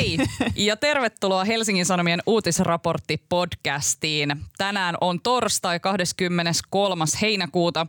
Hei 0.00 0.18
ja 0.56 0.76
tervetuloa 0.76 1.44
Helsingin 1.44 1.86
Sanomien 1.86 2.22
uutisraportti 2.26 3.22
podcastiin. 3.28 4.36
Tänään 4.58 4.94
on 5.00 5.20
torstai 5.20 5.80
23. 5.80 7.04
heinäkuuta 7.22 7.86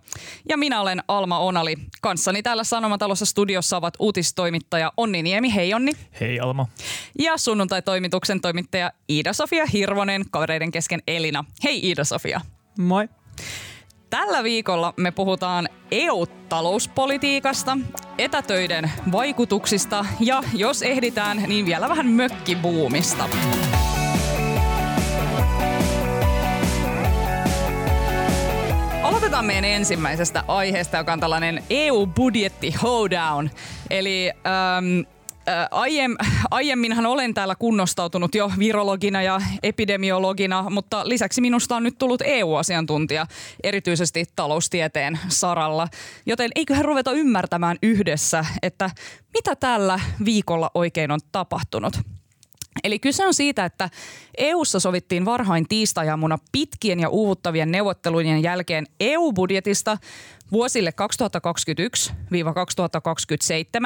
ja 0.50 0.58
minä 0.58 0.82
olen 0.82 1.04
Alma 1.08 1.40
Onali. 1.40 1.76
Kanssani 2.02 2.44
täällä 2.44 2.64
Sanomatalossa 2.64 3.26
studiossa 3.26 3.78
ovat 3.78 3.94
uutistoimittaja 4.00 4.92
Onni 4.98 5.24
Niemi. 5.24 5.56
Hei 5.56 5.74
Onni. 5.74 5.92
Hei 6.20 6.40
Alma. 6.40 6.68
Ja 7.20 7.38
sunnuntai-toimituksen 7.38 8.42
toimittaja 8.42 8.92
Iida-Sofia 9.10 9.66
Hirvonen, 9.66 10.24
kavereiden 10.32 10.72
kesken 10.72 11.04
Elina. 11.08 11.46
Hei 11.64 11.82
Iida-Sofia. 11.90 12.42
Moi. 12.78 13.10
Tällä 14.12 14.44
viikolla 14.44 14.94
me 14.98 15.12
puhutaan 15.12 15.70
EU-talouspolitiikasta, 15.92 17.78
etätöiden 18.18 18.92
vaikutuksista 19.12 20.06
ja 20.20 20.44
jos 20.54 20.82
ehditään, 20.82 21.44
niin 21.48 21.66
vielä 21.66 21.90
vähän 21.90 22.08
mökkibuumista. 22.08 23.30
Aloitetaan 29.04 29.46
meidän 29.46 29.66
ensimmäisestä 29.66 30.44
aiheesta, 30.48 30.98
joka 30.98 31.14
on 31.14 31.20
tällainen 31.20 31.64
EU-budjetti 31.70 32.74
hoedown. 32.84 33.50
Eli 33.90 34.32
ähm, 34.32 35.21
Aiem, 35.72 36.16
aiemminhan 36.52 37.06
olen 37.06 37.34
täällä 37.34 37.56
kunnostautunut 37.56 38.36
jo 38.36 38.52
virologina 38.60 39.22
ja 39.22 39.42
epidemiologina, 39.64 40.70
mutta 40.70 41.10
lisäksi 41.10 41.42
minusta 41.42 41.76
on 41.76 41.84
nyt 41.84 41.98
tullut 41.98 42.22
EU-asiantuntija, 42.26 43.28
erityisesti 43.64 44.26
taloustieteen 44.36 45.20
saralla. 45.28 45.88
Joten 46.26 46.52
eiköhän 46.56 46.86
ruveta 46.86 47.12
ymmärtämään 47.12 47.78
yhdessä, 47.84 48.46
että 48.62 48.90
mitä 49.34 49.56
tällä 49.56 50.00
viikolla 50.26 50.72
oikein 50.74 51.12
on 51.12 51.20
tapahtunut. 51.32 51.94
Eli 52.84 53.00
kyse 53.00 53.26
on 53.26 53.34
siitä, 53.34 53.66
että 53.66 53.90
EU:ssa 54.38 54.80
sovittiin 54.80 55.26
varhain 55.26 55.68
tiistajaamuna 55.68 56.38
pitkien 56.52 57.00
ja 57.00 57.10
uuvuttavien 57.10 57.72
neuvottelujen 57.72 58.44
jälkeen 58.44 58.88
EU-budjetista 59.00 59.98
vuosille 60.52 60.94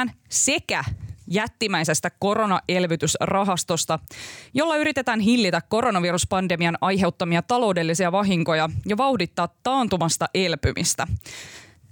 2021-2027 0.07 0.11
sekä 0.29 0.83
jättimäisestä 1.27 2.09
koronaelvytysrahastosta, 2.19 3.99
jolla 4.53 4.77
yritetään 4.77 5.19
hillitä 5.19 5.61
koronaviruspandemian 5.69 6.77
aiheuttamia 6.81 7.41
taloudellisia 7.41 8.11
vahinkoja 8.11 8.69
ja 8.85 8.97
vauhdittaa 8.97 9.49
taantumasta 9.63 10.25
elpymistä. 10.33 11.07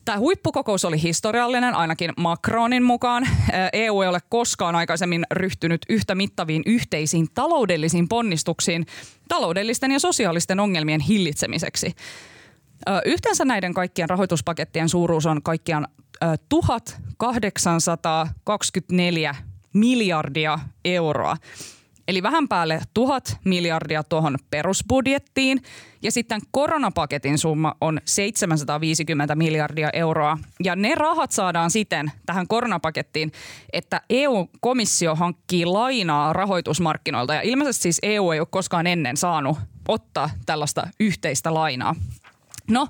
Tämä 0.06 0.20
huippukokous 0.20 0.86
oli 0.86 1.02
historiallinen, 1.02 1.75
ainakin 1.75 2.14
Macronin 2.17 2.84
mukaan. 2.84 3.28
EU 3.73 4.02
ei 4.02 4.08
ole 4.08 4.20
koskaan 4.30 4.75
aikaisemmin 4.75 5.25
ryhtynyt 5.31 5.81
yhtä 5.90 6.16
mittaviin 6.16 6.64
yhteisiin 6.66 7.28
taloudellisiin 7.34 8.08
ponnistuksiin 8.08 8.86
taloudellisten 9.28 9.92
ja 9.92 10.00
sosiaalisten 10.00 10.59
ongelmien 10.59 11.02
hillitsemiseksi. 11.02 11.95
Yhteensä 13.06 13.45
näiden 13.45 13.73
kaikkien 13.73 14.09
rahoituspakettien 14.09 14.90
suuruus 14.90 15.25
on 15.25 15.44
kaikkiaan 15.44 15.88
1824 16.50 19.36
miljardia 19.74 20.60
euroa. 20.86 21.38
Eli 22.08 22.24
vähän 22.24 22.48
päälle 22.48 22.82
tuhat 22.94 23.38
miljardia 23.46 24.04
tuohon 24.04 24.38
perusbudjettiin 24.50 25.62
ja 26.02 26.12
sitten 26.12 26.42
koronapaketin 26.52 27.38
summa 27.38 27.76
on 27.82 28.02
750 28.06 29.36
miljardia 29.36 29.90
euroa. 29.94 30.38
Ja 30.64 30.76
ne 30.76 30.96
rahat 30.96 31.32
saadaan 31.32 31.72
siten 31.72 32.12
tähän 32.26 32.48
koronapakettiin, 32.48 33.32
että 33.74 34.02
EU-komissio 34.10 35.16
hankkii 35.16 35.66
lainaa 35.66 36.34
rahoitusmarkkinoilta 36.34 37.34
ja 37.34 37.42
ilmeisesti 37.42 37.84
siis 37.84 38.00
EU 38.04 38.32
ei 38.32 38.40
ole 38.40 38.48
koskaan 38.52 38.88
ennen 38.88 39.18
saanut 39.18 39.58
ottaa 39.88 40.30
tällaista 40.46 40.88
yhteistä 41.00 41.54
lainaa. 41.54 41.96
No, 42.70 42.88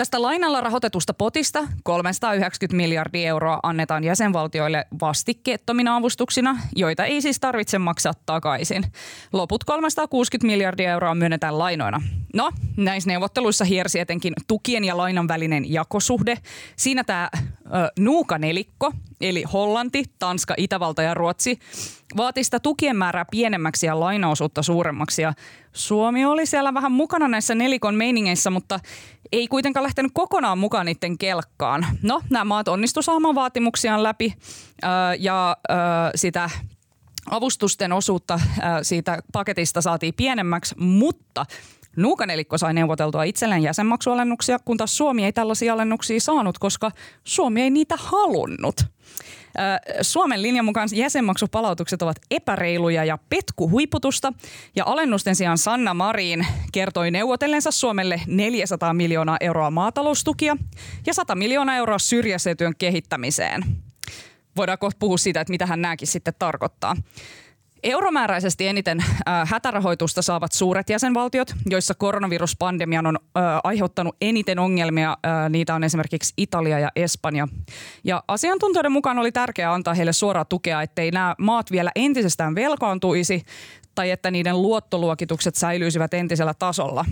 Tästä 0.00 0.22
lainalla 0.22 0.60
rahoitetusta 0.60 1.14
potista 1.14 1.68
390 1.82 2.76
miljardia 2.76 3.28
euroa 3.28 3.60
annetaan 3.62 4.04
jäsenvaltioille 4.04 4.86
vastikkeettomina 5.00 5.96
avustuksina, 5.96 6.56
joita 6.76 7.04
ei 7.04 7.20
siis 7.20 7.40
tarvitse 7.40 7.78
maksaa 7.78 8.12
takaisin. 8.26 8.84
Loput 9.32 9.64
360 9.64 10.46
miljardia 10.46 10.90
euroa 10.90 11.14
myönnetään 11.14 11.58
lainoina. 11.58 12.02
No, 12.34 12.50
näissä 12.76 13.10
neuvotteluissa 13.10 13.64
hiersi 13.64 14.00
etenkin 14.00 14.34
tukien 14.46 14.84
ja 14.84 14.96
lainan 14.96 15.28
välinen 15.28 15.72
jakosuhde. 15.72 16.38
Siinä 16.76 17.04
tämä 17.04 17.30
nuukanelikko, 17.98 18.92
eli 19.20 19.44
Hollanti, 19.52 20.04
Tanska, 20.18 20.54
Itävalta 20.56 21.02
ja 21.02 21.14
Ruotsi, 21.14 21.58
vaati 22.16 22.44
sitä 22.44 22.60
tukien 22.60 22.96
määrää 22.96 23.24
pienemmäksi 23.30 23.86
ja 23.86 24.00
lainaosuutta 24.00 24.62
suuremmaksi. 24.62 25.22
Ja 25.22 25.32
Suomi 25.72 26.24
oli 26.24 26.46
siellä 26.46 26.74
vähän 26.74 26.92
mukana 26.92 27.28
näissä 27.28 27.54
nelikon 27.54 27.94
meiningeissä, 27.94 28.50
mutta 28.50 28.80
ei 29.32 29.48
kuitenkaan 29.48 29.84
lähtenyt 29.84 30.12
kokonaan 30.14 30.58
mukaan 30.58 30.86
niiden 30.86 31.18
kelkkaan. 31.18 31.86
No, 32.02 32.22
nämä 32.30 32.44
maat 32.44 32.68
onnistu 32.68 33.02
saamaan 33.02 33.34
vaatimuksiaan 33.34 34.02
läpi 34.02 34.34
ja 35.18 35.56
sitä 36.14 36.50
avustusten 37.30 37.92
osuutta 37.92 38.40
siitä 38.82 39.18
paketista 39.32 39.80
saatiin 39.80 40.14
pienemmäksi, 40.14 40.74
mutta 40.78 41.46
Nuukanelikko 41.96 42.58
sai 42.58 42.74
neuvoteltua 42.74 43.24
itselleen 43.24 43.62
jäsenmaksualennuksia, 43.62 44.58
kun 44.58 44.76
taas 44.76 44.96
Suomi 44.96 45.24
ei 45.24 45.32
tällaisia 45.32 45.72
alennuksia 45.72 46.20
saanut, 46.20 46.58
koska 46.58 46.90
Suomi 47.24 47.62
ei 47.62 47.70
niitä 47.70 47.94
halunnut. 47.98 48.80
Suomen 50.02 50.42
linjan 50.42 50.64
mukaan 50.64 50.88
jäsenmaksupalautukset 50.92 52.02
ovat 52.02 52.16
epäreiluja 52.30 53.04
ja 53.04 53.18
petkuhuiputusta. 53.28 54.32
Ja 54.76 54.84
alennusten 54.86 55.36
sijaan 55.36 55.58
Sanna 55.58 55.94
Marin 55.94 56.46
kertoi 56.72 57.10
neuvotellensa 57.10 57.70
Suomelle 57.70 58.20
400 58.26 58.94
miljoonaa 58.94 59.36
euroa 59.40 59.70
maataloustukia 59.70 60.56
ja 61.06 61.14
100 61.14 61.34
miljoonaa 61.34 61.76
euroa 61.76 61.98
syrjäsetyön 61.98 62.76
kehittämiseen. 62.78 63.64
Voidaan 64.56 64.78
kohta 64.78 64.98
puhua 64.98 65.16
siitä, 65.16 65.40
että 65.40 65.50
mitä 65.50 65.66
hän 65.66 65.82
nämäkin 65.82 66.08
sitten 66.08 66.34
tarkoittaa. 66.38 66.96
Euromääräisesti 67.82 68.66
eniten 68.66 69.00
äh, 69.00 69.48
hätärahoitusta 69.48 70.22
saavat 70.22 70.52
suuret 70.52 70.90
jäsenvaltiot, 70.90 71.54
joissa 71.66 71.94
koronaviruspandemian 71.94 73.06
on 73.06 73.16
äh, 73.16 73.42
aiheuttanut 73.64 74.16
eniten 74.20 74.58
ongelmia. 74.58 75.10
Äh, 75.10 75.50
niitä 75.50 75.74
on 75.74 75.84
esimerkiksi 75.84 76.34
Italia 76.36 76.78
ja 76.78 76.88
Espanja. 76.96 77.48
Ja 78.04 78.24
asiantuntijoiden 78.28 78.92
mukaan 78.92 79.18
oli 79.18 79.32
tärkeää 79.32 79.72
antaa 79.72 79.94
heille 79.94 80.12
suoraa 80.12 80.44
tukea, 80.44 80.82
ettei 80.82 81.10
nämä 81.10 81.34
maat 81.38 81.70
vielä 81.70 81.90
entisestään 81.94 82.54
velkaantuisi 82.54 83.42
tai 84.00 84.10
että 84.10 84.30
niiden 84.30 84.62
luottoluokitukset 84.62 85.54
säilyisivät 85.54 86.14
entisellä 86.14 86.54
tasolla. 86.54 87.04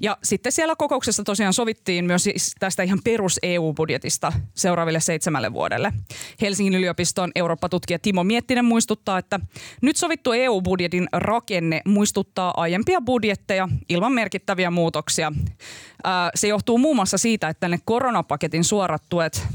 Ja 0.00 0.16
sitten 0.22 0.52
siellä 0.52 0.76
kokouksessa 0.76 1.24
tosiaan 1.24 1.52
sovittiin 1.52 2.04
myös 2.04 2.24
siis 2.24 2.54
tästä 2.58 2.82
ihan 2.82 3.00
perus 3.04 3.38
EU-budjetista 3.42 4.32
seuraaville 4.54 5.00
seitsemälle 5.00 5.52
vuodelle. 5.52 5.92
Helsingin 6.40 6.74
yliopiston 6.74 7.30
Eurooppa-tutkija 7.34 7.98
Timo 7.98 8.24
Miettinen 8.24 8.64
muistuttaa, 8.64 9.18
että 9.18 9.40
nyt 9.82 9.96
sovittu 9.96 10.32
EU-budjetin 10.32 11.08
rakenne 11.12 11.82
muistuttaa 11.86 12.54
aiempia 12.56 13.00
budjetteja 13.00 13.68
ilman 13.88 14.12
merkittäviä 14.12 14.70
muutoksia. 14.70 15.32
Se 16.34 16.48
johtuu 16.48 16.78
muun 16.78 16.96
muassa 16.96 17.18
siitä, 17.18 17.48
että 17.48 17.68
ne 17.68 17.78
koronapaketin 17.84 18.64
suorat 18.64 19.02
tuet 19.08 19.46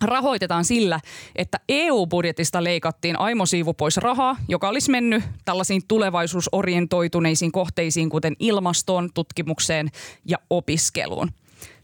rahoitetaan 0.00 0.64
sillä, 0.64 1.00
että 1.36 1.60
EU-budjetista 1.68 2.64
leikattiin 2.64 3.18
aimosiivu 3.18 3.74
pois 3.74 3.96
rahaa, 3.96 4.36
joka 4.48 4.68
olisi 4.68 4.90
mennyt 4.90 5.24
tällaisiin 5.44 5.82
tulevaisuusorientoituneisiin 5.88 7.52
kohteisiin, 7.52 8.10
kuten 8.10 8.36
ilmastoon, 8.38 9.10
tutkimukseen 9.14 9.90
ja 10.24 10.38
opiskeluun. 10.50 11.30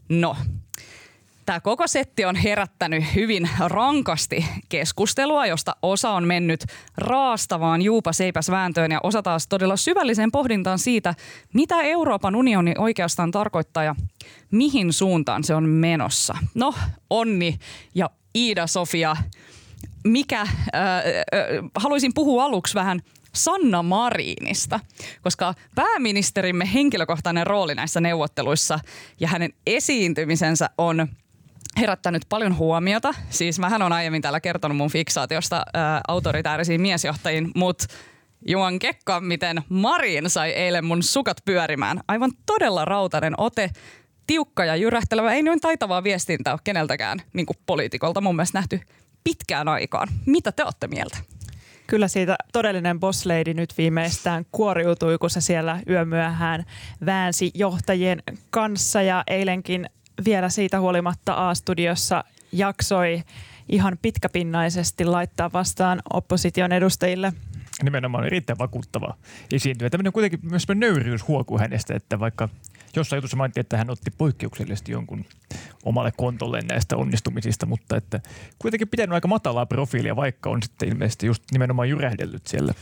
No, 0.09 0.35
Tämä 1.47 1.59
koko 1.59 1.87
setti 1.87 2.25
on 2.25 2.35
herättänyt 2.35 3.03
hyvin 3.15 3.49
rankasti 3.59 4.45
keskustelua, 4.69 5.45
josta 5.45 5.75
osa 5.81 6.09
on 6.09 6.27
mennyt 6.27 6.65
raastavaan 6.97 7.81
juupa 7.81 8.13
seipäs 8.13 8.51
vääntöön 8.51 8.91
ja 8.91 8.99
osa 9.03 9.23
taas 9.23 9.47
todella 9.47 9.77
syvälliseen 9.77 10.31
pohdintaan 10.31 10.79
siitä, 10.79 11.15
mitä 11.53 11.81
Euroopan 11.81 12.35
unioni 12.35 12.73
oikeastaan 12.77 13.31
tarkoittaa 13.31 13.83
ja 13.83 13.95
mihin 14.51 14.93
suuntaan 14.93 15.43
se 15.43 15.55
on 15.55 15.69
menossa. 15.69 16.37
No, 16.55 16.73
Onni 17.09 17.59
ja 17.95 18.09
Iida-Sofia, 18.37 19.15
mikä, 20.03 20.41
äh, 20.41 20.47
äh, 20.47 21.69
haluaisin 21.75 22.13
puhua 22.13 22.43
aluksi 22.43 22.73
vähän 22.73 22.99
Sanna 23.33 23.83
Marinista, 23.83 24.79
koska 25.21 25.53
pääministerimme 25.75 26.69
henkilökohtainen 26.73 27.47
rooli 27.47 27.75
näissä 27.75 28.01
neuvotteluissa 28.01 28.79
ja 29.19 29.27
hänen 29.27 29.53
esiintymisensä 29.67 30.69
on– 30.77 31.07
herättänyt 31.79 32.21
paljon 32.29 32.57
huomiota. 32.57 33.13
Siis 33.29 33.59
mähän 33.59 33.81
on 33.81 33.93
aiemmin 33.93 34.21
täällä 34.21 34.39
kertonut 34.39 34.77
mun 34.77 34.89
fiksaatiosta 34.89 35.63
ää, 35.73 36.01
autoritäärisiin 36.07 36.81
miesjohtajiin, 36.81 37.51
mutta 37.55 37.85
Juan 38.47 38.79
Kekka, 38.79 39.19
miten 39.19 39.63
Marin 39.69 40.29
sai 40.29 40.51
eilen 40.51 40.85
mun 40.85 41.03
sukat 41.03 41.37
pyörimään. 41.45 41.99
Aivan 42.07 42.31
todella 42.45 42.85
rautainen 42.85 43.33
ote, 43.37 43.69
tiukka 44.27 44.65
ja 44.65 44.75
jyrähtelevä. 44.75 45.33
Ei 45.33 45.43
noin 45.43 45.59
taitavaa 45.59 46.03
viestintää 46.03 46.53
ole 46.53 46.59
keneltäkään 46.63 47.19
niin 47.33 47.45
kuin 47.45 47.57
poliitikolta 47.65 48.21
mun 48.21 48.35
mielestä 48.35 48.57
nähty 48.57 48.79
pitkään 49.23 49.67
aikaan. 49.67 50.07
Mitä 50.25 50.51
te 50.51 50.63
olette 50.63 50.87
mieltä? 50.87 51.17
Kyllä 51.87 52.07
siitä 52.07 52.35
todellinen 52.53 52.99
boss 52.99 53.25
lady 53.25 53.53
nyt 53.53 53.73
viimeistään 53.77 54.45
kuoriutui, 54.51 55.17
kun 55.17 55.29
se 55.29 55.41
siellä 55.41 55.79
yömyöhään 55.89 56.65
väänsi 57.05 57.51
johtajien 57.53 58.23
kanssa 58.49 59.01
ja 59.01 59.23
eilenkin 59.27 59.89
vielä 60.25 60.49
siitä 60.49 60.79
huolimatta 60.79 61.49
A-studiossa 61.49 62.23
jaksoi 62.51 63.23
ihan 63.69 63.97
pitkäpinnaisesti 64.01 65.05
laittaa 65.05 65.51
vastaan 65.53 66.01
opposition 66.13 66.71
edustajille– 66.71 67.33
nimenomaan 67.83 68.25
erittäin 68.25 68.59
vakuuttava 68.59 69.13
esiintyjä. 69.53 69.89
Tämmöinen 69.89 70.13
kuitenkin 70.13 70.39
myös 70.43 70.67
nöyryys 70.75 71.27
huokuu 71.27 71.57
hänestä, 71.59 71.95
että 71.95 72.19
vaikka 72.19 72.49
jossain 72.99 73.17
jutussa 73.17 73.37
mainittiin, 73.37 73.61
että 73.61 73.77
hän 73.77 73.89
otti 73.89 74.11
poikkeuksellisesti 74.11 74.91
jonkun 74.91 75.25
omalle 75.85 76.11
kontolleen 76.17 76.67
näistä 76.67 76.97
onnistumisista, 76.97 77.65
mutta 77.65 77.97
että 77.97 78.19
kuitenkin 78.59 78.87
pitänyt 78.87 79.13
aika 79.13 79.27
matalaa 79.27 79.65
profiilia, 79.65 80.15
vaikka 80.15 80.49
on 80.49 80.63
sitten 80.63 80.89
ilmeisesti 80.89 81.25
just 81.25 81.43
nimenomaan 81.51 81.89
jyrähdellyt 81.89 82.47
siellä. 82.47 82.73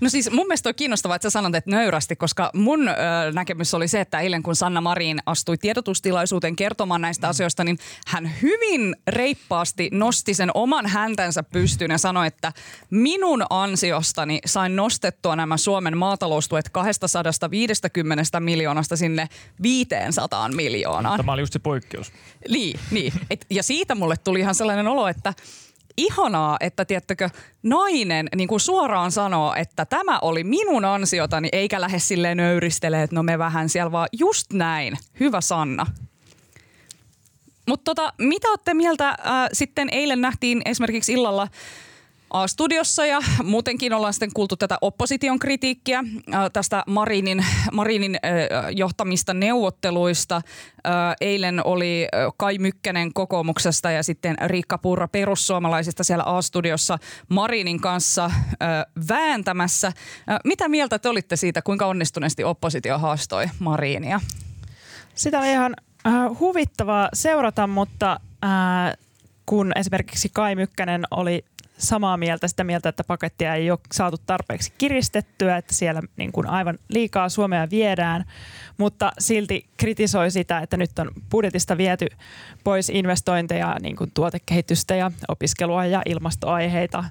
No 0.00 0.08
siis 0.08 0.30
mun 0.30 0.46
mielestä 0.46 0.68
on 0.68 0.74
kiinnostavaa, 0.74 1.16
että 1.16 1.30
sä 1.30 1.32
sanot, 1.32 1.54
että 1.54 1.70
nöyrästi, 1.70 2.16
koska 2.16 2.50
mun 2.54 2.88
ö, 2.88 2.92
näkemys 3.34 3.74
oli 3.74 3.88
se, 3.88 4.00
että 4.00 4.20
eilen 4.20 4.42
kun 4.42 4.56
Sanna 4.56 4.80
Marin 4.80 5.18
astui 5.26 5.58
tiedotustilaisuuteen 5.58 6.56
kertomaan 6.56 7.00
näistä 7.00 7.26
mm. 7.26 7.30
asioista, 7.30 7.64
niin 7.64 7.78
hän 8.06 8.30
hyvin 8.42 8.96
reippaasti 9.06 9.88
nosti 9.92 10.34
sen 10.34 10.50
oman 10.54 10.86
häntänsä 10.86 11.42
pystyyn 11.42 11.90
ja 11.90 11.98
sanoi, 11.98 12.26
että 12.26 12.52
minun 12.90 13.44
ansiostani 13.50 14.38
sain 14.46 14.76
nostettua 14.76 15.36
nämä 15.36 15.56
Suomen 15.56 15.98
maataloustuet 15.98 16.68
250 16.68 18.40
miljoonasta 18.40 18.96
sinne 18.96 19.28
500 19.62 20.48
miljoonaan. 20.48 21.16
Tämä 21.16 21.32
oli 21.32 21.42
just 21.42 21.52
se 21.52 21.58
poikkeus. 21.58 22.12
Niin, 22.48 22.80
niin. 22.90 23.12
Et, 23.30 23.46
ja 23.50 23.62
siitä 23.62 23.94
mulle 23.94 24.16
tuli 24.16 24.40
ihan 24.40 24.54
sellainen 24.54 24.86
olo, 24.86 25.08
että 25.08 25.34
ihanaa, 25.96 26.56
että 26.60 26.84
tiettäkö, 26.84 27.30
nainen 27.62 28.28
niin 28.36 28.48
kuin 28.48 28.60
suoraan 28.60 29.12
sanoo, 29.12 29.54
että 29.54 29.84
tämä 29.84 30.18
oli 30.18 30.44
minun 30.44 30.84
ansiotani, 30.84 31.48
eikä 31.52 31.80
lähde 31.80 31.98
silleen 31.98 32.36
nöyristelee, 32.36 33.02
että 33.02 33.16
no 33.16 33.22
me 33.22 33.38
vähän 33.38 33.68
siellä, 33.68 33.92
vaan 33.92 34.08
just 34.12 34.52
näin. 34.52 34.98
Hyvä 35.20 35.40
Sanna. 35.40 35.86
Mutta 37.68 37.94
tota, 37.94 38.12
mitä 38.18 38.48
olette 38.48 38.74
mieltä, 38.74 39.08
äh, 39.08 39.16
sitten 39.52 39.88
eilen 39.92 40.20
nähtiin 40.20 40.62
esimerkiksi 40.64 41.12
illalla 41.12 41.48
A-studiossa 42.32 43.06
ja 43.06 43.20
muutenkin 43.44 43.92
ollaan 43.92 44.12
sitten 44.12 44.30
kuultu 44.34 44.56
tätä 44.56 44.78
opposition 44.80 45.38
kritiikkiä 45.38 46.04
tästä 46.52 46.82
Marinin, 46.86 47.44
Marinin 47.72 48.18
johtamista 48.76 49.34
neuvotteluista. 49.34 50.42
Eilen 51.20 51.66
oli 51.66 52.08
Kai 52.36 52.58
Mykkänen 52.58 53.12
kokoomuksesta 53.12 53.90
ja 53.90 54.02
sitten 54.02 54.36
Riikka 54.46 54.78
Purra 54.78 55.08
perussuomalaisista 55.08 56.04
siellä 56.04 56.24
A-studiossa 56.26 56.98
Marinin 57.28 57.80
kanssa 57.80 58.30
vääntämässä. 59.08 59.92
Mitä 60.44 60.68
mieltä 60.68 60.98
te 60.98 61.08
olitte 61.08 61.36
siitä, 61.36 61.62
kuinka 61.62 61.86
onnistuneesti 61.86 62.44
oppositio 62.44 62.98
haastoi 62.98 63.46
Marinia? 63.58 64.20
Sitä 65.14 65.38
oli 65.38 65.50
ihan 65.50 65.76
huvittavaa 66.40 67.08
seurata, 67.12 67.66
mutta 67.66 68.20
kun 69.46 69.72
esimerkiksi 69.76 70.28
Kai 70.32 70.54
Mykkänen 70.54 71.04
oli 71.10 71.44
samaa 71.82 72.16
mieltä, 72.16 72.48
sitä 72.48 72.64
mieltä, 72.64 72.88
että 72.88 73.04
pakettia 73.04 73.54
ei 73.54 73.70
ole 73.70 73.78
saatu 73.92 74.16
tarpeeksi 74.26 74.72
kiristettyä, 74.78 75.56
että 75.56 75.74
siellä 75.74 76.02
niin 76.16 76.32
kuin 76.32 76.46
aivan 76.46 76.78
liikaa 76.88 77.28
Suomea 77.28 77.70
viedään, 77.70 78.24
mutta 78.78 79.12
silti 79.18 79.66
kritisoi 79.76 80.30
sitä, 80.30 80.58
että 80.58 80.76
nyt 80.76 80.98
on 80.98 81.10
budjetista 81.30 81.76
viety 81.76 82.06
pois 82.64 82.90
investointeja, 82.90 83.76
niin 83.80 83.96
kuin 83.96 84.10
tuotekehitystä 84.14 84.94
ja 84.94 85.10
opiskelua 85.28 85.86
ja 85.86 86.02
ilmastoaiheita. 86.06 87.04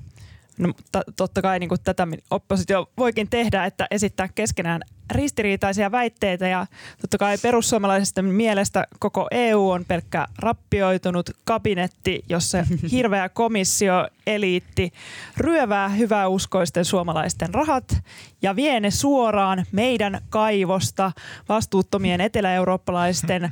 No, 0.57 0.68
mutta 0.68 1.01
totta 1.15 1.41
kai 1.41 1.59
niin 1.59 1.69
kuin 1.69 1.81
tätä 1.83 2.07
oppositio 2.31 2.91
voikin 2.97 3.29
tehdä, 3.29 3.65
että 3.65 3.88
esittää 3.91 4.27
keskenään 4.35 4.81
ristiriitaisia 5.11 5.91
väitteitä 5.91 6.47
ja 6.47 6.65
totta 7.01 7.17
kai 7.17 7.37
perussuomalaisista 7.37 8.21
mielestä 8.21 8.87
koko 8.99 9.27
EU 9.31 9.69
on 9.69 9.85
pelkkä 9.85 10.27
rappioitunut 10.39 11.29
kabinetti, 11.45 12.23
jossa 12.29 12.57
hirveä 12.91 13.29
komissio, 13.29 14.07
eliitti 14.27 14.93
ryövää 15.37 15.89
hyväuskoisten 15.89 16.85
suomalaisten 16.85 17.53
rahat 17.53 17.97
ja 18.41 18.55
vie 18.55 18.79
ne 18.79 18.91
suoraan 18.91 19.65
meidän 19.71 20.21
kaivosta 20.29 21.11
vastuuttomien 21.49 22.21
eteläeurooppalaisten 22.21 23.51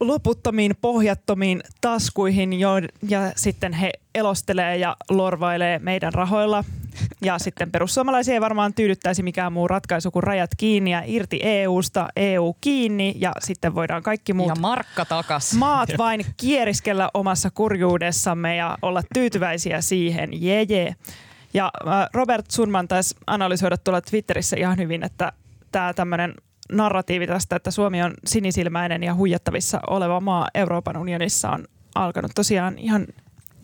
loputtomiin 0.00 0.76
pohjattomiin 0.80 1.62
taskuihin 1.80 2.52
jo, 2.52 2.70
ja 3.08 3.32
sitten 3.36 3.72
he 3.72 3.90
elostelee 4.14 4.76
ja 4.76 4.96
lorvailee 5.10 5.78
meidän 5.78 6.14
rahoilla. 6.14 6.64
Ja 7.24 7.38
sitten 7.38 7.70
perussuomalaisia 7.70 8.34
ei 8.34 8.40
varmaan 8.40 8.74
tyydyttäisi 8.74 9.22
mikään 9.22 9.52
muu 9.52 9.68
ratkaisu 9.68 10.10
kuin 10.10 10.22
rajat 10.22 10.50
kiinni 10.56 10.90
ja 10.90 11.02
irti 11.06 11.40
EUsta, 11.42 12.08
EU 12.16 12.56
kiinni 12.60 13.14
ja 13.18 13.32
sitten 13.38 13.74
voidaan 13.74 14.02
kaikki 14.02 14.32
muut 14.32 14.48
ja 14.48 14.54
markka 14.60 15.04
takas. 15.04 15.54
maat 15.54 15.88
vain 15.98 16.26
kieriskellä 16.36 17.10
omassa 17.14 17.50
kurjuudessamme 17.50 18.56
ja 18.56 18.78
olla 18.82 19.02
tyytyväisiä 19.14 19.80
siihen. 19.80 20.42
Jee, 20.42 20.66
jee. 20.68 20.94
Ja 21.54 21.70
äh, 21.88 22.08
Robert 22.14 22.50
Sunman 22.50 22.88
taisi 22.88 23.14
analysoida 23.26 23.76
tuolla 23.78 24.00
Twitterissä 24.00 24.56
ihan 24.56 24.78
hyvin, 24.78 25.02
että 25.02 25.32
tämä 25.72 25.94
tämmöinen 25.94 26.34
narratiivi 26.72 27.26
tästä, 27.26 27.56
että 27.56 27.70
Suomi 27.70 28.02
on 28.02 28.14
sinisilmäinen 28.26 29.02
ja 29.02 29.14
huijattavissa 29.14 29.80
oleva 29.86 30.20
maa 30.20 30.48
Euroopan 30.54 30.96
unionissa 30.96 31.50
on 31.50 31.64
alkanut 31.94 32.32
tosiaan 32.34 32.78
ihan 32.78 33.06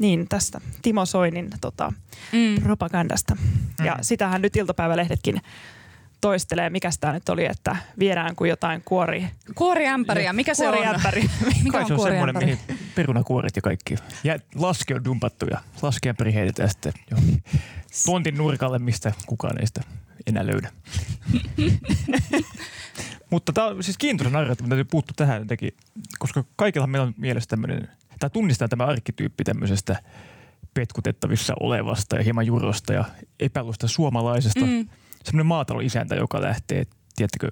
niin 0.00 0.28
tästä 0.28 0.60
Timo 0.82 1.06
Soinin 1.06 1.50
tota, 1.60 1.92
mm. 2.32 2.62
propagandasta. 2.62 3.34
Mm. 3.34 3.86
Ja 3.86 3.96
sitähän 4.00 4.42
nyt 4.42 4.56
iltapäivälehdetkin 4.56 5.40
toistelee, 6.20 6.70
mikä 6.70 6.90
tämä 7.00 7.12
nyt 7.12 7.28
oli, 7.28 7.46
että 7.46 7.76
viedään 7.98 8.36
kuin 8.36 8.48
jotain 8.48 8.82
kuori... 8.84 9.26
Kuoriämpäriä, 9.54 10.32
mikä 10.32 10.54
se 10.54 10.64
kuoriämpäri. 10.64 11.20
on? 11.20 11.52
mikä 11.64 11.78
on, 11.78 11.86
se 11.86 11.94
on 11.94 12.00
semmoinen, 12.00 12.36
mihin 12.38 12.58
perunakuoret 12.94 13.56
ja 13.56 13.62
kaikki. 13.62 13.94
Ja 14.24 14.38
laske 14.54 14.94
on 14.94 15.04
dumpattu 15.04 15.46
ja 15.46 15.60
laskeämpäri 15.82 16.34
heitetään 16.34 16.68
sitten 16.68 16.92
johonkin 17.10 17.42
pontin 18.06 18.36
nurkalle, 18.36 18.78
mistä 18.78 19.12
kukaan 19.26 19.60
ei 19.60 19.66
sitä 19.66 19.80
enää 20.26 20.46
löydä. 20.46 20.70
Mutta 23.30 23.52
tämä 23.52 23.66
on 23.66 23.82
siis 23.82 23.98
kiintoisa 23.98 24.30
narratiivi, 24.30 24.68
täytyy 24.68 24.84
puuttua 24.84 25.14
tähän 25.16 25.42
jotenkin, 25.42 25.74
koska 26.18 26.44
kaikilla 26.56 26.86
meillä 26.86 27.06
on 27.06 27.14
mielessä 27.16 27.48
tämmöinen, 27.48 27.88
tai 28.20 28.30
tunnistaa 28.30 28.68
tämä 28.68 28.84
arkkityyppi 28.86 29.44
tämmöisestä 29.44 30.02
petkutettavissa 30.74 31.54
olevasta 31.60 32.16
ja 32.16 32.22
hieman 32.22 32.46
jurosta 32.46 32.92
ja 32.92 33.04
epäilusta 33.40 33.88
suomalaisesta. 33.88 34.66
Mm. 34.66 34.88
Semmoinen 35.24 35.46
maataloisäntä, 35.46 36.14
joka 36.14 36.40
lähtee, 36.40 36.86
tiedättekö, 37.16 37.48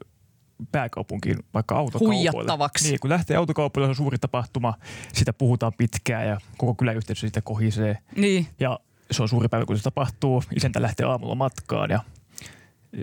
pääkaupunkiin 0.72 1.38
vaikka 1.54 1.76
autokaupoille. 1.76 2.30
Huijattavaksi. 2.30 2.88
Niin, 2.88 3.00
kun 3.00 3.10
lähtee 3.10 3.36
autokaupoille, 3.36 3.86
se 3.86 3.90
on 3.90 3.96
suuri 3.96 4.18
tapahtuma, 4.18 4.74
sitä 5.12 5.32
puhutaan 5.32 5.72
pitkään 5.78 6.26
ja 6.26 6.40
koko 6.58 6.74
kyläyhteisö 6.74 7.20
siitä 7.20 7.40
kohisee. 7.40 7.98
Niin. 8.16 8.46
Ja 8.60 8.80
se 9.10 9.22
on 9.22 9.28
suuri 9.28 9.48
päivä, 9.48 9.66
kun 9.66 9.76
se 9.76 9.82
tapahtuu. 9.82 10.42
Isäntä 10.56 10.82
lähtee 10.82 11.06
aamulla 11.06 11.34
matkaan 11.34 11.90
ja 11.90 12.00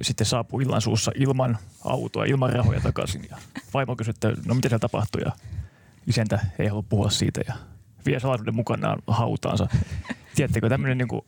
sitten 0.01 0.27
saapuu 0.27 0.59
illan 0.59 0.81
suussa 0.81 1.11
ilman 1.15 1.57
autoa, 1.85 2.25
ilman 2.25 2.53
rahoja 2.53 2.81
takaisin. 2.81 3.27
Ja 3.29 3.37
vaimo 3.73 3.95
kysyi, 3.95 4.09
että 4.09 4.33
no 4.45 4.55
mitä 4.55 4.69
siellä 4.69 4.79
tapahtui 4.79 5.21
ja 5.21 5.31
isäntä 6.07 6.39
ei 6.59 6.67
halua 6.67 6.83
puhua 6.89 7.09
siitä 7.09 7.41
ja 7.47 7.53
vie 8.05 8.19
salaisuuden 8.19 8.55
mukanaan 8.55 9.01
hautaansa. 9.07 9.67
Tiedättekö, 10.35 10.69
tämmöinen 10.69 10.97
niin 10.97 11.07
kuin 11.07 11.21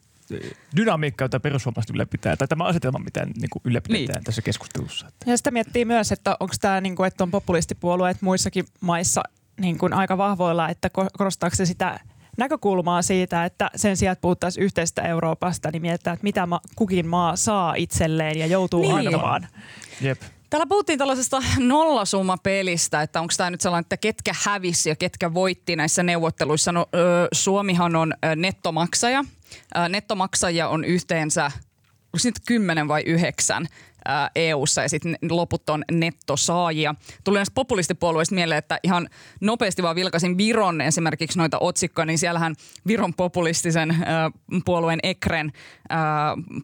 dynamiikka, 0.76 1.24
jota 1.24 1.40
perussuomalaiset 1.40 1.90
ylläpitää, 1.90 2.36
tai 2.36 2.48
tämä 2.48 2.64
asetelma, 2.64 3.00
mitä 3.00 3.26
niin 3.26 3.50
kuin 3.50 3.62
ylläpidetään 3.66 4.16
niin. 4.16 4.24
tässä 4.24 4.42
keskustelussa. 4.42 5.12
Ja 5.26 5.38
sitä 5.38 5.52
miettii 5.52 5.86
myös, 5.86 6.12
että 6.12 6.38
onko 6.40 6.56
tämä, 6.62 6.82
niin 6.82 6.96
kuin, 6.96 7.08
että 7.08 7.24
on 7.24 7.32
populistipuolueet 7.32 8.22
muissakin 8.22 8.66
maissa 8.82 9.24
niin 9.60 9.78
kuin 9.78 9.94
aika 9.94 10.18
vahvoilla, 10.18 10.70
että 10.70 10.90
korostaako 11.18 11.56
se 11.56 11.66
sitä 11.66 12.00
näkökulmaa 12.38 13.02
siitä, 13.02 13.46
että 13.46 13.72
sen 13.76 13.98
sijaan, 13.98 14.14
että 14.14 14.22
puhuttaisiin 14.22 14.64
yhteisestä 14.64 15.02
Euroopasta, 15.02 15.72
niin 15.72 15.82
mietitään, 15.82 16.14
että 16.14 16.24
mitä 16.24 16.46
ma- 16.46 16.62
kukin 16.76 17.08
maa 17.08 17.36
saa 17.36 17.76
itselleen 17.76 18.40
ja 18.40 18.46
joutuu 18.46 18.82
niin. 18.82 19.08
antamaan. 19.08 19.48
Jep. 20.02 20.22
Täällä 20.50 20.66
puhuttiin 20.68 21.00
tällaisesta 21.00 21.44
nollasummapelistä, 21.60 23.02
että 23.02 23.22
onko 23.22 23.34
tämä 23.38 23.50
nyt 23.50 23.62
sellainen, 23.62 23.82
että 23.82 23.98
ketkä 23.98 24.36
hävisi 24.44 24.90
ja 24.90 24.96
ketkä 24.96 25.34
voitti 25.34 25.76
näissä 25.76 26.04
neuvotteluissa. 26.04 26.72
No, 26.72 26.90
ö, 26.96 27.28
Suomihan 27.32 27.96
on 27.96 28.14
nettomaksaja. 28.36 29.24
Ö, 29.78 29.90
nettomaksajia 29.90 30.68
on 30.68 30.86
yhteensä, 30.86 31.46
onko 31.46 32.18
nyt 32.24 32.36
kymmenen 32.48 32.88
vai 32.88 33.02
yhdeksän? 33.06 33.68
EU-ssa 34.36 34.82
ja 34.82 34.90
sitten 34.90 35.18
loput 35.30 35.70
on 35.70 35.84
nettosaajia. 35.92 36.96
Tuli 37.24 37.38
näistä 37.38 37.54
populistipuolueista 37.56 38.36
mieleen, 38.36 38.58
että 38.58 38.80
ihan 38.84 39.10
nopeasti 39.42 39.84
vaan 39.84 39.96
vilkasin 39.96 40.38
Viron 40.38 40.82
esimerkiksi 40.82 41.38
noita 41.38 41.58
otsikkoja, 41.60 42.06
niin 42.06 42.18
siellähän 42.18 42.56
Viron 42.88 43.14
populistisen 43.14 43.96
puolueen 44.66 45.00
Ekren 45.04 45.52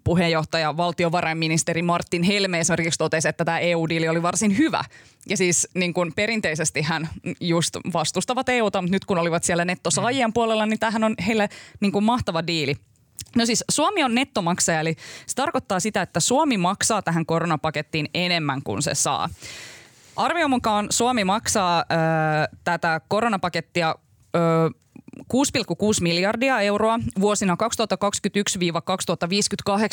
puheenjohtaja, 0.04 0.78
valtiovarainministeri 0.78 1.82
Martin 1.82 2.24
Helme 2.24 2.60
esimerkiksi 2.60 2.98
totesi, 2.98 3.28
että 3.28 3.46
tämä 3.46 3.60
EU-diili 3.60 4.10
oli 4.10 4.22
varsin 4.22 4.58
hyvä. 4.58 4.84
Ja 5.30 5.38
siis 5.38 5.68
niin 5.76 5.94
kuin 5.94 6.14
perinteisesti 6.14 6.82
hän 6.82 7.10
just 7.42 7.78
vastustavat 7.94 8.50
EUta, 8.50 8.82
mutta 8.82 8.96
nyt 8.96 9.06
kun 9.06 9.18
olivat 9.18 9.44
siellä 9.44 9.66
nettosaajien 9.66 10.34
puolella, 10.34 10.66
niin 10.66 10.80
tämähän 10.80 11.04
on 11.04 11.16
heille 11.28 11.50
niin 11.80 11.92
kuin 11.92 12.06
mahtava 12.06 12.48
diili. 12.48 12.76
No 13.36 13.46
siis 13.46 13.64
Suomi 13.72 14.04
on 14.04 14.16
nettomaksaja, 14.16 14.80
eli 14.80 14.96
se 15.26 15.36
tarkoittaa 15.36 15.80
sitä, 15.80 16.02
että 16.02 16.20
Suomi 16.20 16.58
maksaa 16.58 17.02
tähän 17.02 17.26
koronapakettiin 17.26 18.10
enemmän 18.14 18.64
kuin 18.64 18.82
se 18.82 18.96
saa. 18.96 19.30
Arvion 20.16 20.50
mukaan 20.50 20.88
Suomi 20.90 21.24
maksaa 21.24 21.80
ö, 21.80 21.84
tätä 22.64 23.02
koronapakettia 23.08 23.96
ö, 24.36 24.40
6,6 25.20 25.24
miljardia 26.02 26.62
euroa 26.62 27.00
vuosina 27.20 27.58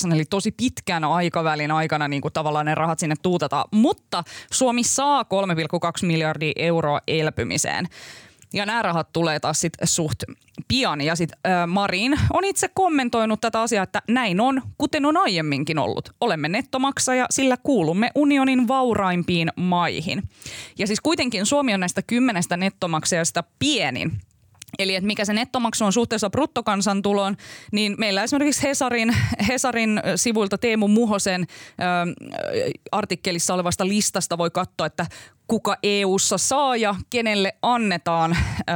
2021-2058, 0.09 0.14
eli 0.14 0.25
tosi 0.25 0.52
pitkän 0.52 1.04
aikavälin 1.04 1.70
aikana 1.70 2.09
niin 2.09 2.23
kuin 2.23 2.32
tavallaan 2.32 2.66
ne 2.66 2.75
rahat 2.75 2.99
sinne 2.99 3.14
tuutetaan. 3.23 3.64
Mutta 3.70 4.25
Suomi 4.52 4.85
saa 4.85 5.23
3,2 5.23 6.06
miljardia 6.06 6.52
euroa 6.56 7.00
elpymiseen. 7.06 7.88
Ja 8.54 8.66
nämä 8.66 8.83
rahat 8.83 9.12
tulee 9.12 9.40
taas 9.40 9.61
sit 9.61 9.73
suht 9.85 10.23
pian. 10.69 11.00
Ja 11.00 11.16
sitten 11.16 11.38
Marin 11.66 12.21
on 12.33 12.45
itse 12.45 12.69
kommentoinut 12.69 13.40
tätä 13.40 13.61
asiaa, 13.61 13.85
että 13.85 14.02
näin 14.09 14.40
on, 14.40 14.62
kuten 14.78 15.07
on 15.07 15.16
aiemminkin 15.16 15.78
ollut. 15.78 16.11
Olemme 16.21 16.49
nettomaksaja, 16.49 17.26
sillä 17.30 17.57
kuulumme 17.62 18.11
unionin 18.14 18.69
vauraimpiin 18.69 19.49
maihin. 19.57 20.23
Ja 20.78 20.87
siis 20.87 21.00
kuitenkin 21.00 21.47
Suomi 21.47 21.75
on 21.75 21.80
näistä 21.80 22.02
kymmenestä 22.02 22.57
nettomaksajasta 22.57 23.45
pienin. 23.59 24.21
Eli 24.78 24.94
että 24.94 25.06
mikä 25.06 25.24
se 25.24 25.32
nettomaksu 25.32 25.84
on 25.84 25.92
suhteessa 25.92 26.30
bruttokansantuloon, 26.30 27.36
niin 27.72 27.94
meillä 27.98 28.22
esimerkiksi 28.22 28.62
Hesarin, 28.62 29.16
Hesarin 29.48 30.00
sivuilta 30.16 30.58
Teemu 30.58 30.88
Muhosen 30.88 31.42
ö, 31.42 31.84
artikkelissa 32.92 33.54
olevasta 33.54 33.88
listasta 33.88 34.38
voi 34.38 34.50
katsoa, 34.50 34.86
että 34.86 35.06
kuka 35.46 35.76
EU-ssa 35.82 36.38
saa 36.38 36.76
ja 36.76 36.94
kenelle 37.10 37.52
annetaan. 37.62 38.36
Ö, 38.36 38.72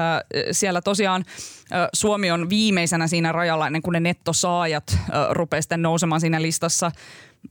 siellä 0.52 0.82
tosiaan 0.82 1.24
ö, 1.72 1.88
Suomi 1.92 2.30
on 2.30 2.48
viimeisenä 2.48 3.06
siinä 3.06 3.32
rajalla 3.32 3.66
ennen 3.66 3.82
kuin 3.82 3.92
ne 3.92 4.00
nettosaajat 4.00 4.98
rupeaa 5.30 5.62
sitten 5.62 5.82
nousemaan 5.82 6.20
siinä 6.20 6.42
listassa. 6.42 6.90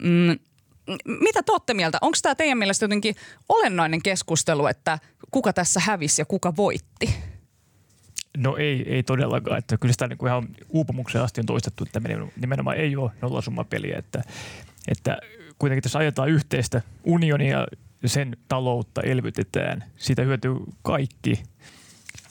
Mm, 0.02 0.40
mitä 1.06 1.44
te 1.44 1.52
olette 1.52 1.74
mieltä? 1.74 1.98
Onko 2.02 2.18
tämä 2.22 2.36
teidän 2.36 2.58
mielestä 2.58 2.84
jotenkin 2.84 3.16
olennainen 3.50 4.02
keskustelu, 4.02 4.68
että 4.68 5.00
kuka 5.32 5.54
tässä 5.54 5.80
hävisi 5.80 6.22
ja 6.22 6.26
kuka 6.26 6.56
voitti? 6.56 7.33
No 8.38 8.58
ei, 8.58 8.86
ei 8.88 9.04
todellakaan. 9.04 9.58
Että 9.58 9.78
kyllä 9.78 9.92
sitä 9.92 10.08
niin 10.08 10.28
ihan 10.28 10.48
uupumukseen 10.70 11.24
asti 11.24 11.42
on 11.42 11.46
toistettu, 11.46 11.84
että 11.84 12.02
nimenomaan 12.42 12.78
ei 12.78 12.96
ole 12.96 13.12
nollasummapeliä. 13.22 13.98
Että, 13.98 14.24
että 14.88 15.18
kuitenkin 15.60 15.84
tässä 15.84 16.00
ajetaan 16.00 16.30
yhteistä 16.30 16.82
unionia 17.04 17.68
sen 18.06 18.38
taloutta 18.48 19.02
elvytetään. 19.02 19.84
Siitä 19.98 20.22
hyötyy 20.22 20.56
kaikki. 20.82 21.44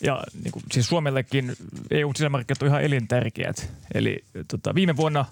Ja 0.01 0.23
niin 0.43 0.53
kuin, 0.53 0.63
siis 0.73 0.89
Suomellekin 0.89 1.53
EU-sisämarkkinat 1.91 2.63
on 2.63 2.69
ihan 2.69 2.83
elintärkeät. 2.83 3.73
Eli 3.95 4.25
tota, 4.49 4.75
viime 4.75 4.97
vuonna 4.97 5.25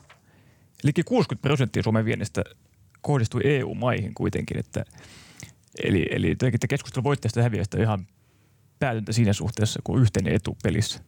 liki 0.82 1.02
60 1.02 1.42
prosenttia 1.42 1.82
Suomen 1.82 2.04
viennistä 2.04 2.44
kohdistui 3.00 3.40
EU-maihin 3.44 4.14
kuitenkin. 4.14 4.58
Että, 4.58 4.84
eli, 5.84 6.06
eli 6.10 6.36
keskustelu 6.68 7.04
voittajasta 7.04 7.40
ja 7.40 7.44
häviästä 7.44 7.76
on 7.76 7.82
ihan 7.82 8.06
päätyntä 8.80 9.12
siinä 9.12 9.32
suhteessa 9.32 9.80
kuin 9.84 10.02
yhteinen 10.02 10.34
etu 10.34 10.56
pelissä. 10.62 11.00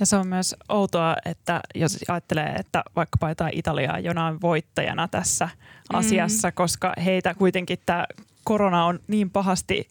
Ja 0.00 0.06
se 0.06 0.16
on 0.16 0.26
myös 0.26 0.56
outoa, 0.68 1.16
että 1.24 1.60
jos 1.74 1.98
ajattelee, 2.08 2.54
että 2.58 2.82
vaikkapa 2.96 3.28
jotain 3.28 3.58
Italiaa 3.58 3.98
jonain 3.98 4.40
voittajana 4.40 5.08
tässä 5.08 5.46
mm. 5.46 5.98
asiassa, 5.98 6.52
koska 6.52 6.92
heitä 7.04 7.34
kuitenkin 7.34 7.78
tämä 7.86 8.06
korona 8.44 8.84
on 8.84 9.00
niin 9.06 9.30
pahasti, 9.30 9.88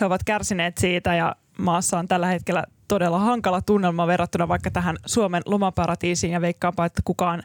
he 0.00 0.06
ovat 0.06 0.24
kärsineet 0.24 0.78
siitä 0.78 1.14
ja 1.14 1.36
maassa 1.58 1.98
on 1.98 2.08
tällä 2.08 2.26
hetkellä 2.26 2.64
todella 2.88 3.18
hankala 3.18 3.62
tunnelma 3.62 4.06
verrattuna 4.06 4.48
vaikka 4.48 4.70
tähän 4.70 4.96
Suomen 5.06 5.42
lomaparatiisiin 5.46 6.32
ja 6.32 6.40
veikkaanpa, 6.40 6.84
että 6.84 7.02
kukaan 7.04 7.42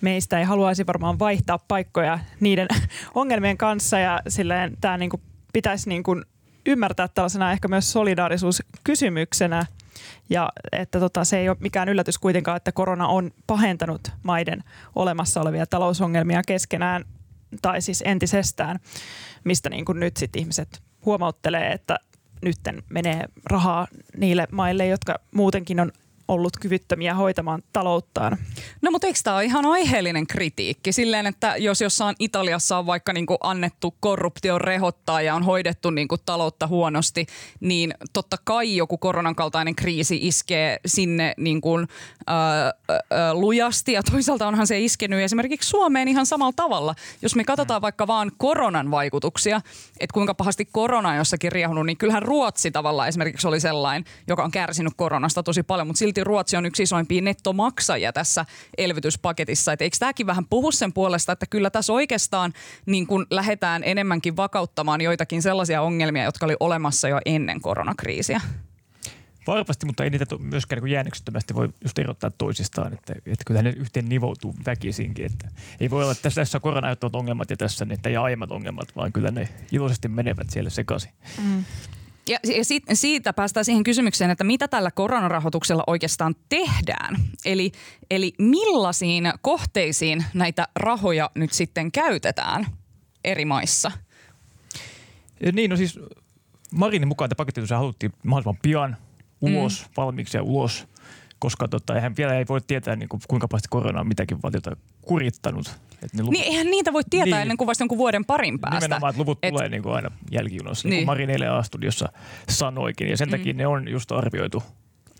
meistä 0.00 0.38
ei 0.38 0.44
haluaisi 0.44 0.86
varmaan 0.86 1.18
vaihtaa 1.18 1.58
paikkoja 1.58 2.18
niiden 2.40 2.68
ongelmien 3.14 3.58
kanssa 3.58 3.98
ja 3.98 4.20
silleen 4.28 4.76
tämä 4.80 4.98
niin 4.98 5.10
kuin 5.10 5.22
pitäisi 5.52 5.88
niin 5.88 6.02
kuin 6.02 6.24
ymmärtää 6.66 7.08
tällaisena 7.08 7.52
ehkä 7.52 7.68
myös 7.68 7.92
solidaarisuuskysymyksenä. 7.92 9.66
Ja 10.30 10.48
että 10.72 11.00
tota, 11.00 11.24
se 11.24 11.38
ei 11.38 11.48
ole 11.48 11.56
mikään 11.60 11.88
yllätys 11.88 12.18
kuitenkaan, 12.18 12.56
että 12.56 12.72
korona 12.72 13.08
on 13.08 13.30
pahentanut 13.46 14.08
maiden 14.22 14.64
olemassa 14.94 15.40
olevia 15.40 15.66
talousongelmia 15.66 16.42
keskenään 16.46 17.04
tai 17.62 17.82
siis 17.82 18.02
entisestään, 18.06 18.78
mistä 19.44 19.70
niin 19.70 19.84
kuin 19.84 20.00
nyt 20.00 20.16
sit 20.16 20.36
ihmiset 20.36 20.82
huomauttelee, 21.04 21.72
että 21.72 21.98
nytten 22.42 22.82
menee 22.90 23.24
rahaa 23.44 23.86
niille 24.16 24.46
maille, 24.50 24.86
jotka 24.86 25.18
muutenkin 25.34 25.80
on 25.80 25.92
ollut 26.32 26.56
kyvyttömiä 26.60 27.14
hoitamaan 27.14 27.62
talouttaan. 27.72 28.38
No 28.82 28.90
mutta 28.90 29.06
eikö 29.06 29.18
tämä 29.24 29.36
ole 29.36 29.44
ihan 29.44 29.66
aiheellinen 29.66 30.26
kritiikki? 30.26 30.92
Silleen, 30.92 31.26
että 31.26 31.56
jos 31.56 31.80
jossain 31.80 32.16
Italiassa 32.18 32.78
on 32.78 32.86
vaikka 32.86 33.12
niinku 33.12 33.36
annettu 33.40 33.94
korruption 34.00 34.60
rehottaa 34.60 35.22
ja 35.22 35.34
on 35.34 35.42
hoidettu 35.42 35.90
niinku 35.90 36.18
taloutta 36.18 36.66
huonosti, 36.66 37.26
niin 37.60 37.94
totta 38.12 38.36
kai 38.44 38.76
joku 38.76 38.98
koronan 38.98 39.34
kaltainen 39.34 39.74
kriisi 39.74 40.18
iskee 40.22 40.80
sinne 40.86 41.34
niinku, 41.36 41.78
ö, 41.78 41.84
ö, 42.30 42.94
lujasti 43.32 43.92
ja 43.92 44.02
toisaalta 44.02 44.48
onhan 44.48 44.66
se 44.66 44.80
iskenyt 44.80 45.20
esimerkiksi 45.20 45.68
Suomeen 45.68 46.08
ihan 46.08 46.26
samalla 46.26 46.52
tavalla. 46.56 46.94
Jos 47.22 47.36
me 47.36 47.44
katsotaan 47.44 47.82
vaikka 47.82 48.06
vaan 48.06 48.32
koronan 48.36 48.90
vaikutuksia, 48.90 49.60
että 50.00 50.14
kuinka 50.14 50.34
pahasti 50.34 50.68
korona 50.72 51.08
on 51.08 51.16
jossakin 51.16 51.52
riehunut, 51.52 51.86
niin 51.86 51.96
kyllähän 51.96 52.22
Ruotsi 52.22 52.70
tavallaan 52.70 53.08
esimerkiksi 53.08 53.48
oli 53.48 53.60
sellainen, 53.60 54.04
joka 54.26 54.44
on 54.44 54.50
kärsinyt 54.50 54.92
koronasta 54.96 55.42
tosi 55.42 55.62
paljon, 55.62 55.86
mutta 55.86 55.98
silti 55.98 56.21
Ruotsi 56.24 56.56
on 56.56 56.66
yksi 56.66 56.82
isoimpia 56.82 57.22
nettomaksajia 57.22 58.12
tässä 58.12 58.46
elvytyspaketissa. 58.78 59.72
Et 59.72 59.82
eikö 59.82 59.96
tämäkin 59.98 60.26
vähän 60.26 60.46
puhu 60.46 60.72
sen 60.72 60.92
puolesta, 60.92 61.32
että 61.32 61.46
kyllä 61.46 61.70
tässä 61.70 61.92
oikeastaan 61.92 62.52
niin 62.86 63.06
kun 63.06 63.26
lähdetään 63.30 63.82
enemmänkin 63.84 64.36
vakauttamaan 64.36 65.00
joitakin 65.00 65.42
sellaisia 65.42 65.82
ongelmia, 65.82 66.24
jotka 66.24 66.46
oli 66.46 66.56
olemassa 66.60 67.08
jo 67.08 67.20
ennen 67.26 67.60
koronakriisiä? 67.60 68.40
Varmasti, 69.46 69.86
mutta 69.86 70.04
ei 70.04 70.10
niitä 70.10 70.26
myöskään 70.38 70.82
niin 70.82 70.92
jäännöksettömästi 70.92 71.54
voi 71.54 71.68
just 71.82 71.98
erottaa 71.98 72.30
toisistaan, 72.30 72.92
että, 72.92 73.12
että 73.12 73.44
kyllä 73.46 73.62
ne 73.62 73.70
yhteen 73.76 74.08
nivoutuu 74.08 74.54
väkisinkin. 74.66 75.26
Että 75.26 75.48
ei 75.80 75.90
voi 75.90 76.02
olla, 76.02 76.12
että 76.12 76.22
tässä, 76.22 76.40
tässä 76.40 76.60
korona 76.60 76.96
ongelmat 77.12 77.50
ja 77.50 77.56
tässä 77.56 77.84
ne 77.84 77.98
ei 78.04 78.16
aiemmat 78.16 78.50
ongelmat, 78.50 78.96
vaan 78.96 79.12
kyllä 79.12 79.30
ne 79.30 79.48
iloisesti 79.72 80.08
menevät 80.08 80.50
siellä 80.50 80.70
sekaisin. 80.70 81.10
Mm. 81.44 81.64
Ja, 82.28 82.38
ja 82.56 82.64
siitä, 82.64 82.94
siitä 82.94 83.32
päästään 83.32 83.64
siihen 83.64 83.84
kysymykseen, 83.84 84.30
että 84.30 84.44
mitä 84.44 84.68
tällä 84.68 84.90
koronarahoituksella 84.90 85.84
oikeastaan 85.86 86.34
tehdään. 86.48 87.16
Eli, 87.44 87.72
eli 88.10 88.32
millaisiin 88.38 89.32
kohteisiin 89.40 90.24
näitä 90.34 90.68
rahoja 90.76 91.30
nyt 91.34 91.52
sitten 91.52 91.92
käytetään 91.92 92.66
eri 93.24 93.44
maissa? 93.44 93.92
Ja 95.40 95.52
niin, 95.52 95.70
no 95.70 95.76
siis 95.76 96.00
Marinin 96.72 97.08
mukaan 97.08 97.30
tämä 97.30 97.36
paketti 97.36 97.60
haluttiin 97.74 98.12
mahdollisimman 98.22 98.60
pian 98.62 98.96
ulos, 99.40 99.86
mm. 99.86 99.92
valmiiksi 99.96 100.36
ja 100.36 100.42
ulos, 100.42 100.86
koska 101.42 101.68
tota, 101.68 101.94
eihän 101.94 102.16
vielä 102.16 102.38
ei 102.38 102.44
voi 102.48 102.60
tietää 102.66 102.96
niin 102.96 103.08
kuin, 103.08 103.20
kuinka 103.28 103.48
paljon 103.48 103.62
korona 103.70 104.00
on 104.00 104.08
mitäkin 104.08 104.42
valtiota 104.42 104.76
kurittanut. 105.00 105.78
Et 106.02 106.14
ne 106.14 106.22
luvut... 106.22 106.32
Niin 106.32 106.44
eihän 106.44 106.66
niitä 106.66 106.92
voi 106.92 107.02
tietää 107.10 107.26
niin. 107.26 107.42
ennen 107.42 107.56
kuin 107.56 107.66
vasta 107.66 107.82
jonkun 107.82 107.98
vuoden 107.98 108.24
parin 108.24 108.58
päästä. 108.58 108.80
Nimenomaan, 108.80 109.10
että 109.10 109.20
luvut 109.20 109.38
Et... 109.42 109.48
tulee 109.48 109.68
niin 109.68 109.82
kuin 109.82 109.94
aina 109.94 110.10
jälkijunassa, 110.30 110.88
niin. 110.88 110.90
niin 110.90 111.00
kuin 111.00 111.06
Marin 111.06 111.30
eilen 111.30 111.52
A-studiossa 111.52 112.08
sanoikin. 112.48 113.08
Ja 113.08 113.16
sen 113.16 113.28
mm. 113.28 113.30
takia 113.30 113.52
ne 113.52 113.66
on 113.66 113.88
just 113.88 114.12
arvioitu 114.12 114.62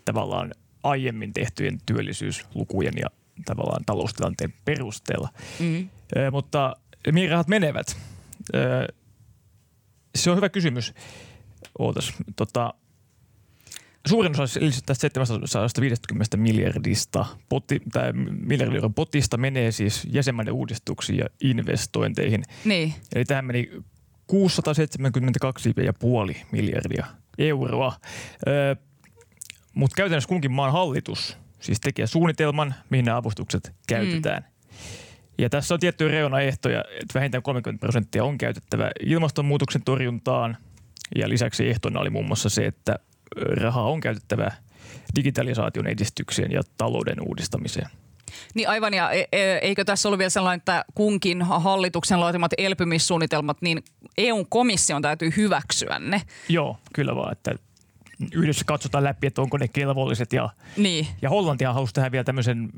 tavallaan 0.05 0.55
aiemmin 0.83 1.33
tehtyjen 1.33 1.79
työllisyyslukujen 1.87 2.95
ja 2.97 3.07
tavallaan 3.45 3.85
taloustilanteen 3.85 4.55
perusteella. 4.64 5.29
Mm. 5.61 5.88
Ö, 6.17 6.31
mutta 6.31 6.76
mihin 7.12 7.31
rahat 7.31 7.49
menevät? 7.49 7.97
Ö, 8.55 8.87
se 10.14 10.31
on 10.31 10.37
hyvä 10.37 10.49
kysymys. 10.49 10.95
Ootas, 11.79 12.12
tota, 12.37 12.75
Suurin 14.09 14.40
osa 14.40 14.61
tästä 14.87 15.09
750 15.09 16.37
miljardista 16.37 17.26
poti, 17.49 17.80
tai 17.92 18.12
miljardin 18.12 18.76
euron 18.76 18.94
potista 18.94 19.37
menee 19.37 19.73
siis 19.73 20.06
jäsenmaiden 20.11 20.54
uudistuksiin 20.54 21.18
ja 21.18 21.26
investointeihin. 21.40 22.42
Niin. 22.64 22.94
Eli 23.14 23.25
tähän 23.25 23.44
meni 23.44 23.71
672,5 24.32 24.38
miljardia 26.52 27.06
euroa. 27.38 27.92
Öö, 28.47 28.75
Mutta 29.75 29.97
käytännössä 29.97 30.28
kunkin 30.28 30.52
maan 30.52 30.73
hallitus 30.73 31.37
siis 31.61 31.80
tekee 31.80 32.06
suunnitelman, 32.06 32.75
mihin 32.90 33.04
nämä 33.04 33.16
avustukset 33.16 33.73
käytetään. 33.88 34.42
Mm. 34.42 34.49
Ja 35.38 35.50
tässä 35.50 35.75
on 35.75 35.80
tiettyjä 35.80 36.11
reunaehtoja, 36.11 36.80
että 36.80 37.14
vähintään 37.14 37.42
30 37.42 37.80
prosenttia 37.80 38.25
on 38.25 38.38
käytettävä 38.38 38.90
ilmastonmuutoksen 39.06 39.82
torjuntaan. 39.85 40.56
Ja 41.16 41.28
lisäksi 41.28 41.68
ehtona 41.68 42.00
oli 42.00 42.11
muun 42.11 42.26
muassa 42.26 42.49
se, 42.49 42.66
että 42.66 42.99
rahaa 43.36 43.88
on 43.90 44.00
käytettävä 44.00 44.50
digitalisaation 45.16 45.86
edistykseen 45.86 46.52
ja 46.52 46.62
talouden 46.76 47.16
uudistamiseen. 47.28 47.86
Niin 48.54 48.68
aivan, 48.68 48.94
ja 48.94 49.10
e, 49.10 49.24
e, 49.32 49.58
eikö 49.58 49.84
tässä 49.84 50.08
ollut 50.08 50.18
vielä 50.18 50.30
sellainen, 50.30 50.58
että 50.58 50.84
kunkin 50.94 51.42
hallituksen 51.42 52.20
laatimat 52.20 52.52
elpymissuunnitelmat, 52.58 53.56
niin 53.62 53.84
eu 54.18 54.44
komission 54.48 55.02
täytyy 55.02 55.32
hyväksyä 55.36 55.98
ne? 55.98 56.22
Joo, 56.48 56.76
kyllä 56.94 57.16
vaan, 57.16 57.32
että 57.32 57.54
yhdessä 58.32 58.64
katsotaan 58.66 59.04
läpi, 59.04 59.26
että 59.26 59.42
onko 59.42 59.58
ne 59.58 59.68
kelvolliset. 59.68 60.32
Ja, 60.32 60.48
Niin, 60.76 61.06
ja 61.22 61.30
Hollantia 61.30 61.72
halusi 61.72 61.94
tehdä 61.94 62.12
vielä 62.12 62.24
tämmöisen 62.24 62.68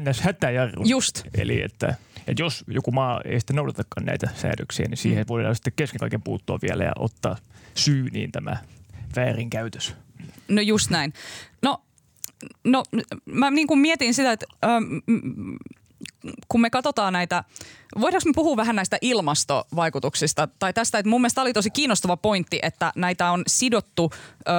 NS-hätäjarrun. 0.00 0.88
just. 0.88 1.22
Eli 1.38 1.62
että, 1.62 1.94
että 2.26 2.42
jos 2.42 2.64
joku 2.68 2.90
maa 2.90 3.20
ei 3.24 3.40
sitten 3.40 3.56
noudatakaan 3.56 4.06
näitä 4.06 4.28
säädöksiä, 4.34 4.86
niin 4.88 4.96
siihen 4.98 5.24
Mm. 5.24 5.28
voidaan 5.28 5.54
sitten 5.54 5.72
kesken 5.76 5.98
kaiken 6.00 6.22
puuttua 6.22 6.58
vielä 6.62 6.84
ja 6.84 6.92
ottaa 6.98 7.36
syyniin 7.74 8.32
tämä 8.32 8.56
väärinkäytös. 9.16 9.94
No 10.48 10.60
just 10.60 10.90
näin. 10.90 11.12
No, 11.62 11.78
no 12.64 12.82
mä 13.24 13.50
niin 13.50 13.66
kuin 13.66 13.80
mietin 13.80 14.14
sitä, 14.14 14.32
että 14.32 14.46
ähm, 14.64 14.98
kun 16.48 16.60
me 16.60 16.70
katsotaan 16.70 17.12
näitä, 17.12 17.44
voidaanko 18.00 18.28
me 18.28 18.32
puhua 18.34 18.56
vähän 18.56 18.76
näistä 18.76 18.98
ilmastovaikutuksista 19.00 20.48
tai 20.58 20.72
tästä, 20.72 20.98
että 20.98 21.10
mun 21.10 21.20
mielestä 21.20 21.42
oli 21.42 21.52
tosi 21.52 21.70
kiinnostava 21.70 22.16
pointti, 22.16 22.58
että 22.62 22.92
näitä 22.96 23.30
on 23.30 23.42
sidottu 23.46 24.10
öö, 24.48 24.54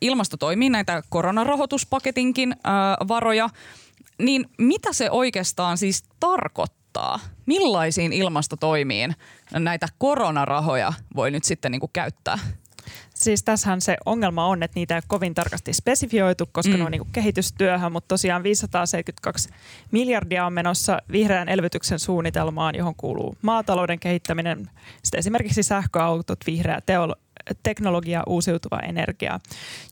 ilmastotoimiin, 0.00 0.72
näitä 0.72 1.02
koronarahoituspaketinkin 1.08 2.52
öö, 2.52 2.72
varoja, 3.08 3.50
niin 4.18 4.50
mitä 4.58 4.92
se 4.92 5.10
oikeastaan 5.10 5.78
siis 5.78 6.04
tarkoittaa? 6.20 7.20
Millaisiin 7.46 8.12
ilmastotoimiin 8.12 9.14
näitä 9.52 9.88
koronarahoja 9.98 10.92
voi 11.16 11.30
nyt 11.30 11.44
sitten 11.44 11.72
niin 11.72 11.80
käyttää? 11.92 12.38
Siis 13.20 13.42
tässähän 13.42 13.80
se 13.80 13.96
ongelma 14.06 14.46
on, 14.46 14.62
että 14.62 14.74
niitä 14.74 14.94
ei 14.94 14.96
ole 14.96 15.04
kovin 15.06 15.34
tarkasti 15.34 15.72
spesifioitu, 15.72 16.48
koska 16.52 16.72
mm. 16.72 16.78
ne 16.78 16.84
on 16.84 16.90
niin 16.90 17.12
kehitystyöhön, 17.12 17.92
mutta 17.92 18.08
tosiaan 18.08 18.42
572 18.42 19.48
miljardia 19.90 20.46
on 20.46 20.52
menossa 20.52 20.98
vihreän 21.12 21.48
elvytyksen 21.48 21.98
suunnitelmaan, 21.98 22.74
johon 22.74 22.94
kuuluu 22.94 23.36
maatalouden 23.42 24.00
kehittäminen, 24.00 24.70
sitten 25.02 25.18
esimerkiksi 25.18 25.62
sähköautot, 25.62 26.38
vihreä 26.46 26.80
teolo- 26.86 27.16
teknologia, 27.62 28.22
uusiutuva 28.26 28.78
energia. 28.78 29.40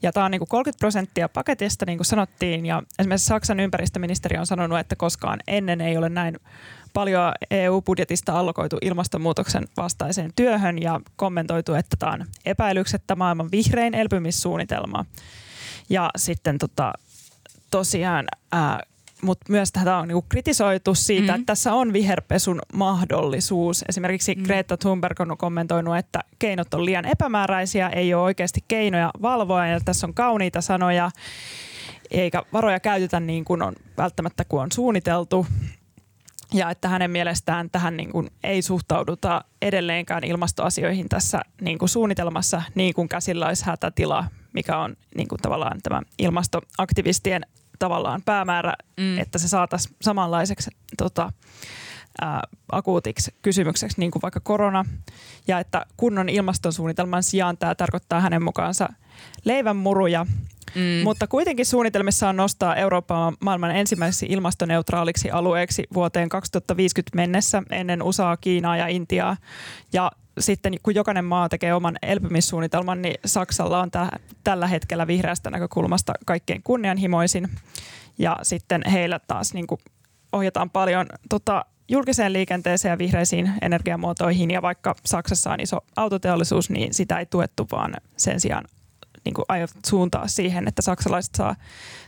Ja 0.03 0.13
tämä 0.13 0.27
on 0.27 0.31
niin 0.31 0.41
kuin 0.41 0.49
30 0.49 0.79
prosenttia 0.79 1.29
paketista, 1.29 1.87
niin 1.87 1.99
kuin 1.99 2.07
sanottiin, 2.07 2.67
ja 2.67 2.83
esimerkiksi 2.99 3.27
Saksan 3.27 3.61
ympäristöministeri 3.61 4.39
on 4.39 4.47
sanonut, 4.47 4.79
että 4.79 4.97
koskaan 4.97 5.41
ennen 5.47 5.81
ei 5.81 5.97
ole 5.97 6.09
näin 6.09 6.37
paljon 6.95 7.33
EU-budjetista 7.51 8.39
allokoitu 8.39 8.79
ilmastonmuutoksen 8.83 9.65
vastaiseen 9.77 10.31
työhön 10.37 10.83
ja 10.83 11.01
kommentoitu, 11.17 11.75
että 11.75 11.97
tämä 11.99 12.13
on 12.13 12.25
epäilyksettä 12.47 13.17
maailman 13.17 13.51
vihrein 13.51 13.95
elpymissuunnitelma. 13.95 15.05
Ja 15.91 16.11
sitten 16.17 16.59
tota, 16.59 16.93
tosiaan, 17.71 18.27
ää, 18.53 18.81
mutta 19.23 19.47
myös 19.53 19.73
tätä 19.73 19.97
on 19.97 20.09
niinku 20.09 20.25
kritisoitu 20.29 20.95
siitä, 20.95 21.23
Mm. 21.23 21.29
mm. 21.29 21.35
että 21.35 21.47
tässä 21.47 21.75
on 21.75 21.93
viherpesun 21.93 22.61
mahdollisuus. 22.73 23.85
Esimerkiksi 23.89 24.35
Mm. 24.35 24.41
mm. 24.41 24.45
Greta 24.47 24.77
Thunberg 24.77 25.21
on 25.21 25.39
kommentoinut, 25.39 25.97
että 25.97 26.21
keinot 26.39 26.75
on 26.75 26.85
liian 26.85 27.05
epämääräisiä, 27.05 27.89
ei 27.89 28.15
ole 28.15 28.23
oikeasti 28.23 28.65
keinoja 28.69 29.11
valvoa 29.23 29.67
ja 29.67 29.81
tässä 29.81 30.07
on 30.07 30.15
kauniita 30.15 30.61
sanoja, 30.61 31.11
eikä 32.11 32.43
varoja 32.53 32.81
käytetä 32.81 33.21
niin 33.21 33.45
kuin 33.45 33.63
on 33.63 33.73
välttämättä 33.97 34.45
kuin 34.45 34.63
on 34.63 34.73
suunniteltu. 34.73 35.47
Ja 36.53 36.71
että 36.71 36.89
hänen 36.89 37.11
mielestään 37.11 37.71
tähän 37.71 37.97
niin 37.97 38.13
kuin 38.13 38.31
ei 38.43 38.63
suhtauduta 38.63 39.45
edelleenkään 39.63 40.25
ilmastoasioihin 40.25 41.09
tässä 41.09 41.41
niin 41.61 41.79
kuin 41.79 41.89
suunnitelmassa 41.89 42.63
niin 42.75 42.95
kuin 42.95 43.09
käsillä 43.09 43.47
olisi 43.47 43.67
hätätila, 43.67 44.25
mikä 44.53 44.79
on 44.79 44.97
niin 45.17 45.29
kuin 45.29 45.41
tavallaan 45.43 45.81
tämä 45.83 46.03
ilmastoaktivistien 46.19 47.43
tavallaan 47.79 48.23
päämäärä, 48.25 48.75
Mm. 48.97 49.19
että 49.19 49.39
se 49.39 49.49
saataisiin 49.49 49.97
samanlaiseksi 50.03 50.71
tota, 50.99 51.33
ää, 52.21 52.43
akuutiksi 52.73 53.35
kysymykseksi, 53.43 54.01
niin 54.01 54.11
kuin 54.11 54.23
vaikka 54.23 54.41
korona. 54.41 54.85
Ja 55.49 55.59
että 55.59 55.87
kunnon 55.97 56.29
ilmastonsuunnitelman 56.29 57.23
sijaan 57.23 57.59
tämä 57.59 57.75
tarkoittaa 57.75 58.21
hänen 58.21 58.43
mukaansa 58.43 58.89
leivänmuruja, 59.45 60.27
Mm. 60.75 61.05
mutta 61.05 61.27
kuitenkin 61.27 61.67
suunnitelmissa 61.67 62.29
on 62.29 62.37
nostaa 62.37 62.77
Eurooppaa 62.77 63.33
maailman 63.41 63.77
ensimmäiseksi 63.77 64.27
ilmastoneutraaliksi 64.29 65.31
alueeksi 65.31 65.85
vuoteen 65.95 66.29
2050 66.29 67.17
mennessä 67.17 67.63
ennen 67.71 68.03
USAa, 68.03 68.37
Kiinaa 68.37 68.77
ja 68.77 68.87
Intiaa. 68.87 69.37
Ja 69.93 70.13
sitten 70.39 70.75
kun 70.83 70.95
jokainen 70.95 71.25
maa 71.25 71.49
tekee 71.49 71.75
oman 71.75 71.97
elpymissuunnitelman, 72.03 73.03
niin 73.03 73.15
Saksalla 73.25 73.81
on 73.81 73.91
tä- 73.91 74.19
tällä 74.45 74.67
hetkellä 74.67 75.07
vihreästä 75.07 75.51
näkökulmasta 75.51 76.13
kaikkein 76.27 76.63
kunnianhimoisin. 76.63 77.49
Ja 78.19 78.37
sitten 78.43 78.83
heillä 78.93 79.19
taas 79.19 79.55
niin 79.55 79.67
kuin 79.67 79.81
ohjataan 80.33 80.71
paljon 80.71 81.07
tota, 81.29 81.65
julkiseen 81.89 82.33
liikenteeseen 82.33 82.91
ja 82.93 82.99
vihreisiin 82.99 83.53
energiamuotoihin. 83.63 84.51
Ja 84.51 84.63
vaikka 84.63 84.95
Saksassa 85.05 85.51
on 85.51 85.61
iso 85.61 85.79
autoteollisuus, 85.97 86.71
niin 86.71 86.95
sitä 86.95 87.19
ei 87.19 87.27
tuettu, 87.27 87.67
vaan 87.73 87.95
sen 88.17 88.41
sijaan 88.41 88.65
niin 89.29 89.35
kuin 89.35 89.45
aiot 89.49 89.71
suuntaa 89.87 90.29
siihen, 90.29 90.69
että 90.69 90.83
saksalaiset 90.83 91.35
saa 91.35 91.57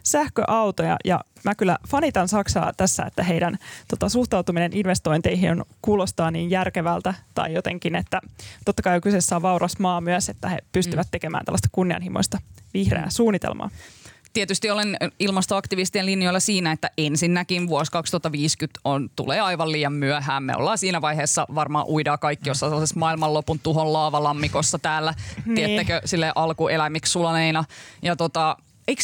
sähköautoja. 0.02 0.96
Ja 1.04 1.20
mä 1.44 1.54
kyllä 1.54 1.78
fanitan 1.88 2.28
Saksaa 2.28 2.72
tässä, 2.76 3.02
että 3.02 3.22
heidän 3.22 3.58
tota, 3.88 4.08
suhtautuminen 4.08 4.72
investointeihin 4.72 5.50
on, 5.50 5.64
kuulostaa 5.82 6.30
niin 6.30 6.50
järkevältä 6.50 7.14
tai 7.34 7.54
jotenkin, 7.54 7.96
että 7.96 8.20
totta 8.64 8.82
kai 8.82 9.00
kyseessä 9.00 9.36
on 9.36 9.42
vauras 9.42 9.78
maa 9.78 10.00
myös, 10.00 10.28
että 10.28 10.48
he 10.48 10.58
pystyvät 10.72 11.08
tekemään 11.10 11.44
tällaista 11.44 11.68
kunnianhimoista 11.72 12.38
vihreää 12.74 13.10
suunnitelmaa. 13.10 13.70
Tietysti 14.32 14.70
olen 14.70 14.96
ilmastoaktivistien 15.18 16.06
linjoilla 16.06 16.40
siinä, 16.40 16.72
että 16.72 16.90
ensinnäkin 16.98 17.68
vuosi 17.68 17.92
2050 17.92 18.80
on, 18.84 19.10
tulee 19.16 19.40
aivan 19.40 19.72
liian 19.72 19.92
myöhään. 19.92 20.42
Me 20.42 20.56
ollaan 20.56 20.78
siinä 20.78 21.00
vaiheessa 21.00 21.46
varmaan 21.54 21.86
uidaan 21.88 22.18
kaikki 22.18 22.50
jossain 22.50 22.70
sellaisessa 22.70 22.98
maailmanlopun 22.98 23.58
tuhon 23.58 23.92
laavalammikossa 23.92 24.78
täällä, 24.78 25.14
Niin. 25.46 25.54
tiettäkö, 25.54 26.00
sille 26.04 26.32
alkueläimiksi 26.34 27.12
sulaneina. 27.12 27.64
Ja 28.02 28.16
tota, 28.16 28.56
eikö 28.88 29.02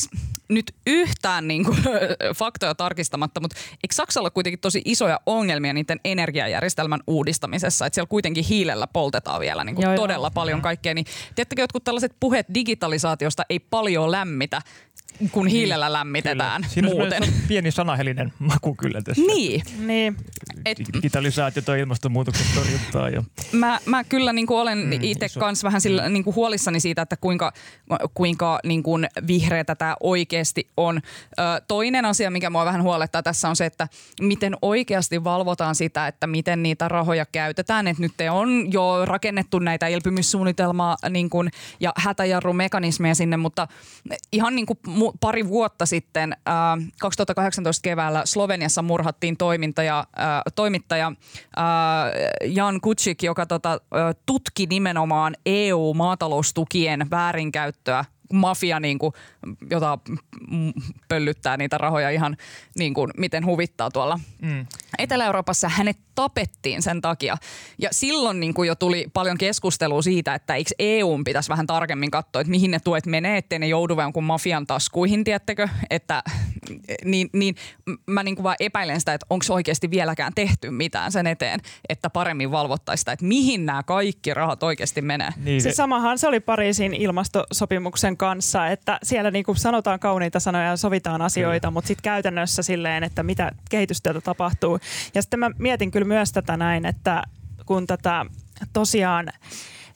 nyt 0.48 0.74
yhtään 0.86 1.48
niin 1.48 1.64
kuin, 1.64 1.76
faktoja 2.36 2.74
tarkistamatta, 2.74 3.40
mutta 3.40 3.56
eikö 3.72 3.94
Saksalla 3.94 4.30
kuitenkin 4.30 4.60
tosi 4.60 4.82
isoja 4.84 5.20
ongelmia 5.26 5.72
niiden 5.72 6.00
energiajärjestelmän 6.04 7.00
uudistamisessa, 7.06 7.86
että 7.86 7.94
siellä 7.94 8.08
kuitenkin 8.08 8.44
hiilellä 8.44 8.86
poltetaan 8.86 9.40
vielä 9.40 9.64
niin 9.64 9.74
kuin 9.74 9.82
Joo, 9.82 9.92
joo. 9.92 10.02
todella 10.02 10.30
paljon 10.30 10.62
kaikkea, 10.62 10.94
niin 10.94 11.06
tiedättekö 11.34 11.62
jotkut 11.62 11.84
tällaiset 11.84 12.12
puheet 12.20 12.46
digitalisaatiosta 12.54 13.42
ei 13.48 13.58
paljon 13.58 14.10
lämmitä, 14.12 14.62
kun 15.32 15.46
hiilellä 15.46 15.92
lämmitetään 15.92 16.62
Kyllä. 16.62 16.72
Siinä 16.74 16.88
muuten. 16.88 17.22
on 17.22 17.28
pieni 17.48 17.70
sanahelinen 17.70 18.32
maku 18.38 18.74
kyllä 18.74 19.02
tässä. 19.02 19.22
Niin, 19.26 19.62
Niin, 19.78 20.16
et 20.64 20.78
Digitalisaatiota 20.94 21.72
ja 21.72 21.82
ilmastonmuutoksen 21.82 22.46
torjuntaa. 22.54 23.08
Ja, 23.08 23.24
mä, 23.52 23.80
mä 23.86 24.04
kyllä 24.04 24.32
niin 24.32 24.46
kuin 24.46 24.58
olen 24.58 24.86
Mm, 24.86 24.94
mm, 24.94 24.98
itse 25.02 25.26
kanssa 25.38 25.64
vähän 25.64 25.80
sillä, 25.80 26.08
niin 26.08 26.24
kuin 26.24 26.36
huolissani 26.36 26.80
siitä, 26.80 27.02
että 27.02 27.16
kuinka, 27.16 27.52
kuinka 28.14 28.60
niin 28.64 28.82
kuin 28.82 29.06
vihreätä 29.26 29.74
tämä 29.74 29.96
oikeasti 30.00 30.68
on. 30.76 31.00
Ö, 31.38 31.42
toinen 31.68 32.04
asia, 32.04 32.30
mikä 32.30 32.50
mua 32.50 32.64
vähän 32.64 32.82
huolettaa 32.82 33.22
tässä 33.22 33.48
on 33.48 33.56
se, 33.56 33.66
että 33.66 33.88
miten 34.20 34.56
oikeasti 34.62 35.24
valvotaan 35.24 35.74
sitä, 35.74 36.06
että 36.06 36.26
miten 36.26 36.62
niitä 36.62 36.88
rahoja 36.88 37.26
käytetään. 37.32 37.86
Että 37.86 38.02
nyt 38.02 38.12
on 38.30 38.72
jo 38.72 39.04
rakennettu 39.04 39.58
näitä 39.58 39.86
elpymissuunnitelmaa 39.86 40.96
niin 41.10 41.30
kuin, 41.30 41.50
ja 41.80 41.92
hätäjarrumekanismeja 41.96 43.14
sinne, 43.14 43.36
mutta 43.36 43.68
ihan 44.32 44.56
niin 44.56 44.66
kuin 44.66 44.78
pari 45.20 45.48
vuotta 45.48 45.86
sitten, 45.86 46.32
äh, 46.32 46.92
2018 47.00 47.82
keväällä 47.82 48.22
Sloveniassa 48.24 48.82
murhattiin 48.82 49.36
toimintaja, 49.36 49.98
äh, 49.98 50.42
toimittaja 50.54 51.06
äh, 51.06 51.64
Jan 52.44 52.80
Kutsik, 52.80 53.22
joka 53.22 53.46
tota, 53.46 53.72
äh, 53.72 54.14
tutki 54.26 54.66
nimenomaan 54.66 55.36
EU-maataloustukien 55.46 57.10
väärinkäyttöä 57.10 58.04
mafia, 58.32 58.80
niin 58.80 58.98
kuin, 58.98 59.12
jota 59.70 59.98
pöllyttää 61.08 61.56
niitä 61.56 61.78
rahoja 61.78 62.10
ihan 62.10 62.36
niin 62.78 62.94
kuin, 62.94 63.10
miten 63.16 63.46
huvittaa 63.46 63.90
tuolla 63.90 64.20
mm. 64.42 64.66
Etelä-Euroopassa 64.98 65.68
hänet 65.68 65.96
tapettiin 66.14 66.82
sen 66.82 67.00
takia. 67.00 67.36
Ja 67.78 67.88
silloin 67.92 68.40
niin 68.40 68.54
kuin 68.54 68.66
jo 68.66 68.74
tuli 68.74 69.06
paljon 69.12 69.38
keskustelua 69.38 70.02
siitä, 70.02 70.34
että 70.34 70.54
eikö 70.54 70.70
EUn 70.78 71.24
pitäisi 71.24 71.48
vähän 71.48 71.66
tarkemmin 71.66 72.10
katsoa, 72.10 72.40
että 72.40 72.50
mihin 72.50 72.70
ne 72.70 72.78
tuet 72.84 73.06
menee, 73.06 73.38
ettei 73.38 73.58
ne 73.58 73.66
joudu 73.66 74.00
jonkun 74.00 74.24
mafian 74.24 74.66
taskuihin, 74.66 75.24
tiettekö? 75.24 75.68
Että, 75.90 76.22
niin, 77.04 77.30
niin 77.32 77.54
mä 78.06 78.22
niin 78.22 78.36
kuin 78.36 78.44
vaan 78.44 78.56
epäilen 78.60 79.00
sitä, 79.00 79.14
että 79.14 79.26
onko 79.30 79.44
oikeasti 79.50 79.90
vieläkään 79.90 80.32
tehty 80.34 80.70
mitään 80.70 81.12
sen 81.12 81.26
eteen, 81.26 81.60
että 81.88 82.10
paremmin 82.10 82.50
valvottaisiin 82.50 83.00
sitä, 83.00 83.12
että 83.12 83.24
mihin 83.24 83.66
nämä 83.66 83.82
kaikki 83.82 84.34
rahat 84.34 84.62
oikeasti 84.62 85.02
menee. 85.02 85.30
Niin, 85.36 85.62
se 85.62 85.72
samahan 85.72 86.18
se 86.18 86.28
oli 86.28 86.40
Pariisin 86.40 86.94
ilmastosopimuksen 86.94 88.16
kanssa, 88.16 88.66
että 88.66 88.98
siellä 89.02 89.30
niinku 89.30 89.54
sanotaan 89.54 90.00
kauniita 90.00 90.40
sanoja 90.40 90.64
ja 90.64 90.76
sovitaan 90.76 91.22
asioita, 91.22 91.70
mutta 91.70 91.88
sitten 91.88 92.02
käytännössä 92.02 92.62
silleen, 92.62 93.04
että 93.04 93.22
mitä 93.22 93.52
kehitystyötä 93.70 94.20
tapahtuu. 94.20 94.78
Ja 95.14 95.22
sitten 95.22 95.40
mä 95.40 95.50
mietin 95.58 95.90
kyllä 95.90 96.06
myös 96.06 96.32
tätä 96.32 96.56
näin, 96.56 96.86
että 96.86 97.22
kun 97.66 97.86
tätä 97.86 98.26
tosiaan 98.72 99.28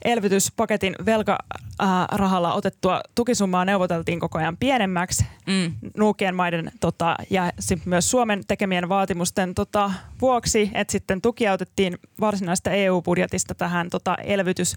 elvytyspaketin 0.05 0.95
velkarahalla 1.05 2.53
otettua 2.53 3.01
tukisummaa 3.15 3.65
neuvoteltiin 3.65 4.19
koko 4.19 4.37
ajan 4.37 4.57
pienemmäksi 4.57 5.25
Mm. 5.47 5.73
nuukien 5.97 6.35
maiden 6.35 6.71
tota, 6.79 7.15
ja 7.29 7.51
myös 7.85 8.11
Suomen 8.11 8.43
tekemien 8.47 8.89
vaatimusten 8.89 9.55
tota, 9.55 9.91
vuoksi, 10.21 10.71
että 10.73 10.91
sitten 10.91 11.21
tuki 11.21 11.49
otettiin 11.49 11.97
varsinaista 12.19 12.71
EU-budjetista 12.71 13.55
tähän 13.55 13.89
tota, 13.89 14.15
elvytys 14.15 14.75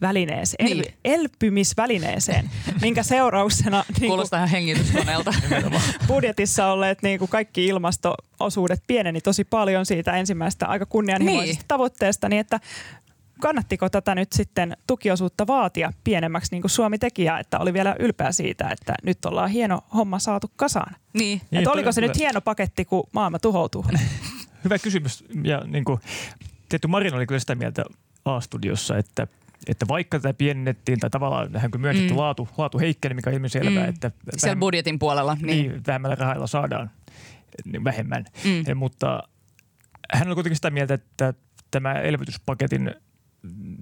välineeseen, 0.00 0.64
Niin. 0.66 0.78
elpy, 0.78 0.92
elpymisvälineeseen, 1.04 2.50
minkä 2.80 3.02
seurauksena 3.02 3.78
niin 3.88 3.94
kuin 3.98 4.08
Kuulostaa 4.08 4.38
ihan 4.38 4.48
hengityskoneelta. 4.48 5.34
budjetissa 6.08 6.66
olleet 6.66 7.02
niin 7.02 7.18
kuin 7.18 7.28
kaikki 7.28 7.66
ilmastoosuudet 7.66 8.82
pieneni 8.86 9.20
tosi 9.20 9.44
paljon 9.44 9.86
siitä 9.86 10.12
ensimmäisestä 10.16 10.66
aika 10.66 10.86
kunnianhimoisesta 10.86 11.60
Niin. 11.60 11.68
tavoitteesta, 11.68 12.28
niin 12.28 12.40
että 12.40 12.60
kannattiko 13.40 13.88
tätä 13.88 14.14
nyt 14.14 14.32
sitten 14.32 14.76
tukiosuutta 14.86 15.46
vaatia 15.46 15.92
pienemmäksi 16.04 16.48
niin 16.52 16.62
kuin 16.62 16.70
Suomi 16.70 16.98
teki 16.98 17.24
ja 17.24 17.38
että 17.38 17.58
oli 17.58 17.72
vielä 17.72 17.96
ylpeä 17.98 18.32
siitä, 18.32 18.68
että 18.68 18.94
nyt 19.02 19.24
ollaan 19.24 19.50
hieno 19.50 19.84
homma 19.94 20.18
saatu 20.18 20.50
kasaan. 20.56 20.96
niin. 21.12 21.22
Niin, 21.22 21.40
että 21.58 21.64
toi 21.64 21.72
oliko 21.74 21.92
se 21.92 22.00
hyvä. 22.00 22.08
nyt 22.10 22.18
hieno 22.18 22.40
paketti, 22.40 22.84
kun 22.84 23.08
maailma 23.12 23.38
tuhoutuu? 23.38 23.84
Hyvä 24.64 24.78
kysymys. 24.78 25.24
Ja 25.44 25.62
niin 25.66 25.84
kuin, 25.84 26.00
tietty 26.68 26.88
Marin 26.88 27.14
oli 27.14 27.26
kyllä 27.26 27.40
sitä 27.40 27.54
mieltä 27.54 27.84
A-studiossa, 28.24 28.98
että, 28.98 29.26
että 29.68 29.88
vaikka 29.88 30.18
tätä 30.18 30.34
pienennettiin 30.34 31.00
tai 31.00 31.10
tavallaan 31.10 31.56
hän 31.56 31.70
kun 31.70 31.80
myönnetty 31.80 32.12
Mm. 32.12 32.18
laatu, 32.18 32.48
laatu 32.58 32.78
heikkeni, 32.78 33.14
mikä 33.14 33.30
on 33.30 33.34
ilmiselvää, 33.34 33.82
Mm. 33.82 33.88
että 33.88 34.10
Siellä 34.36 34.56
budjetin 34.60 34.98
puolella. 34.98 35.34
Niin. 35.34 35.46
niin, 35.70 35.82
vähemmällä 35.86 36.14
rahalla 36.16 36.46
saadaan 36.46 36.90
niin 37.64 37.84
vähemmän. 37.84 38.24
Mm. 38.44 38.64
Eh, 38.66 38.74
Mutta 38.74 39.22
hän 40.12 40.28
oli 40.28 40.34
kuitenkin 40.34 40.56
sitä 40.56 40.70
mieltä, 40.70 40.94
että 40.94 41.34
tämä 41.70 41.92
elvytyspaketin 41.92 42.94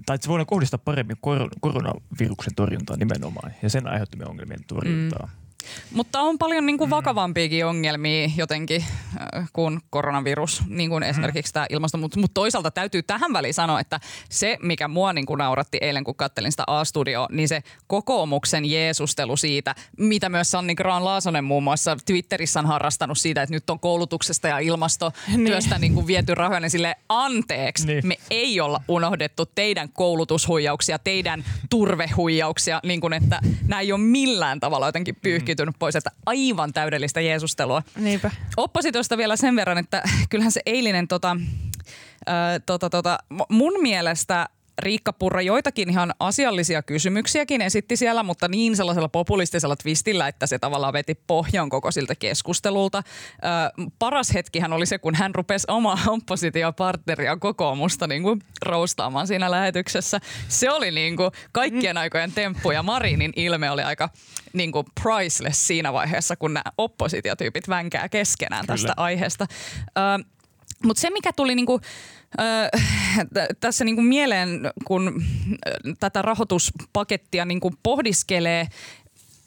tai 0.05 0.15
että 0.15 0.25
se 0.25 0.29
voidaan 0.29 0.45
kohdistaa 0.45 0.77
paremmin 0.85 1.17
kor- 1.21 1.49
koronaviruksen 1.59 2.55
torjuntaan 2.55 2.99
nimenomaan 2.99 3.51
ja 3.61 3.69
sen 3.69 3.87
aiheuttamien 3.87 4.29
ongelmien 4.29 4.59
torjuntaan. 4.67 5.29
Mm. 5.29 5.42
Mutta 5.91 6.21
on 6.21 6.37
paljon 6.37 6.65
niin 6.65 6.77
kuin 6.77 6.89
vakavampiakin 6.89 7.65
ongelmia 7.65 8.29
jotenkin 8.37 8.85
äh, 9.35 9.49
kuin 9.53 9.79
koronavirus, 9.89 10.61
niin 10.67 10.89
kuin 10.89 11.03
esimerkiksi 11.03 11.53
tämä 11.53 11.65
ilmastonmuutos. 11.69 12.17
Mutta 12.17 12.33
toisaalta 12.33 12.71
täytyy 12.71 13.03
tähän 13.03 13.33
väliin 13.33 13.53
sanoa, 13.53 13.79
että 13.79 13.99
se, 14.29 14.57
mikä 14.61 14.87
mua 14.87 15.13
niin 15.13 15.25
kuin 15.25 15.37
nauratti 15.37 15.77
eilen, 15.81 16.03
kun 16.03 16.15
kattelin 16.15 16.51
sitä 16.51 16.63
A-studio, 16.67 17.27
niin 17.31 17.47
se 17.47 17.63
kokoomuksen 17.87 18.65
jeesustelu 18.65 19.37
siitä, 19.37 19.75
mitä 19.97 20.29
myös 20.29 20.51
Sanni 20.51 20.75
Graan 20.75 21.05
Laasonen 21.05 21.43
muun 21.43 21.63
muassa 21.63 21.97
Twitterissä 22.05 22.59
on 22.59 22.65
harrastanut 22.65 23.17
siitä, 23.17 23.41
että 23.41 23.55
nyt 23.55 23.69
on 23.69 23.79
koulutuksesta 23.79 24.47
ja 24.47 24.59
ilmastotyöstä 24.59 25.79
niin 25.79 25.93
kuin 25.93 26.07
viety 26.07 26.35
rahoja, 26.35 26.59
niin 26.59 26.69
sille 26.71 26.95
anteeksi, 27.09 27.87
Niin. 27.87 28.07
me 28.07 28.15
ei 28.29 28.61
olla 28.61 28.81
unohdettu 28.87 29.45
teidän 29.45 29.89
koulutushuijauksia, 29.93 30.99
teidän 30.99 31.43
turvehuijauksia, 31.69 32.79
niin 32.83 33.01
kuin 33.01 33.13
että 33.13 33.39
nämä 33.67 33.79
ei 33.81 33.91
ole 33.91 34.01
millään 34.01 34.59
tavalla 34.59 34.85
jotenkin 34.85 35.15
pyyhkitynyt 35.55 35.75
pois, 35.79 35.95
että 35.95 36.11
aivan 36.25 36.73
täydellistä 36.73 37.21
jeesustelua. 37.21 37.83
Niinpä. 37.95 38.31
Oppositiosta 38.57 39.17
vielä 39.17 39.35
sen 39.35 39.55
verran, 39.55 39.77
että 39.77 40.03
kyllähän 40.29 40.51
se 40.51 40.61
eilinen 40.65 41.07
tota, 41.07 41.37
ö, 42.27 42.59
tota, 42.65 42.89
tota, 42.89 43.17
mun 43.49 43.73
mielestä 43.81 44.49
Riikka 44.79 45.13
Purra 45.13 45.41
joitakin 45.41 45.89
ihan 45.89 46.13
asiallisia 46.19 46.83
kysymyksiäkin 46.83 47.61
esitti 47.61 47.97
siellä, 47.97 48.23
mutta 48.23 48.47
niin 48.47 48.75
sellaisella 48.75 49.09
populistisella 49.09 49.75
twistillä, 49.75 50.27
että 50.27 50.47
se 50.47 50.59
tavallaan 50.59 50.93
veti 50.93 51.15
pohjan 51.27 51.69
koko 51.69 51.91
siltä 51.91 52.15
keskustelulta. 52.15 52.97
Ö, 52.97 53.89
paras 53.99 54.33
hetkihän 54.33 54.73
oli 54.73 54.85
se, 54.85 54.97
kun 54.97 55.15
hän 55.15 55.35
rupesi 55.35 55.67
omaa 55.69 55.97
oppositiopartneria 56.07 57.37
kokoomusta 57.37 58.07
niin 58.07 58.23
kuin 58.23 58.41
roustaamaan 58.61 59.27
siinä 59.27 59.51
lähetyksessä. 59.51 60.19
Se 60.47 60.71
oli 60.71 60.91
niin 60.91 61.17
kuin 61.17 61.31
kaikkien 61.51 61.97
aikojen 61.97 62.31
temppu 62.31 62.71
ja 62.71 62.83
Marinin 62.83 63.33
ilme 63.35 63.71
oli 63.71 63.81
aika 63.81 64.09
niin 64.53 64.71
kuin 64.71 64.85
priceless 65.03 65.67
siinä 65.67 65.93
vaiheessa, 65.93 66.35
kun 66.35 66.53
nämä 66.53 66.63
oppositiotyypit 66.77 67.69
vänkää 67.69 68.09
keskenään 68.09 68.65
tästä 68.65 68.87
Kyllä. 68.87 69.05
aiheesta. 69.05 69.45
Ö, 69.97 70.23
mutta 70.83 71.01
se, 71.01 71.09
mikä 71.09 71.33
tuli 71.33 71.55
niinku, 71.55 71.79
tässä 73.59 73.85
niinku 73.85 74.01
mieleen, 74.01 74.71
kun 74.85 75.23
tätä 75.99 76.21
rahoituspakettia 76.21 77.45
niinku 77.45 77.73
pohdiskelee, 77.83 78.67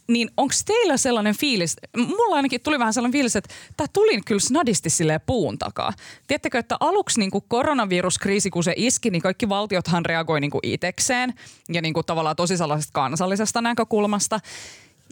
niin 0.09 0.31
onko 0.37 0.55
teillä 0.66 0.96
sellainen 0.96 1.37
fiilis, 1.37 1.77
mulla 1.96 2.37
ainakin 2.37 2.61
tuli 2.61 2.79
vähän 2.79 2.94
sellainen 2.94 3.12
fiilis, 3.12 3.37
että 3.37 3.55
tämä 3.77 3.88
tuli 3.92 4.20
kyllä 4.20 4.40
snadisti 4.40 4.90
silleen 4.90 5.20
puun 5.27 5.59
takaa. 5.59 5.92
Tiedättekö, 6.27 6.59
että 6.59 6.77
aluksi 6.81 7.20
niin 7.20 7.31
koronaviruskriisi, 7.49 8.51
kun 8.51 8.64
se 8.64 8.72
iski, 8.77 9.11
niin 9.11 9.22
kaikki 9.22 9.49
valtiothan 9.49 10.07
reagoi 10.07 10.40
niin 10.40 10.51
itekseen 10.62 11.35
ja 11.68 11.83
niin 11.83 11.94
tavallaan 12.07 12.37
tosi 12.37 12.57
sellaisesta 12.57 12.92
kansallisesta 12.92 13.61
näkökulmasta. 13.61 14.40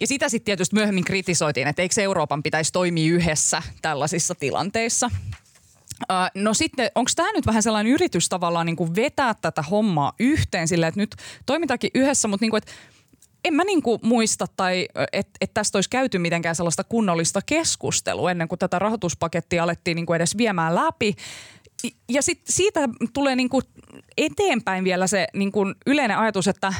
Ja 0.00 0.06
sitä 0.06 0.28
sitten 0.28 0.44
tietysti 0.44 0.74
myöhemmin 0.74 1.04
kritisoitiin, 1.04 1.68
että 1.68 1.82
eikö 1.82 2.02
Euroopan 2.02 2.42
pitäisi 2.42 2.72
toimia 2.72 3.14
yhdessä 3.14 3.62
tällaisissa 3.82 4.34
tilanteissa. 4.34 5.10
No 6.34 6.54
sitten, 6.54 6.90
onko 6.94 7.10
tämä 7.16 7.32
nyt 7.32 7.46
vähän 7.46 7.62
sellainen 7.62 7.92
yritys 7.92 8.28
tavallaan 8.28 8.66
niin 8.66 8.76
kuin 8.76 8.94
vetää 8.94 9.34
tätä 9.34 9.62
hommaa 9.62 10.12
yhteen 10.18 10.68
silleen, 10.68 10.88
että 10.88 11.00
nyt 11.00 11.16
toimitaankin 11.46 11.90
yhdessä, 11.94 12.28
mutta 12.28 12.44
niin 12.44 12.50
kuin, 12.50 12.58
että 12.58 12.72
en 13.44 13.54
mä 13.54 13.64
niin 13.64 13.82
kuin 13.82 14.00
muista 14.02 14.46
tai 14.56 14.88
että 15.12 15.32
et 15.40 15.54
tästä 15.54 15.78
olisi 15.78 15.90
käyty 15.90 16.18
mitenkään 16.18 16.54
sellaista 16.54 16.84
kunnollista 16.84 17.40
keskustelua 17.46 18.30
ennen 18.30 18.48
kuin 18.48 18.58
tätä 18.58 18.78
rahoituspakettia 18.78 19.62
alettiin 19.62 19.94
niin 19.94 20.06
kuin 20.06 20.16
edes 20.16 20.36
viemään 20.36 20.74
läpi. 20.74 21.14
Ja 22.08 22.22
sit 22.22 22.40
siitä 22.48 22.80
tulee 23.12 23.36
niin 23.36 23.48
kuin 23.48 23.62
eteenpäin 24.16 24.84
vielä 24.84 25.06
se 25.06 25.26
niin 25.34 25.52
kuin 25.52 25.74
yleinen 25.86 26.18
ajatus, 26.18 26.48
että, 26.48 26.74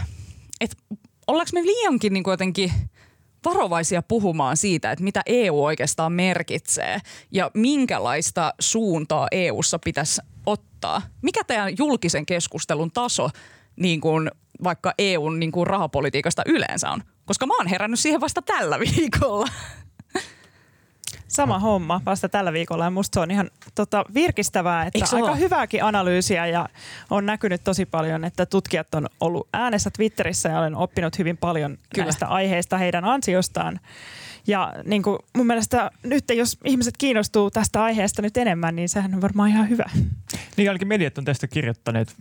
että 0.61 0.77
ollaanko 1.27 1.51
me 1.55 1.63
liiankin 1.63 2.13
niin 2.13 2.25
kuin 2.25 2.33
jotenkin 2.33 2.73
varovaisia 3.44 4.02
puhumaan 4.02 4.57
siitä, 4.57 4.92
että 4.92 5.04
mitä 5.04 5.22
EU 5.26 5.64
oikeastaan 5.64 6.12
merkitsee 6.12 6.98
ja 7.30 7.50
minkälaista 7.54 8.54
suuntaa 8.59 9.28
EUssa 9.33 9.78
pitäisi 9.78 10.22
ottaa. 10.46 11.02
Mikä 11.22 11.44
teidän 11.44 11.72
julkisen 11.78 12.26
keskustelun 12.26 12.90
taso 12.90 13.30
niin 13.76 14.00
kuin 14.00 14.30
vaikka 14.64 14.94
EUn 14.98 15.40
niin 15.40 15.52
kuin 15.52 15.66
rahapolitiikasta 15.66 16.42
yleensä 16.46 16.90
on? 16.90 17.02
Koska 17.26 17.46
mä 17.46 17.54
oon 17.57 17.66
herännyt 17.66 18.00
siihen 18.00 18.20
vasta 18.20 18.42
tällä 18.42 18.78
viikolla. 18.80 19.48
Sama 21.35 21.59
homma 21.59 22.01
vasta 22.07 22.29
tällä 22.29 22.53
viikolla 22.53 22.85
ja 22.85 22.90
musta 22.90 23.16
se 23.16 23.20
on 23.20 23.31
ihan 23.31 23.51
tota, 23.75 24.05
virkistävää, 24.14 24.87
että 24.87 25.16
aika 25.16 25.31
ole? 25.31 25.38
hyvääkin 25.38 25.85
analyysiä 25.85 26.47
ja 26.47 26.68
on 27.11 27.27
näkynyt 27.27 27.64
tosi 27.64 27.87
paljon, 27.87 28.25
että 28.25 28.47
tutkijat 28.47 28.94
on 28.94 29.07
ollut 29.20 29.49
äänessä 29.53 29.90
Twitterissä 29.90 30.49
ja 30.49 30.59
olen 30.59 30.77
oppinut 30.77 31.18
hyvin 31.18 31.37
paljon. 31.37 31.79
Kyllä. 31.94 32.05
näistä 32.05 32.27
aiheista 32.27 32.79
heidän 32.79 33.05
ansiostaan. 33.05 33.81
Ja 34.47 34.73
niin 34.85 35.03
kuin 35.03 35.18
mun 35.37 35.47
mielestä 35.47 35.90
nyt, 36.03 36.25
jos 36.35 36.59
ihmiset 36.64 36.94
kiinnostuu 36.99 37.51
tästä 37.51 37.83
aiheesta 37.83 38.23
nyt 38.23 38.37
enemmän, 38.37 38.77
niin 38.77 38.88
sehän 38.88 39.14
on 39.14 39.20
varmaan 39.20 39.49
ihan 39.49 39.68
hyvä. 39.68 39.90
Niin 40.57 40.68
ainakin 40.68 40.88
mediat 40.88 41.18
on 41.18 41.25
tästä 41.25 41.47
kirjoittaneet 41.47 42.16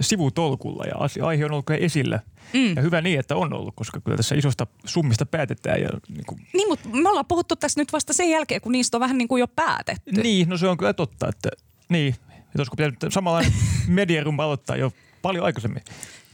sivutolkulla 0.00 0.84
ja 0.84 0.94
asia- 0.96 1.26
aihe 1.26 1.44
on 1.44 1.52
ollut 1.52 1.70
esillä. 1.70 2.20
Mm. 2.52 2.76
Ja 2.76 2.82
hyvä 2.82 3.00
niin, 3.00 3.20
että 3.20 3.36
on 3.36 3.52
ollut, 3.52 3.74
koska 3.76 4.00
kyllä 4.00 4.16
tässä 4.16 4.34
isosta 4.34 4.66
summista 4.84 5.26
päätetään. 5.26 5.80
Ja 5.80 5.88
niin, 6.08 6.24
kuin, 6.26 6.46
Niin, 6.52 6.68
mutta 6.68 6.88
me 6.88 7.08
ollaan 7.08 7.26
puhuttu 7.26 7.56
tässä 7.56 7.80
nyt 7.80 7.92
vasta 7.92 8.12
sen 8.12 8.30
jälkeen, 8.30 8.60
kun 8.60 8.72
niistä 8.72 8.96
on 8.96 9.00
vähän 9.00 9.18
niin 9.18 9.28
kuin 9.28 9.40
jo 9.40 9.48
päätetty. 9.48 10.22
niin, 10.22 10.48
no 10.48 10.56
se 10.56 10.68
on 10.68 10.76
kyllä 10.76 10.92
totta, 10.92 11.28
että 11.28 11.48
niin. 11.88 12.14
Että 12.30 12.58
olisiko 12.58 12.76
pitänyt 12.76 12.98
samanlainen 13.08 13.52
mediarum 13.88 14.40
aloittaa 14.40 14.76
jo 14.76 14.92
paljon 15.22 15.44
aikaisemmin. 15.44 15.82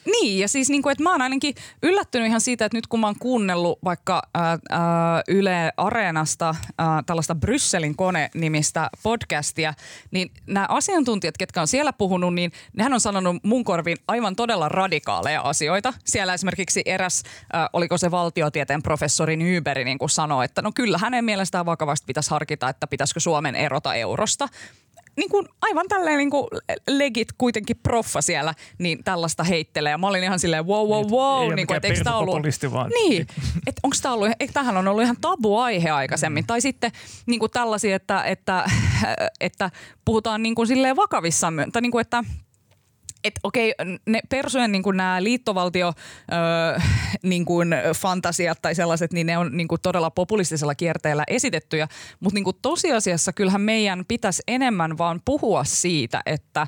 Niin, 0.07 0.39
ja 0.39 0.49
siis 0.49 0.69
niin 0.69 0.83
kuin, 0.83 0.93
että 0.93 1.03
mä 1.03 1.13
oon 1.13 1.23
ainakin 1.23 1.55
yllättynyt 1.83 2.29
ihan 2.29 2.41
siitä, 2.41 2.65
että 2.65 2.79
nyt 2.79 2.87
kun 2.87 3.01
mä 3.01 3.07
oon 3.07 3.19
kuunnellut 3.19 3.79
vaikka 3.85 4.23
ää, 4.35 4.59
Yle 5.29 5.73
Areenasta 5.77 6.55
ää, 6.79 7.03
tällaista 7.07 7.35
Brysselin 7.35 7.97
kone-nimistä 7.97 8.91
podcastia, 9.03 9.75
niin 10.11 10.31
nämä 10.47 10.67
asiantuntijat, 10.69 11.39
ketkä 11.39 11.61
on 11.61 11.69
siellä 11.69 11.93
puhunut, 11.93 12.35
niin 12.35 12.53
nehän 12.77 12.93
on 12.93 13.01
sanonut 13.01 13.37
mun 13.45 13.65
korviin 13.65 13.97
aivan 14.09 14.37
todella 14.37 14.69
radikaaleja 14.69 15.41
asioita. 15.41 15.93
Siellä 16.05 16.35
esimerkiksi 16.35 16.83
eräs, 16.85 17.23
ää, 17.53 17.71
oliko 17.73 17.99
se 17.99 18.11
valtiotieteen 18.11 18.83
professori 18.83 19.37
Nyberi, 19.37 19.85
niin 19.85 19.99
kuin 19.99 20.11
sanoi, 20.11 20.45
että 20.45 20.63
no 20.63 20.73
kyllä 20.75 20.99
hänen 20.99 21.25
mielestään 21.25 21.67
vakavasti 21.67 22.07
pitäisi 22.07 22.31
harkita, 22.31 22.69
että 22.69 22.87
pitäisikö 22.87 23.21
Suomen 23.21 23.55
erota 23.55 23.95
eurosta 23.95 24.49
niin 25.17 25.31
kuin 25.31 25.47
aivan 25.63 25.87
tälleen 25.89 26.19
niin 26.19 26.31
kuin 26.31 26.47
legit 26.91 27.29
kuitenkin 27.39 27.77
proffa 27.83 28.23
siellä, 28.23 28.55
niin 28.79 29.05
tällaista 29.05 29.45
heittelee. 29.45 29.91
Ja 29.91 29.99
mä 29.99 30.07
olin 30.07 30.23
ihan 30.25 30.39
silleen 30.39 30.67
wow, 30.67 30.89
wow, 30.89 31.01
Niin, 31.03 31.11
wow. 31.11 31.51
ei 31.51 31.57
niin 31.57 31.67
kuin, 31.67 31.77
että 31.77 31.89
eikö 31.89 32.05
tää 32.05 32.17
ollut... 32.17 32.35
vaan- 32.73 32.91
Niin, 32.95 33.23
että 33.67 33.81
onko 33.83 33.97
tämä 34.03 34.15
ollut, 34.15 34.29
eikö 34.41 34.53
tämähän 34.53 34.77
on 34.77 34.89
ollut 34.89 35.03
ihan 35.03 35.17
tabu-aihe 35.21 35.91
aikaisemmin. 35.91 36.45
Mm. 36.45 36.47
Tai 36.47 36.61
sitten 36.61 36.91
niin 37.27 37.41
kuin 37.41 37.51
tällaisia, 37.51 37.97
että, 37.97 38.23
että, 38.25 38.65
että 39.41 39.71
puhutaan 40.05 40.43
niin 40.43 40.55
kuin 40.55 40.67
silleen 40.67 40.97
vakavissaan, 40.97 41.55
myö- 41.55 41.67
tai 41.73 41.83
niin 41.83 41.93
kuin, 41.93 42.01
että 42.01 42.25
että 43.27 43.41
okei, 43.43 43.75
ne 44.07 44.21
persujen 44.29 44.73
niin 44.73 44.83
nämä 44.95 45.23
liittovaltio 45.23 45.93
öö, 46.33 46.81
niin 47.23 47.45
kuin 47.45 47.75
fantasiat 47.97 48.63
tai 48.63 48.75
sellaiset, 48.75 49.13
niin 49.13 49.27
ne 49.27 49.39
on 49.39 49.57
niin 49.57 49.69
kuin 49.69 49.81
todella 49.81 50.11
populistisella 50.11 50.75
kierteellä 50.75 51.25
esitettyjä. 51.29 51.89
Mutta 52.21 52.35
niin 52.35 52.55
tosiasiassa 52.63 53.33
kyllähän 53.33 53.61
meidän 53.61 54.05
pitäisi 54.09 54.43
enemmän 54.49 54.99
vaan 54.99 55.21
puhua 55.25 55.65
siitä, 55.65 56.23
että 56.27 56.67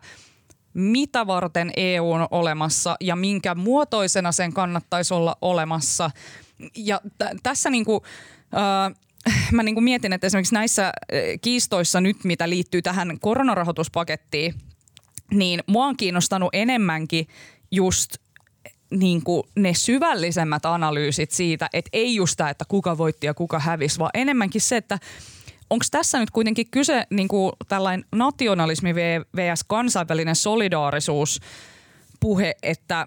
mitä 0.75 1.27
varten 1.27 1.73
EU 1.77 2.12
on 2.12 2.29
olemassa 2.31 2.97
ja 3.01 3.16
minkä 3.16 3.55
muotoisena 3.55 4.33
sen 4.33 4.53
kannattaisi 4.53 5.14
olla 5.14 5.37
olemassa. 5.40 6.11
Ja 6.77 7.01
t- 7.18 7.42
tässä 7.42 7.71
niin 7.71 7.85
kuin, 7.85 8.01
öö, 8.55 8.94
mä 9.53 9.62
niin 9.62 9.75
kuin 9.75 9.85
mietin, 9.85 10.12
että 10.12 10.27
esimerkiksi 10.27 10.55
näissä 10.55 10.92
kiistoissa 11.40 12.01
nyt, 12.01 12.25
mitä 12.25 12.49
liittyy 12.49 12.83
tähän 12.83 13.21
koronarahoituspakettiin, 13.21 14.55
niin 15.31 15.61
mua 15.67 15.87
on 15.87 15.97
kiinnostanut 15.97 16.51
enemmänkin 16.53 17.27
just 17.71 18.17
niin 18.91 19.25
kuin 19.25 19.43
ne 19.57 19.75
syvällisemmät 19.75 20.67
analyysit 20.67 21.31
siitä, 21.31 21.69
että 21.73 21.91
ei 21.93 22.14
just 22.14 22.37
tämä, 22.37 22.51
että 22.51 22.64
kuka 22.69 22.99
voitti 22.99 23.27
ja 23.27 23.35
kuka 23.35 23.59
hävisi, 23.59 23.99
vaan 23.99 24.11
enemmänkin 24.14 24.61
se, 24.61 24.77
että 24.77 24.99
onko 25.71 25.85
tässä 25.91 26.19
nyt 26.19 26.31
kuitenkin 26.31 26.71
kyse 26.71 27.07
niin 27.11 27.29
kuin 27.29 27.53
tällainen 27.69 28.05
nationalismi 28.12 28.95
vs. 29.37 29.64
kansainvälinen 29.67 30.37
solidaarisuus 30.37 31.41
puhe, 32.21 32.55
että 32.62 33.07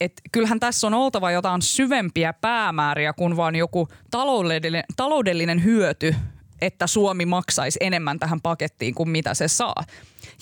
et 0.00 0.12
kyllähän 0.32 0.60
tässä 0.60 0.86
on 0.86 0.94
oltava 0.94 1.30
jotain 1.30 1.62
syvempiä 1.62 2.32
päämääriä 2.32 3.12
kuin 3.12 3.36
vaan 3.36 3.56
joku 3.56 3.88
taloudellinen, 4.10 4.84
taloudellinen 4.96 5.64
hyöty, 5.64 6.14
että 6.60 6.86
Suomi 6.86 7.26
maksaisi 7.26 7.78
enemmän 7.82 8.18
tähän 8.18 8.40
pakettiin 8.40 8.94
kuin 8.94 9.08
mitä 9.08 9.34
se 9.34 9.48
saa. 9.48 9.84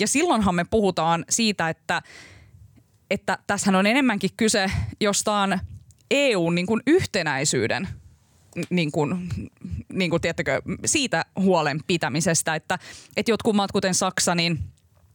Ja 0.00 0.08
silloinhan 0.08 0.54
me 0.54 0.64
puhutaan 0.64 1.24
siitä, 1.30 1.68
että, 1.68 2.02
että 3.10 3.38
tässähän 3.46 3.78
on 3.78 3.86
enemmänkin 3.86 4.30
kyse 4.36 4.70
jostain 5.00 5.60
EUn 6.10 6.54
niin 6.54 6.66
kuin 6.66 6.82
yhtenäisyyden 6.86 7.88
niin 8.70 8.92
kuin, 8.92 9.28
niin 9.92 10.10
kuin, 10.10 10.20
tiedättekö, 10.20 10.62
siitä 10.84 11.24
huolen 11.36 11.80
pitämisestä, 11.86 12.54
että, 12.54 12.78
että 13.16 13.30
jotkut 13.30 13.56
maat 13.56 13.72
kuten 13.72 13.94
Saksa, 13.94 14.34
niin 14.34 14.58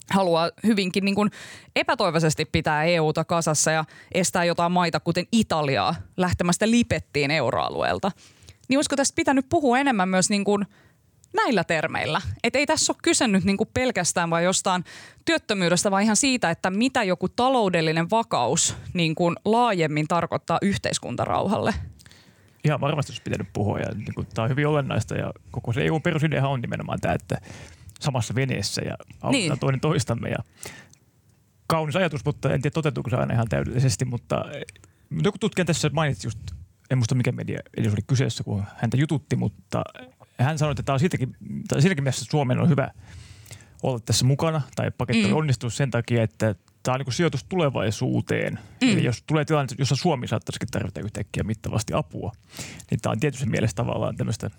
haluaa 0.09 0.51
hyvinkin 0.63 1.05
niin 1.05 1.15
kuin 1.15 1.31
epätoivoisesti 1.75 2.45
pitää 2.45 2.83
EUta 2.83 3.23
kasassa 3.25 3.71
ja 3.71 3.85
estää 4.11 4.43
jotain 4.43 4.71
maita, 4.71 4.99
kuten 4.99 5.27
Italiaa, 5.31 5.95
lähtemästä 6.17 6.69
lipettiin 6.69 7.31
euroalueelta. 7.31 8.11
Niin 8.67 8.77
olisiko 8.77 8.95
tästä 8.95 9.15
pitänyt 9.15 9.45
puhua 9.49 9.79
enemmän 9.79 10.09
myös 10.09 10.29
niin 10.29 10.43
kuin 10.43 10.65
näillä 11.33 11.63
termeillä? 11.63 12.21
Et 12.43 12.55
ei 12.55 12.65
tässä 12.65 12.93
ole 12.93 12.99
kyse 13.03 13.27
nyt 13.27 13.43
niin 13.43 13.57
kuin 13.57 13.69
pelkästään 13.73 14.29
vain 14.29 14.45
jostain 14.45 14.83
työttömyydestä, 15.25 15.91
vaan 15.91 16.03
ihan 16.03 16.15
siitä, 16.15 16.49
että 16.49 16.69
mitä 16.69 17.03
joku 17.03 17.29
taloudellinen 17.29 18.09
vakaus 18.09 18.75
niin 18.93 19.15
kuin 19.15 19.35
laajemmin 19.45 20.07
tarkoittaa 20.07 20.57
yhteiskuntarauhalle 20.61 21.73
ihan 22.63 22.81
varmasti 22.81 23.11
olisi 23.11 23.21
pitänyt 23.21 23.47
puhua. 23.53 23.79
Ja 23.79 23.91
niin 23.95 24.13
kuin, 24.15 24.27
tämä 24.33 24.43
on 24.43 24.49
hyvin 24.49 24.67
olennaista 24.67 25.15
ja 25.15 25.33
koko 25.51 25.73
se 25.73 25.85
EU 25.85 25.99
perusideahan 25.99 26.51
on 26.51 26.61
nimenomaan 26.61 26.99
tämä, 27.01 27.13
että 27.13 27.41
samassa 27.99 28.35
veneessä 28.35 28.81
ja 28.81 28.95
autetaan 29.21 29.31
niin. 29.31 29.59
toinen 29.59 29.81
toistamme. 29.81 30.29
Ja 30.29 30.37
kaunis 31.67 31.95
ajatus, 31.95 32.25
mutta 32.25 32.53
en 32.53 32.61
tiedä 32.61 32.73
toteutuuko 32.73 33.09
se 33.09 33.15
aina 33.15 33.33
ihan 33.33 33.47
täydellisesti, 33.47 34.05
mutta 34.05 34.45
joku 35.23 35.37
tutkija 35.37 35.65
tässä 35.65 35.89
mainitsi 35.93 36.27
just, 36.27 36.39
en 36.89 36.97
muista 36.97 37.15
mikä 37.15 37.31
media 37.31 37.59
eli 37.77 37.87
oli 37.87 38.01
kyseessä, 38.07 38.43
kun 38.43 38.63
häntä 38.75 38.97
jututti, 38.97 39.35
mutta 39.35 39.83
hän 40.39 40.57
sanoi, 40.57 40.71
että 40.71 40.83
tämä 40.83 40.93
on 40.93 40.99
siitäkin, 40.99 41.35
tai 41.67 41.81
siitäkin 41.81 42.03
mielessä 42.03 42.25
Suomen 42.31 42.59
on 42.59 42.69
hyvä 42.69 42.91
olla 43.83 43.99
tässä 43.99 44.25
mukana, 44.25 44.61
tai 44.75 44.91
paketti 44.91 45.27
mm. 45.27 45.35
onnistuu 45.35 45.69
sen 45.69 45.91
takia, 45.91 46.23
että 46.23 46.55
tämä 46.83 46.95
on 46.95 46.99
niin 46.99 47.13
sijoitus 47.13 47.43
tulevaisuuteen. 47.43 48.59
Mm. 48.81 48.89
Eli 48.89 49.03
jos 49.03 49.23
tulee 49.27 49.45
tilanne, 49.45 49.75
jossa 49.77 49.95
Suomi 49.95 50.27
saattaisikin 50.27 50.67
tarvita 50.71 50.99
yhtäkkiä 50.99 51.43
mittavasti 51.43 51.93
apua, 51.93 52.31
niin 52.91 52.99
tämä 53.01 53.11
on 53.11 53.19
tietysti 53.19 53.45
mielessä 53.45 53.75
tavallaan 53.75 54.15
tämmöistä 54.15 54.49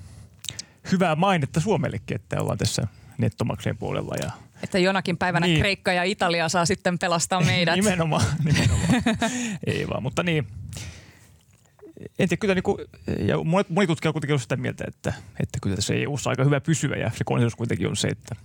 hyvää 0.93 1.17
mainetta 1.17 1.61
Suomellekin, 1.61 2.15
että 2.15 2.41
ollaan 2.41 2.59
tässä 2.59 2.87
nettomakseen 3.19 3.79
puolella. 3.79 4.15
Ja 4.23 4.31
että 4.63 4.79
jonakin 4.79 5.17
päivänä 5.17 5.47
niin. 5.47 5.59
Kreikka 5.59 5.93
ja 5.93 6.05
Italia 6.05 6.49
saa 6.49 6.67
sitten 6.67 6.99
pelastaa 6.99 7.41
meidät. 7.41 7.77
nimenomaan, 7.85 8.25
nimenomaan. 8.45 9.03
Ei 9.67 9.89
vaan, 9.89 10.03
mutta 10.03 10.23
niin. 10.23 10.47
En 12.19 12.29
tiedä, 12.29 12.37
kyllä 12.41 12.55
niin 12.55 12.63
kuin, 12.63 12.79
ja 13.19 13.37
moni 13.69 13.87
tutkija 13.87 14.09
on 14.09 14.15
kuitenkin 14.15 14.33
ollut 14.33 14.43
sitä 14.43 14.57
mieltä, 14.57 14.85
että, 14.89 15.13
että 15.41 15.59
kyllä 15.63 15.77
tässä 15.77 15.95
EU 15.95 16.13
on 16.13 16.19
aika 16.25 16.45
hyvä 16.45 16.61
pysyä 16.61 16.97
ja 16.97 17.11
se 17.17 17.25
konsensus 17.25 17.57
kuitenkin 17.57 17.89
on 17.89 17.97
se, 17.97 18.09
että 18.09 18.37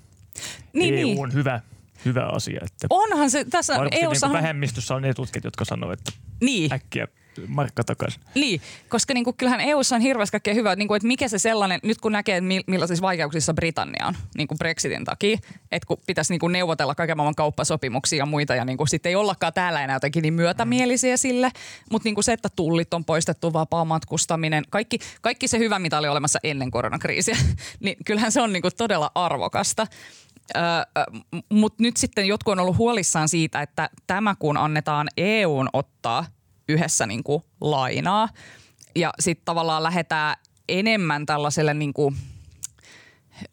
niin, 0.74 0.94
EU 0.94 1.08
niin. 1.08 1.20
on 1.20 1.34
hyvä– 1.34 1.62
hyvä 2.06 2.26
asia. 2.26 2.60
Että 2.66 2.88
Onhan 2.90 3.30
se, 3.30 3.46
tässä 3.46 3.74
EUssa... 3.92 4.28
Niin 4.28 4.34
vähemmistössä 4.34 4.96
on 4.96 5.02
ne 5.02 5.14
tutkijat, 5.14 5.44
jotka 5.44 5.66
sanoo, 5.66 5.92
että 5.92 6.12
niin. 6.42 6.74
äkkiä 6.74 7.08
markka 7.48 7.84
takaisin. 7.84 8.22
Niin, 8.36 8.62
koska 8.90 9.14
niin 9.14 9.24
kuin, 9.24 9.38
kyllähän 9.38 9.62
EUssa 9.62 9.96
on 9.96 10.02
hirveästi 10.02 10.32
kaikkea 10.32 10.54
hyvää, 10.54 10.76
niin 10.76 10.88
kuin, 10.88 10.96
että 10.96 11.08
mikä 11.08 11.28
se 11.28 11.40
sellainen, 11.40 11.80
nyt 11.84 11.98
kun 11.98 12.12
näkee, 12.12 12.42
millaisissa 12.68 13.02
vaikeuksissa 13.02 13.54
Britannia 13.54 14.08
on 14.08 14.16
niin 14.38 14.48
kuin 14.48 14.58
Brexitin 14.58 15.06
takia, 15.06 15.38
että 15.72 15.88
kun 15.88 15.98
pitäisi 16.08 16.34
niin 16.34 16.40
kuin 16.40 16.54
neuvotella 16.54 16.96
kaiken 16.96 17.18
maailman 17.18 17.36
kauppasopimuksia 17.36 18.18
ja 18.18 18.26
muita 18.26 18.56
ja 18.56 18.66
niin 18.66 18.78
kuin, 18.78 18.88
sitten 18.88 19.10
ei 19.10 19.16
ollakaan 19.16 19.54
täällä 19.54 19.84
enää 19.84 19.96
jotenkin 19.96 20.22
niin 20.22 20.34
myötämielisiä 20.34 21.18
sille, 21.18 21.52
mutta 21.92 22.08
niin 22.08 22.16
kuin 22.16 22.24
se, 22.24 22.34
että 22.34 22.50
tullit 22.56 22.94
on 22.94 23.06
poistettu, 23.06 23.54
vapaa 23.54 23.86
matkustaminen, 23.86 24.64
kaikki, 24.70 25.00
kaikki 25.22 25.48
se 25.48 25.60
hyvä, 25.60 25.80
mitä 25.80 25.98
oli 25.98 26.08
olemassa 26.08 26.40
ennen 26.44 26.72
koronakriisiä, 26.72 27.38
niin 27.84 27.98
kyllähän 28.06 28.32
se 28.32 28.42
on 28.42 28.54
niin 28.54 28.62
kuin 28.62 28.76
todella 28.78 29.12
arvokasta. 29.16 29.88
Mutta 31.50 31.84
nyt 31.84 31.98
sitten 31.98 32.28
jotkut 32.28 32.52
on 32.52 32.60
ollut 32.60 32.78
huolissaan 32.78 33.30
siitä, 33.30 33.62
että 33.62 33.90
tämä 34.08 34.36
kun 34.40 34.58
annetaan 34.58 35.08
EUn 35.18 35.70
ottaa 35.74 36.26
yhdessä 36.70 37.06
niin 37.06 37.24
kuin 37.24 37.44
lainaa 37.62 38.30
ja 38.96 39.14
sitten 39.20 39.46
tavallaan 39.46 39.84
lähdetään 39.84 40.36
enemmän 40.70 41.26
tällaiselle 41.26 41.74
niin 41.74 41.94
kuin, 41.94 42.16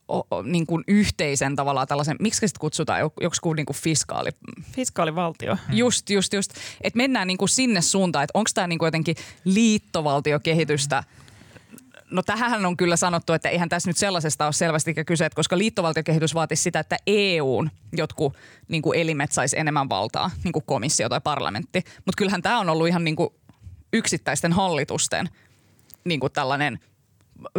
o, 0.09 0.43
niin 0.43 0.67
kuin 0.67 0.85
yhteisen 0.89 1.57
tavallaan 1.57 1.87
tällaisen, 1.87 2.17
miksi 2.21 2.49
sitä 2.49 2.61
kutsutaan, 2.61 3.01
joku 3.01 3.55
niin 3.55 3.67
kuin 3.67 3.77
fiskaali... 3.77 4.31
Fiskaalivaltio. 4.73 5.57
Just, 5.71 6.11
just, 6.11 6.33
just. 6.33 6.53
Että 6.81 6.97
mennään 6.97 7.27
niin 7.27 7.39
kuin 7.39 7.49
sinne 7.49 7.81
suuntaan, 7.81 8.25
että 8.25 8.39
onko 8.39 8.51
tämä 8.55 8.67
niin 8.67 8.79
kuin 8.79 8.87
jotenkin 8.87 9.17
liittovaltiokehitystä– 9.45 11.05
No 12.13 12.23
tähän 12.23 12.67
on 12.67 12.77
kyllä 12.77 12.97
sanottu, 12.97 13.33
että 13.33 13.49
eihän 13.49 13.69
tässä 13.69 13.91
nyt 13.91 13.97
sellaisesta 13.97 14.45
ole 14.45 14.53
selvästi 14.53 14.95
kyse, 15.07 15.27
että 15.27 15.37
koska 15.37 15.59
liittovaltiokehitys 15.59 16.35
vaatisi 16.35 16.63
sitä, 16.63 16.81
että 16.81 16.97
EUn 17.07 17.71
jotkut 17.93 18.37
niin 18.69 18.83
kuin 18.83 18.99
elimet 18.99 19.33
saisi 19.33 19.59
enemmän 19.59 19.89
valtaa, 19.89 20.31
niin 20.45 20.53
kuin 20.53 20.65
komissio 20.67 21.09
tai 21.09 21.21
parlamentti. 21.21 21.79
Mutta 21.79 22.17
kyllähän 22.17 22.43
tämä 22.43 22.61
on 22.61 22.69
ollut 22.69 22.89
ihan 22.89 23.05
niin 23.05 23.17
kuin 23.17 23.31
yksittäisten 23.93 24.53
hallitusten 24.53 25.29
niin 26.05 26.21
kuin 26.21 26.33
tällainen 26.33 26.79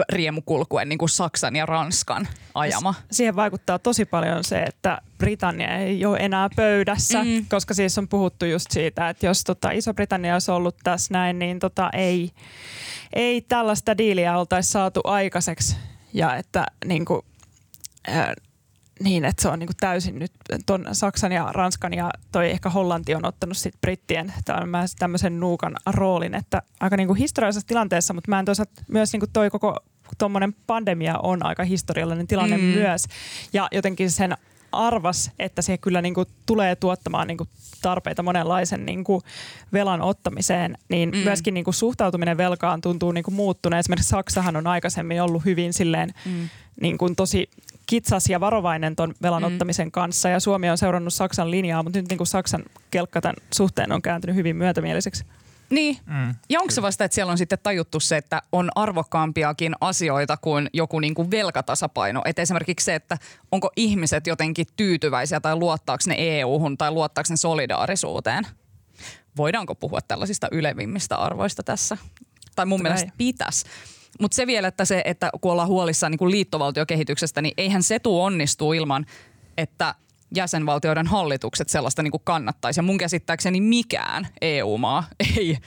riemukulkuen 0.10 0.90
niin 0.90 1.00
kuin 1.00 1.10
Saksan 1.10 1.56
ja 1.56 1.66
Ranskan 1.66 2.28
ajama. 2.54 2.94
Siihen 3.12 3.36
vaikuttaa 3.36 3.80
tosi 3.80 4.06
paljon 4.06 4.44
se, 4.44 4.64
että 4.64 5.02
Britannia 5.18 5.78
ei 5.78 6.06
ole 6.06 6.18
enää 6.18 6.50
pöydässä, 6.56 7.24
mm. 7.24 7.46
koska 7.50 7.74
siis 7.74 7.98
on 7.98 8.08
puhuttu 8.08 8.46
just 8.46 8.72
siitä, 8.72 9.10
että 9.10 9.26
jos 9.26 9.44
tota 9.44 9.72
Iso-Britannia 9.72 10.34
olisi 10.34 10.52
ollut 10.52 10.76
tässä 10.84 11.14
näin, 11.14 11.40
niin 11.40 11.60
tota 11.60 11.90
ei, 11.94 12.32
ei 13.14 13.42
tällaista 13.42 13.98
diiliä 13.98 14.38
oltaisi 14.38 14.72
saatu 14.72 15.02
aikaiseksi. 15.04 15.76
Ja 16.14 16.36
että 16.36 16.66
niin 16.86 17.06
kuin, 17.06 17.22
äh, 18.10 18.28
niin, 19.00 19.26
että 19.26 19.42
se 19.42 19.48
on 19.48 19.60
niin 19.60 19.68
kuin 19.68 19.78
täysin 19.78 20.20
nyt 20.20 20.32
ton 20.66 20.86
Saksan 20.92 21.32
ja 21.32 21.50
Ranskan 21.52 21.94
ja 21.94 22.12
toi 22.32 22.50
ehkä 22.52 22.70
Hollanti 22.70 23.16
on 23.16 23.26
ottanut 23.26 23.58
sitten 23.58 23.82
brittien 23.82 24.34
tämmöisen 25.00 25.40
nuukan 25.40 25.76
roolin, 25.86 26.36
että 26.36 26.62
aika 26.80 26.98
niin 26.98 27.08
kuin 27.08 27.20
historiallisessa 27.20 27.68
tilanteessa, 27.68 28.14
mutta 28.14 28.30
mä 28.30 28.40
en 28.40 28.46
toisaalta 28.46 28.84
myös 28.88 29.14
niin 29.14 29.20
kuin 29.20 29.32
toi 29.34 29.50
koko 29.50 29.80
tuommoinen 30.18 30.56
pandemia 30.68 31.18
on 31.18 31.46
aika 31.46 31.64
historiallinen 31.64 32.28
tilanne 32.28 32.58
mm. 32.58 32.64
myös. 32.64 33.06
Ja 33.54 33.68
jotenkin 33.72 34.12
sen 34.12 34.38
arvas, 34.74 35.32
että 35.40 35.62
se 35.62 35.78
kyllä 35.78 36.02
niin 36.02 36.14
kuin 36.14 36.28
tulee 36.46 36.76
tuottamaan 36.76 37.28
niin 37.28 37.38
kuin 37.38 37.50
tarpeita 37.82 38.24
monenlaisen 38.24 38.86
niin 38.86 39.04
kuin 39.04 39.22
velan 39.74 40.02
ottamiseen, 40.02 40.78
niin 40.90 41.10
mm. 41.10 41.18
myöskin 41.18 41.54
niin 41.54 41.64
kuin 41.64 41.74
suhtautuminen 41.74 42.38
velkaan 42.38 42.82
tuntuu 42.82 43.12
niin 43.12 43.24
kuin 43.24 43.36
muuttuneen. 43.36 43.80
Esimerkiksi 43.80 44.10
Saksahan 44.10 44.56
on 44.56 44.68
aikaisemmin 44.68 45.22
ollut 45.22 45.46
hyvin 45.46 45.74
silleen 45.74 46.14
mm. 46.26 46.50
niin 46.82 46.98
kuin 46.98 47.16
tosi 47.16 47.50
kitsas 47.86 48.30
ja 48.30 48.40
varovainen 48.40 48.96
ton 48.96 49.14
velan 49.22 49.44
mm. 49.44 49.48
ottamisen 49.48 49.92
kanssa 49.92 50.30
ja 50.30 50.40
Suomi 50.40 50.70
on 50.70 50.78
seurannut 50.78 51.14
Saksan 51.14 51.52
linjaa, 51.52 51.84
mutta 51.84 52.00
nyt 52.00 52.10
niin 52.10 52.18
kuin 52.18 52.28
Saksan 52.28 52.64
kelkka 52.92 53.22
tämän 53.22 53.36
suhteen 53.54 53.92
on 53.92 54.02
kääntynyt 54.02 54.36
hyvin 54.36 54.56
myötämieliseksi. 54.56 55.26
Niin. 55.74 55.98
Mm. 56.06 56.36
Ja 56.50 56.60
onko 56.62 56.72
se 56.72 56.82
vasta, 56.82 57.04
että 57.04 57.16
siellä 57.16 57.32
on 57.32 57.38
sitten 57.38 57.60
tajuttu 57.64 58.00
se, 58.00 58.18
että 58.18 58.42
on 58.52 58.70
arvokkaampiakin 58.76 59.76
asioita 59.82 60.38
kuin 60.38 60.70
joku 60.74 61.00
niin 61.00 61.14
kuin 61.14 61.32
velkatasapaino? 61.32 62.22
Että 62.26 62.42
esimerkiksi 62.42 62.86
se, 62.86 62.96
että 62.96 63.18
onko 63.52 63.72
ihmiset 63.76 64.28
jotenkin 64.28 64.66
tyytyväisiä 64.76 65.40
tai 65.40 65.56
luottaako 65.56 66.04
ne 66.08 66.16
EU-hun 66.18 66.78
tai 66.78 66.92
luottaako 66.92 67.28
ne 67.30 67.38
solidaarisuuteen? 67.38 68.48
Voidaanko 69.38 69.76
puhua 69.76 70.02
tällaisista 70.02 70.48
ylevimmistä 70.52 71.16
arvoista 71.16 71.64
tässä? 71.64 71.98
Tai 72.56 72.66
mun 72.66 72.80
Tulee. 72.80 72.92
mielestä 72.92 73.14
pitäisi. 73.18 73.66
Mutta 74.22 74.36
se 74.36 74.48
vielä, 74.48 74.68
että 74.68 74.86
se, 74.86 75.02
että 75.06 75.30
kun 75.42 75.52
ollaan 75.52 75.68
huolissaan 75.68 76.12
niin 76.12 76.20
kuin 76.20 76.32
liittovaltiokehityksestä, 76.32 77.42
niin 77.42 77.54
eihän 77.58 77.84
se 77.84 78.00
tule 78.00 78.24
onnistuu 78.24 78.74
ilman, 78.74 79.06
että 79.58 79.96
jäsenvaltioiden 80.36 81.08
hallitukset 81.08 81.70
sellaista 81.70 82.04
niin 82.04 82.12
kuin 82.12 82.22
kannattaisi. 82.24 82.80
Ja 82.80 82.84
mun 82.84 82.98
käsittääkseni 82.98 83.62
mikään 83.62 84.28
EU-maa 84.42 85.04
ei 85.38 85.58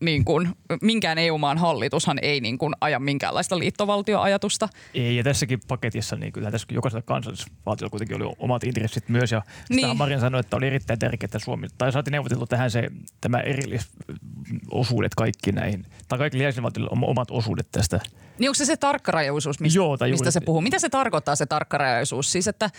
niin 0.00 0.24
kuin, 0.24 0.48
minkään 0.82 1.18
EU-maan 1.18 1.58
hallitushan 1.58 2.18
ei 2.22 2.40
niin 2.40 2.58
kuin 2.58 2.74
aja 2.80 2.98
minkäänlaista 3.00 3.58
liittovaltioajatusta. 3.58 4.68
Ei, 4.94 5.16
ja 5.16 5.24
tässäkin 5.24 5.60
paketissa 5.68 6.16
niin 6.16 6.32
kyllä 6.32 6.50
tässä 6.50 6.66
jokaisella 6.70 7.02
kansallisvaltiolla 7.02 7.90
kuitenkin 7.90 8.22
oli 8.22 8.34
omat 8.38 8.64
intressit 8.64 9.08
myös. 9.08 9.32
Ja 9.32 9.42
niin. 9.70 9.96
Marin 9.96 10.20
sanoi, 10.20 10.40
että 10.40 10.56
oli 10.56 10.66
erittäin 10.66 10.98
tärkeää, 10.98 11.26
että 11.26 11.38
Suomi, 11.38 11.66
tai 11.78 11.92
saatiin 11.92 12.12
neuvoteltu 12.12 12.46
tähän 12.46 12.70
se, 12.70 12.88
tämä 13.20 13.40
erillisosuudet 13.40 15.14
kaikki 15.14 15.52
näihin, 15.52 15.86
tai 16.08 16.18
kaikille 16.18 16.44
jäsenvaltioille 16.44 16.90
omat 17.06 17.30
osuudet 17.30 17.68
tästä. 17.72 18.00
Niin 18.38 18.48
onko 18.48 18.54
se 18.54 18.64
se 18.64 18.76
tarkkarajaisuus, 18.76 19.60
mistä, 19.60 19.78
Joo, 19.78 19.90
mistä 19.90 20.06
juuri. 20.06 20.32
se 20.32 20.40
puhuu? 20.40 20.60
Mitä 20.60 20.78
se 20.78 20.88
tarkoittaa 20.88 21.36
se 21.36 21.46
tarkkarajaisuus? 21.46 22.32
Siis 22.32 22.48
että... 22.48 22.70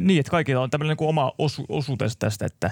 Niin, 0.00 0.20
että 0.20 0.30
kaikilla 0.30 0.62
on 0.62 0.70
tämmöinen 0.70 0.96
niin 1.00 1.08
oma 1.08 1.32
osu, 1.38 1.64
osuutensa 1.68 2.18
tästä, 2.18 2.46
että 2.46 2.70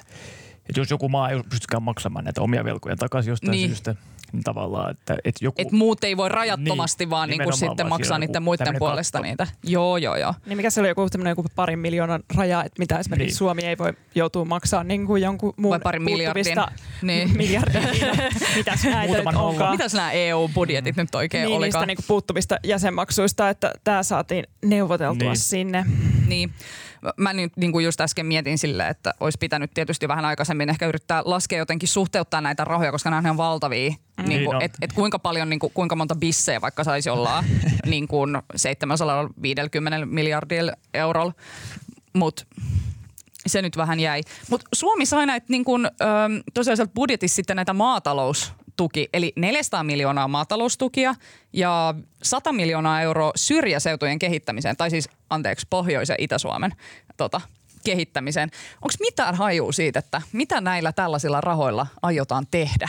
että 0.70 0.80
jos 0.80 0.90
joku 0.90 1.08
maa 1.08 1.30
ei 1.30 1.42
pystykään 1.50 1.82
maksamaan 1.82 2.24
näitä 2.24 2.42
omia 2.42 2.64
velkoja 2.64 2.96
takaisin 2.96 3.30
jostain 3.30 3.50
Niin. 3.50 3.68
syystä, 3.68 3.94
niin 4.32 4.42
tavallaan, 4.42 4.90
että, 4.90 5.16
että 5.24 5.44
joku... 5.44 5.62
Et 5.62 5.72
muut 5.72 6.04
ei 6.04 6.16
voi 6.16 6.28
rajattomasti 6.28 7.04
Niin, 7.04 7.10
vaan 7.10 7.28
niinku 7.28 7.40
nimenomaan, 7.42 7.58
sitten 7.58 7.90
vaan 7.90 8.00
maksaa 8.00 8.18
niiden 8.18 8.42
muiden 8.42 8.74
puolesta 8.78 9.18
katto. 9.18 9.28
niitä. 9.28 9.46
Joo, 9.64 9.96
joo, 9.96 10.16
joo. 10.16 10.34
Niin 10.46 10.56
mikä 10.56 10.70
se 10.70 10.80
oli 10.80 10.88
joku 10.88 11.10
tämmöinen 11.10 11.30
joku 11.30 11.44
parin 11.56 11.78
miljoonan 11.78 12.22
raja, 12.36 12.64
että 12.64 12.78
mitä 12.78 12.98
esimerkiksi 12.98 13.24
Niin. 13.24 13.28
niin. 13.30 13.36
Suomi 13.36 13.62
ei 13.62 13.78
voi 13.78 13.92
joutua 14.14 14.44
maksaa 14.44 14.84
niin 14.84 15.06
kuin 15.06 15.22
jonkun 15.22 15.54
muun 15.56 15.70
Vai 15.72 15.80
parin 15.80 16.02
miljardin. 16.02 16.44
puuttuvista 16.44 16.72
Niin. 17.02 17.36
miljardin. 17.38 17.82
Mitäs 18.56 18.84
näitä 18.84 19.16
nyt 19.18 19.26
onkaan. 19.36 19.70
Mitäs 19.72 19.94
nämä 19.94 20.12
EU-budjetit 20.12 20.96
nyt 20.96 21.14
oikein 21.14 21.40
niin, 21.46 21.60
niistä 21.60 21.78
olikaan? 21.78 21.86
niinku 21.88 22.02
puuttuvista 22.08 22.56
jäsenmaksuista, 22.64 23.48
että 23.48 23.72
tämä 23.84 24.02
saatiin 24.02 24.44
neuvoteltua 24.64 25.28
Niin. 25.28 25.36
sinne. 25.38 25.84
Niin. 26.26 26.52
Mä 27.16 27.32
nyt 27.32 27.56
niin 27.56 27.72
kuin 27.72 27.84
just 27.84 28.00
äsken 28.00 28.26
mietin 28.26 28.58
sille, 28.58 28.88
että 28.88 29.14
olisi 29.20 29.38
pitänyt 29.38 29.70
tietysti 29.74 30.08
vähän 30.08 30.24
aikaisemmin 30.24 30.68
ehkä 30.68 30.86
yrittää 30.86 31.22
laskea 31.24 31.58
jotenkin 31.58 31.88
suhteuttaa 31.88 32.40
näitä 32.40 32.64
rahoja, 32.64 32.92
koska 32.92 33.10
nämä 33.10 33.30
on 33.30 33.36
vavaltavia. 33.36 33.90
Mm. 33.90 34.28
Niin 34.28 34.44
kuin, 34.44 34.58
Niin 34.58 34.64
et, 34.64 34.72
et 34.82 34.92
kuinka 34.92 35.18
paljon, 35.18 35.50
niin 35.50 35.60
kuin, 35.60 35.72
kuinka 35.72 35.96
monta 35.96 36.14
bissejä 36.14 36.60
vaikka 36.60 36.84
saisi 36.84 37.10
olla 37.10 37.44
niin 37.86 38.08
kuin 38.08 38.38
750 38.56 40.06
miljardilla 40.06 40.72
eurolla. 40.94 41.32
Mutta 42.12 42.44
se 43.46 43.62
nyt 43.62 43.76
vähän 43.76 44.00
jäi. 44.00 44.22
Mutta 44.50 44.66
Suomi 44.74 45.06
sai 45.06 45.26
näitä 45.26 45.46
niin 45.48 45.64
kun, 45.64 45.86
ö, 45.86 45.90
tosiaan 46.54 46.88
budjetissa 46.94 47.36
sitten 47.36 47.56
näitä 47.56 47.72
maataloustuki, 48.80 49.08
eli 49.12 49.32
400 49.36 49.84
miljoonaa 49.84 50.28
maataloustukia 50.28 51.14
ja 51.52 51.94
100 52.22 52.52
miljoonaa 52.52 53.02
euroa 53.02 53.32
syrjäseutujen 53.36 54.18
kehittämiseen, 54.18 54.76
tai 54.76 54.90
siis 54.90 55.08
anteeksi, 55.30 55.66
Pohjois- 55.70 56.08
ja 56.08 56.14
Itä-Suomen 56.18 56.72
tota, 57.16 57.40
kehittämiseen. 57.84 58.50
Onko 58.74 58.94
mitään 59.00 59.34
hajua 59.34 59.72
siitä, 59.72 59.98
että 59.98 60.22
mitä 60.32 60.60
näillä 60.60 60.92
tällaisilla 60.92 61.40
rahoilla 61.40 61.86
aiotaan 62.02 62.46
tehdä? 62.50 62.88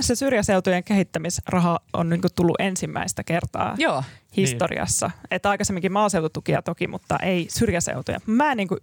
Se 0.00 0.14
syrjäseutujen 0.14 0.84
kehittämisraha 0.84 1.78
on 1.92 2.08
niin 2.08 2.20
tullut 2.34 2.56
ensimmäistä 2.58 3.24
kertaa 3.24 3.74
Joo. 3.78 4.02
historiassa. 4.36 5.10
Että 5.30 5.50
aikaisemminkin 5.50 5.92
maaseututukia 5.92 6.62
toki, 6.62 6.86
mutta 6.86 7.18
ei 7.18 7.46
syrjäseutuja. 7.50 8.20
Mä 8.26 8.50
en 8.50 8.56
niin 8.56 8.68
kuin, 8.68 8.80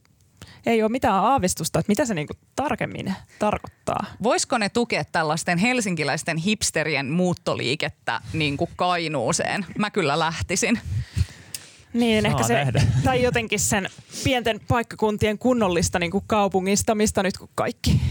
ei 0.66 0.84
ole 0.84 0.92
mitään 0.92 1.16
aavistusta, 1.16 1.80
että 1.80 1.92
mitä 1.92 2.06
se 2.06 2.14
niin 2.14 2.28
kuin 2.28 2.38
tarkemmin 2.56 3.14
tarkoittaa. 3.40 4.06
Voisiko 4.24 4.58
ne 4.58 4.70
tukea 4.70 5.04
tällaisten 5.12 5.58
helsinkiläisten 5.58 6.38
hipsterien 6.38 7.10
muuttoliikettä 7.10 8.22
niin 8.34 8.58
kuin 8.58 8.70
Kainuuseen? 8.76 9.66
Mä 9.78 9.90
kyllä 9.90 10.20
lähtisin. 10.20 10.80
Niin, 11.94 12.22
Saa 12.22 12.32
ehkä 12.32 12.44
se, 12.44 12.54
nähdä. 12.54 12.82
tai 13.04 13.24
jotenkin 13.24 13.60
sen 13.60 13.90
pienten 14.24 14.60
paikkakuntien 14.68 15.38
kunnollista 15.38 16.00
niin 16.00 16.12
kuin 16.12 16.24
kaupungistamista 16.28 17.24
nyt 17.24 17.38
kun 17.38 17.50
kaikki 17.56 18.02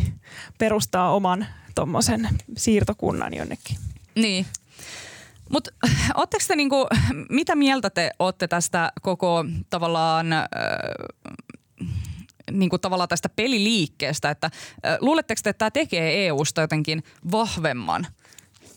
perustaa 0.58 1.14
oman 1.14 1.46
tuommoisen 1.74 2.28
siirtokunnan 2.56 3.34
jonnekin. 3.34 3.76
Niin. 4.14 4.46
Mutta 5.50 5.70
ootteko 6.14 6.44
te 6.48 6.56
niinku, 6.56 6.86
mitä 7.30 7.54
mieltä 7.54 7.90
te 7.90 8.10
olette 8.18 8.48
tästä 8.48 8.92
koko 9.02 9.44
tavallaan, 9.70 10.32
äh, 10.32 10.48
niinku 12.50 12.78
tavallaan 12.78 13.08
tästä 13.08 13.28
peliliikkeestä, 13.28 14.30
että 14.30 14.46
äh, 14.86 14.96
luuletteko 15.00 15.40
te, 15.44 15.50
että 15.50 15.58
tämä 15.58 15.70
tekee 15.70 16.26
EUsta 16.26 16.60
jotenkin 16.60 17.02
vahvemman 17.32 18.06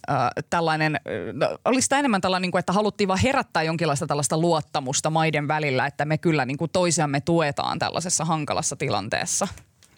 äh, 0.10 0.18
tällainen, 0.50 0.96
äh, 0.96 1.50
olisi 1.66 1.90
tämä 1.90 2.00
enemmän 2.00 2.22
tällainen, 2.22 2.42
niinku, 2.42 2.58
että 2.58 2.74
haluttiin 2.74 3.08
vaan 3.08 3.20
herättää 3.20 3.64
jonkinlaista 3.64 4.08
tällaista 4.08 4.38
luottamusta 4.38 5.10
maiden 5.10 5.48
välillä, 5.48 5.86
että 5.86 6.06
me 6.06 6.18
kyllä 6.18 6.46
niinku 6.46 6.68
toisiamme 6.68 7.22
tuetaan 7.22 7.80
tällaisessa 7.80 8.26
hankalassa 8.26 8.76
tilanteessa. 8.76 9.48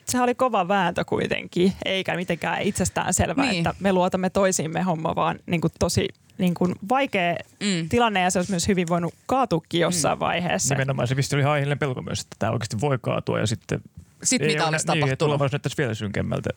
Se 0.06 0.22
oli 0.22 0.36
kova 0.36 0.68
vääntö 0.68 1.06
kuitenkin, 1.06 1.74
eikä 1.86 2.16
mitenkään 2.16 2.62
itsestään 2.62 3.14
selvää, 3.14 3.46
Niin. 3.46 3.68
että 3.68 3.80
me 3.80 3.94
luotamme 3.94 4.30
toisiimme 4.30 4.82
homma, 4.82 5.16
vaan 5.16 5.40
niin 5.46 5.62
kuin 5.62 5.74
tosi 5.80 6.08
niin 6.38 6.54
kuin 6.54 6.76
vaikea 6.89 7.36
Mm. 7.60 7.89
tilanne 7.89 8.21
ja 8.21 8.30
se 8.30 8.39
olisi 8.39 8.52
myös 8.52 8.67
hyvin 8.67 8.88
voinut 8.88 9.13
kaatuukin 9.26 9.82
jossain 9.82 10.17
mm. 10.17 10.19
vaiheessa. 10.19 10.76
Nimenomaan 10.76 11.08
se 11.08 11.15
vissi 11.15 11.36
oli 11.36 11.43
aiheellinen 11.43 11.80
pelko 11.80 12.02
myös, 12.02 12.19
että 12.21 12.36
tämä 12.39 12.52
oikeasti 12.52 12.82
voi 12.82 12.98
kaatua 13.02 13.39
ja 13.39 13.48
sitten... 13.48 13.82
Sitten 14.24 14.48
mitä 14.50 14.65
olisi 14.65 14.71
Niin, 14.71 14.78
että 14.78 14.86
tapahtunut? 14.93 15.19
tulevaisuus 15.19 15.52
näyttäisi 15.52 15.78
vielä 15.78 15.93
synkemmältä 15.93 16.50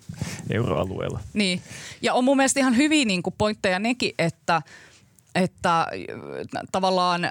euroalueella. 0.50 1.20
Niin. 1.32 1.62
Ja 2.02 2.14
on 2.14 2.24
mun 2.24 2.36
mielestä 2.36 2.60
ihan 2.60 2.76
hyviä 2.76 3.04
niin 3.04 3.22
kuin 3.22 3.34
pointteja 3.38 3.78
nekin, 3.78 4.12
että, 4.18 4.62
että 5.34 5.80
äh, 5.80 5.86
tavallaan 6.72 7.30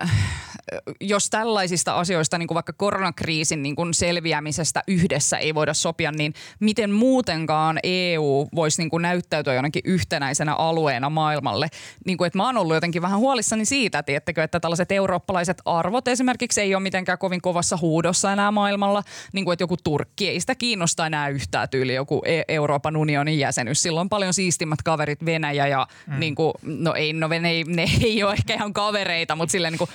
jos 1.01 1.29
tällaisista 1.29 1.93
asioista, 1.93 2.37
niin 2.37 2.47
kuin 2.47 2.55
vaikka 2.55 2.73
koronakriisin 2.73 3.63
niin 3.63 3.75
kuin 3.75 3.93
selviämisestä 3.93 4.83
yhdessä 4.87 5.37
ei 5.37 5.55
voida 5.55 5.73
sopia, 5.73 6.11
niin 6.11 6.33
miten 6.59 6.91
muutenkaan 6.91 7.79
EU 7.83 8.47
voisi 8.55 8.81
niin 8.81 8.89
kuin 8.89 9.01
näyttäytyä 9.01 9.53
jonnekin 9.53 9.81
yhtenäisenä 9.85 10.55
alueena 10.55 11.09
maailmalle? 11.09 11.67
Niin 12.05 12.17
kuin, 12.17 12.27
että 12.27 12.37
mä 12.37 12.45
oon 12.45 12.57
ollut 12.57 12.75
jotenkin 12.75 13.01
vähän 13.01 13.19
huolissani 13.19 13.65
siitä, 13.65 14.03
tiettäkö, 14.03 14.43
että 14.43 14.59
tällaiset 14.59 14.91
eurooppalaiset 14.91 15.61
arvot 15.65 16.07
esimerkiksi 16.07 16.61
ei 16.61 16.75
ole 16.75 16.83
mitenkään 16.83 17.17
kovin 17.17 17.41
kovassa 17.41 17.77
huudossa 17.77 18.33
enää 18.33 18.51
maailmalla. 18.51 19.03
Niin 19.33 19.45
kuin, 19.45 19.53
että 19.53 19.63
joku 19.63 19.77
Turkki 19.77 20.29
ei 20.29 20.39
sitä 20.39 20.55
kiinnosta 20.55 21.05
enää 21.05 21.29
yhtään 21.29 21.69
tyyli 21.69 21.93
joku 21.93 22.21
E- 22.25 22.43
Euroopan 22.47 22.97
unionin 22.97 23.39
jäsenyys. 23.39 23.81
Silloin 23.81 24.05
on 24.05 24.09
paljon 24.09 24.33
siistimmät 24.33 24.81
kaverit 24.83 25.25
Venäjä 25.25 25.67
ja 25.67 25.87
mm. 26.07 26.19
niin 26.19 26.35
kuin, 26.35 26.53
no 26.61 26.93
ei, 26.93 27.13
no 27.13 27.27
ne, 27.27 27.49
ei- 27.49 27.63
ne 27.63 27.85
ei 28.03 28.23
ole 28.23 28.33
ehkä 28.33 28.53
ihan 28.53 28.73
kavereita, 28.73 29.35
mutta 29.35 29.51
silleen 29.51 29.73
niin 29.73 29.77
kuin 29.77 29.89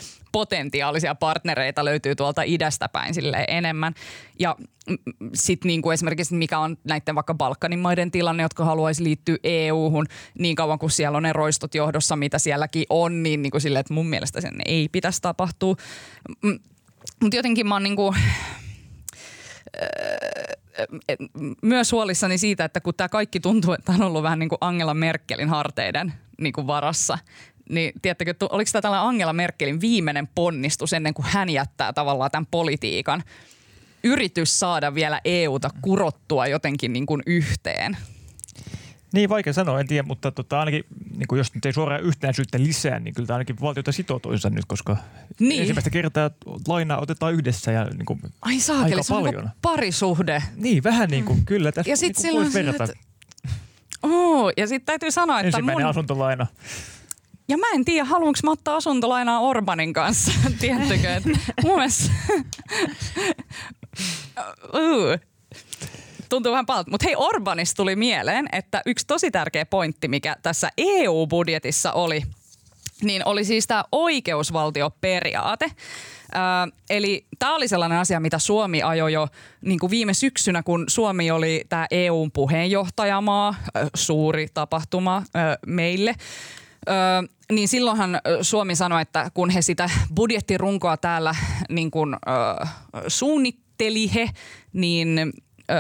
potentiaalisia 0.62 1.14
partnereita 1.14 1.85
löytyy 1.85 2.14
tuolta 2.14 2.42
idästä 2.42 2.88
päin 2.88 3.14
sille 3.14 3.44
enemmän. 3.48 3.94
Ja 4.38 4.57
sitten 5.35 5.68
niin 5.68 5.83
kuin 5.83 5.94
esimerkiksi 5.94 6.35
mikä 6.35 6.59
on 6.59 6.77
näiden 6.85 7.14
vaikka 7.14 7.35
Balkanin 7.35 7.79
maiden 7.79 8.11
tilanne, 8.11 8.42
jotka 8.42 8.64
haluaisi 8.64 9.05
liittyä 9.05 9.37
EU-hun 9.44 10.07
niin 10.38 10.57
kauan 10.57 10.79
kuin 10.79 10.90
siellä 10.90 11.16
on 11.16 11.22
ne 11.22 11.33
roistot 11.33 11.75
johdossa, 11.75 12.16
mitä 12.16 12.38
sielläkin 12.38 12.85
on, 12.90 13.22
niin, 13.22 13.42
niin 13.42 13.51
kuin 13.51 13.61
sille, 13.61 13.79
että 13.79 13.94
mun 13.94 14.07
mielestä 14.07 14.40
sen 14.40 14.55
ei 14.66 14.88
pitäisi 14.88 15.22
tapahtua. 15.22 15.77
Mutta 17.22 17.37
jotenkin 17.37 17.68
mä 17.68 17.75
oon 17.75 17.83
niin 17.83 17.96
kuin, 17.96 18.16
et 21.09 21.20
myös 21.62 21.92
huolissani 21.92 22.38
siitä, 22.38 22.64
että 22.64 22.81
kun 22.81 22.94
tämä 22.94 23.09
kaikki 23.09 23.40
tuntuu, 23.40 23.72
että 23.72 23.92
on 23.92 24.03
ollut 24.03 24.22
vähän 24.22 24.38
niin 24.38 24.48
kuin 24.48 24.59
Angela 24.61 24.94
Merkelin 24.94 25.48
harteiden 25.48 26.12
niin 26.40 26.53
kuin 26.53 26.66
varassa, 26.66 27.18
niin 27.68 27.92
tiedättekö, 28.03 28.35
tu- 28.35 28.48
oliko 28.51 28.68
tämä 28.72 28.83
tällainen 28.83 29.09
Angela 29.09 29.33
Merkelin 29.33 29.81
viimeinen 29.81 30.29
ponnistus 30.35 30.92
ennen 30.92 31.14
kuin 31.14 31.27
hän 31.29 31.48
jättää 31.51 31.92
tavallaan 31.92 32.31
tämän 32.31 32.46
politiikan? 32.51 33.22
Yritys 34.05 34.61
saada 34.61 34.94
vielä 34.94 35.20
EUta 35.25 35.70
kurottua 35.83 36.46
jotenkin 36.46 36.92
niin 36.92 37.07
kuin 37.07 37.22
yhteen. 37.27 37.96
Niin, 39.12 39.29
vaikea 39.29 39.53
sanoa, 39.53 39.81
en 39.81 39.87
tiedä, 39.87 40.03
mutta 40.09 40.31
tota, 40.31 40.59
ainakin 40.61 40.85
niin 41.16 41.27
kuin 41.29 41.37
jos 41.38 41.55
nyt 41.55 41.66
ei 41.66 41.72
suoraan 41.72 42.03
yhtenäisyyttä 42.03 42.59
lisää, 42.59 43.01
niin 43.01 43.14
kyllä 43.14 43.27
tämä 43.27 43.35
ainakin 43.35 43.57
valtioita 43.61 43.92
sitoo 43.92 44.18
toisensa 44.18 44.51
nyt, 44.51 44.64
koska 44.64 44.96
Niin. 45.40 45.61
ensimmäistä 45.61 45.90
kertaa 45.90 46.31
lainaa 46.68 47.01
otetaan 47.01 47.35
yhdessä 47.35 47.72
ja 47.72 47.85
niin 47.85 48.07
kuin, 48.07 48.20
Ai 48.42 48.61
saakeli, 48.61 48.92
Aika 48.92 49.03
se 49.03 49.14
on 49.14 49.22
paljon. 49.22 49.44
niin 49.44 49.53
parisuhde. 49.62 50.42
niin 50.57 50.83
vähän 50.85 51.11
niin 51.11 51.25
kuin, 51.25 51.44
kyllä 51.44 51.72
tässä 51.72 51.90
Ja 51.90 51.96
sit 51.96 52.16
niin 52.16 52.22
silloin 52.22 52.44
voisi 52.44 52.59
verrata. 52.59 52.85
että- 52.85 52.96
Oh, 54.03 54.53
ja 54.57 54.66
sitten 54.66 54.87
täytyy 54.87 55.11
sanoa, 55.11 55.40
että 55.40 55.46
Ensimmäinen 55.46 55.83
mun... 55.85 55.90
asuntolaina. 55.90 56.46
Ja 57.48 57.59
mä 57.59 57.66
en 57.74 57.85
tiedä, 57.85 58.05
haluanko 58.05 58.38
mä 58.44 58.50
ottaa 58.50 58.76
asuntolainaa 58.76 59.40
Orbanin 59.40 59.92
kanssa, 59.92 60.33
tiedättekö? 60.61 61.14
että 61.14 61.28
mun 61.64 61.74
mielestä... 61.74 62.12
Tuntuu 66.28 66.52
vähän 66.52 66.66
pahalta. 66.66 66.90
Mutta 66.90 67.07
hei, 67.07 67.14
Orbanista 67.16 67.76
tuli 67.76 67.96
mieleen, 67.96 68.48
että 68.52 68.83
yksi 68.87 69.07
tosi 69.07 69.31
tärkeä 69.31 69.66
pointti, 69.66 70.09
mikä 70.09 70.37
tässä 70.42 70.70
EU-budjetissa 70.78 71.92
oli, 71.92 72.22
niin 73.02 73.22
oli 73.24 73.44
siis 73.44 73.66
tämä 73.66 73.85
oikeusvaltioperiaate. 73.92 75.66
Ö, 75.66 76.38
eli 76.90 77.26
tämä 77.38 77.55
oli 77.55 77.68
sellainen 77.68 77.98
asia, 77.98 78.20
mitä 78.20 78.38
Suomi 78.38 78.83
ajoi 78.83 79.12
jo 79.12 79.28
niin 79.61 79.78
kuin 79.78 79.90
viime 79.90 80.14
syksynä, 80.14 80.62
kun 80.62 80.85
Suomi 80.88 81.31
oli 81.31 81.64
tämä 81.68 81.87
EUn 81.90 82.33
puheenjohtajamaa, 82.33 83.55
suuri 83.94 84.46
tapahtuma 84.55 85.22
ö, 85.37 85.38
meille. 85.66 86.14
Ö, 86.88 86.92
niin 87.52 87.68
silloinhan 87.68 88.20
Suomi 88.42 88.76
sanoi, 88.76 89.02
että 89.02 89.30
kun 89.35 89.50
he 89.50 89.62
sitä 89.62 89.90
budjettirunkoa 90.14 90.96
täällä 90.96 91.35
niin 91.68 91.90
kuin, 91.90 92.14
ö, 92.14 92.66
suunnitteli 93.08 94.14
he, 94.14 94.30
niin 94.72 95.33
ö, 95.71 95.75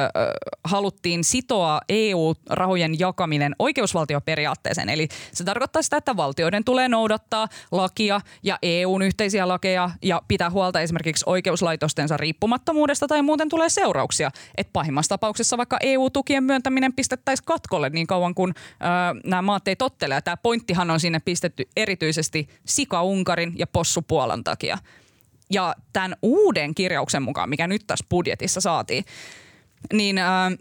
haluttiin 0.64 1.24
sitoa 1.24 1.80
EU-rahojen 1.88 2.98
jakaminen 2.98 3.56
oikeusvaltioperiaatteeseen. 3.58 4.88
Eli 4.88 5.08
se 5.32 5.44
tarkoittaa 5.44 5.82
sitä, 5.82 5.96
että 5.96 6.16
valtioiden 6.16 6.64
tulee 6.64 6.88
noudattaa 6.88 7.48
lakia 7.72 8.20
ja 8.42 8.58
EUn 8.62 9.02
yhteisiä 9.02 9.48
lakeja 9.48 9.90
ja 10.02 10.22
pitää 10.28 10.50
huolta 10.50 10.80
esimerkiksi 10.80 11.24
oikeuslaitostensa 11.26 12.16
riippumattomuudesta 12.16 13.08
tai 13.08 13.22
muuten 13.22 13.48
tulee 13.48 13.68
seurauksia. 13.68 14.30
Et 14.56 14.68
pahimmassa 14.72 15.08
tapauksessa 15.08 15.56
vaikka 15.56 15.78
EU-tukien 15.80 16.44
myöntäminen 16.44 16.92
pistettäisiin 16.92 17.46
katkolle 17.46 17.90
niin 17.90 18.06
kauan 18.06 18.34
kuin 18.34 18.54
ö, 18.56 19.20
nämä 19.24 19.42
maat 19.42 19.68
ei 19.68 19.76
tottele. 19.76 20.20
Tämä 20.20 20.36
pointtihan 20.36 20.90
on 20.90 21.00
sinne 21.00 21.20
pistetty 21.20 21.68
erityisesti 21.76 22.48
Sika-Unkarin 22.64 23.52
ja 23.56 23.66
Possu-Puolan 23.66 24.44
takia. 24.44 24.78
Ja 25.50 25.74
tämän 25.92 26.16
uuden 26.22 26.74
kirjauksen 26.74 27.22
mukaan, 27.22 27.48
mikä 27.48 27.66
nyt 27.66 27.82
tässä 27.86 28.06
budjetissa 28.10 28.60
saatiin, 28.60 29.04
niin 29.92 30.18
äh, 30.18 30.52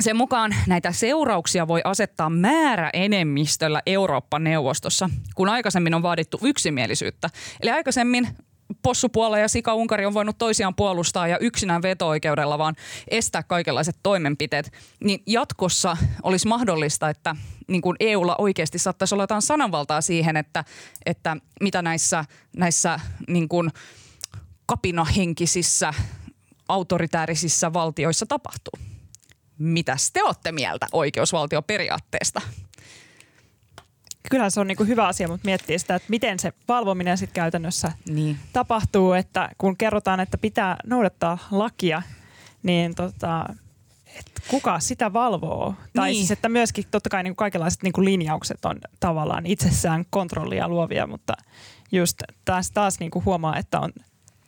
sen 0.00 0.16
mukaan 0.16 0.54
näitä 0.66 0.92
seurauksia 0.92 1.68
voi 1.68 1.80
asettaa 1.84 2.30
määräenemmistöllä 2.30 3.82
Eurooppa-neuvostossa, 3.86 5.10
kun 5.34 5.48
aikaisemmin 5.48 5.94
on 5.94 6.02
vaadittu 6.02 6.38
yksimielisyyttä. 6.42 7.30
Eli 7.62 7.70
aikaisemmin 7.70 8.28
possupuola 8.82 9.38
ja 9.38 9.48
Sika 9.48 9.74
Unkari 9.74 10.06
on 10.06 10.14
voinut 10.14 10.38
toisiaan 10.38 10.74
puolustaa 10.74 11.28
ja 11.28 11.38
yksinään 11.38 11.82
veto-oikeudella 11.82 12.58
vaan 12.58 12.74
estää 13.08 13.42
kaikenlaiset 13.42 13.96
toimenpiteet, 14.02 14.72
niin 15.04 15.22
jatkossa 15.26 15.96
olisi 16.22 16.48
mahdollista, 16.48 17.08
että 17.08 17.36
niin 17.68 17.82
kuin 17.82 17.96
EUlla 18.00 18.36
oikeasti 18.38 18.78
saattaisi 18.78 19.14
olla 19.14 19.22
jotain 19.22 19.42
sananvaltaa 19.42 20.00
siihen, 20.00 20.36
että, 20.36 20.64
että 21.06 21.36
mitä 21.60 21.82
näissä, 21.82 22.24
näissä 22.56 23.00
niin 23.28 23.48
kuin 23.48 23.70
kapinahenkisissä 24.66 25.94
autoritäärisissa 26.68 27.72
valtioissa 27.72 28.26
tapahtuu. 28.26 28.72
Mitäs 29.58 30.10
te 30.12 30.22
olette 30.22 30.52
mieltä 30.52 30.86
oikeusvaltioperiaatteesta? 30.92 32.40
Kyllä 34.30 34.50
se 34.50 34.60
on 34.60 34.66
niin 34.66 34.76
kuin 34.76 34.88
hyvä 34.88 35.06
asia, 35.06 35.28
mutta 35.28 35.44
miettii 35.44 35.78
sitä, 35.78 35.94
että 35.94 36.06
miten 36.10 36.38
se 36.38 36.52
valvominen 36.68 37.18
sitten 37.18 37.34
käytännössä 37.34 37.92
Niin. 38.08 38.38
tapahtuu, 38.52 39.12
että 39.12 39.48
kun 39.58 39.76
kerrotaan, 39.76 40.20
että 40.20 40.38
pitää 40.38 40.76
noudattaa 40.86 41.38
lakia, 41.50 42.02
niin 42.62 42.94
tota, 42.94 43.46
et 44.18 44.26
kuka 44.48 44.80
sitä 44.80 45.12
valvoo? 45.12 45.74
Tai 45.96 46.08
Niin. 46.10 46.16
siis, 46.16 46.30
että 46.30 46.48
myöskin 46.48 46.84
totta 46.90 47.08
kai 47.10 47.22
niin 47.22 47.30
kuin 47.30 47.36
kaikenlaiset 47.36 47.82
niin 47.82 47.92
kuin 47.92 48.04
linjaukset 48.04 48.64
on 48.64 48.76
tavallaan 49.00 49.46
itsessään 49.46 50.04
kontrollia 50.10 50.68
luovia, 50.68 51.06
mutta 51.06 51.32
just 51.92 52.22
taas, 52.44 52.70
taas 52.70 52.98
niin 53.00 53.10
kuin 53.10 53.24
huomaa, 53.24 53.56
että 53.56 53.80
on 53.80 53.92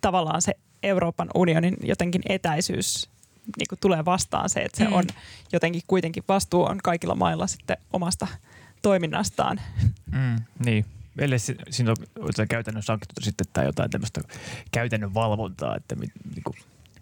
tavallaan 0.01 0.43
se 0.43 0.55
Euroopan 0.87 1.28
unionin 1.34 1.76
jotenkin 1.82 2.22
etäisyys 2.28 3.09
niin 3.59 3.66
kuin 3.68 3.78
tulee 3.82 4.05
vastaan 4.05 4.51
se, 4.51 4.61
että 4.61 4.78
se 4.78 4.84
Mm. 4.84 4.93
on 4.93 5.05
jotenkin 5.53 5.82
kuitenkin 5.87 6.24
vastuu 6.28 6.62
on 6.64 6.78
kaikilla 6.82 7.14
mailla 7.14 7.47
sitten 7.47 7.76
omasta 7.93 8.26
toiminnastaan. 8.82 9.61
Mm, 10.12 10.37
niin. 10.64 10.84
Ellei 11.18 11.39
si- 11.39 11.57
siinä 11.70 11.91
on 11.91 11.97
käytännön 12.49 12.82
sanktiota 12.82 13.20
sitten 13.24 13.47
tai 13.53 13.64
jotain 13.64 13.91
tämmöistä 13.91 14.20
käytännön 14.72 15.14
valvontaa, 15.14 15.76
että 15.76 15.95
mit, 15.95 16.11
niin 16.34 16.43
kuin, 16.45 16.57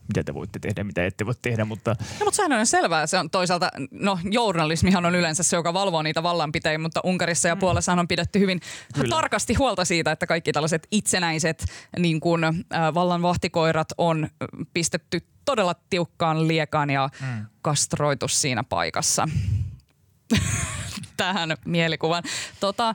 mitä 0.08 0.24
te 0.24 0.34
voitte 0.34 0.58
tehdä, 0.58 0.84
mitä 0.84 1.06
ette 1.06 1.26
voi 1.26 1.34
tehdä, 1.42 1.64
mutta 1.64 1.90
No, 1.90 2.24
mutta 2.24 2.36
sehän 2.36 2.52
on 2.52 2.66
selvää. 2.66 3.06
Se 3.06 3.18
on 3.18 3.30
toisaalta, 3.30 3.70
no 3.90 4.18
journalismihan 4.30 5.06
on 5.06 5.14
yleensä 5.14 5.42
se, 5.42 5.56
joka 5.56 5.74
valvoo 5.74 6.02
niitä 6.02 6.22
vallanpitäjiä, 6.22 6.78
mutta 6.78 7.00
Unkarissa 7.04 7.48
ja 7.48 7.56
Puolessahan 7.56 7.98
on 7.98 8.08
pidetty 8.08 8.38
hyvin 8.38 8.60
Kyllä. 8.94 9.08
tarkasti 9.16 9.54
huolta 9.54 9.84
siitä, 9.84 10.12
että 10.12 10.26
kaikki 10.26 10.52
tällaiset 10.52 10.86
itsenäiset 10.90 11.64
niin 11.98 12.20
kuin, 12.20 12.44
äh, 12.44 12.54
vallan 12.94 13.22
vahtikoirat 13.22 13.88
on 13.98 14.28
pistetty 14.74 15.20
todella 15.44 15.74
tiukkaan 15.90 16.48
liekaan 16.48 16.90
ja 16.90 17.08
Mm. 17.20 17.46
kastroitu 17.62 18.28
siinä 18.28 18.64
paikassa. 18.64 19.28
Tähän 21.16 21.56
mielikuvan. 21.64 22.22
Tota, 22.60 22.94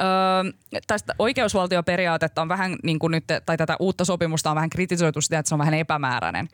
ö, 0.00 0.02
tästä 0.86 1.14
oikeusvaltioperiaatetta 1.18 2.42
on 2.42 2.48
vähän 2.48 2.76
niin 2.82 2.98
kuin 2.98 3.10
nyt, 3.10 3.24
tai 3.46 3.56
tätä 3.56 3.76
uutta 3.78 4.04
sopimusta 4.04 4.50
on 4.50 4.56
vähän 4.56 4.70
kritisoitu 4.70 5.20
sitä, 5.20 5.38
että 5.38 5.48
se 5.48 5.54
on 5.54 5.58
vähän 5.58 5.74
epämääräinen 5.74 6.48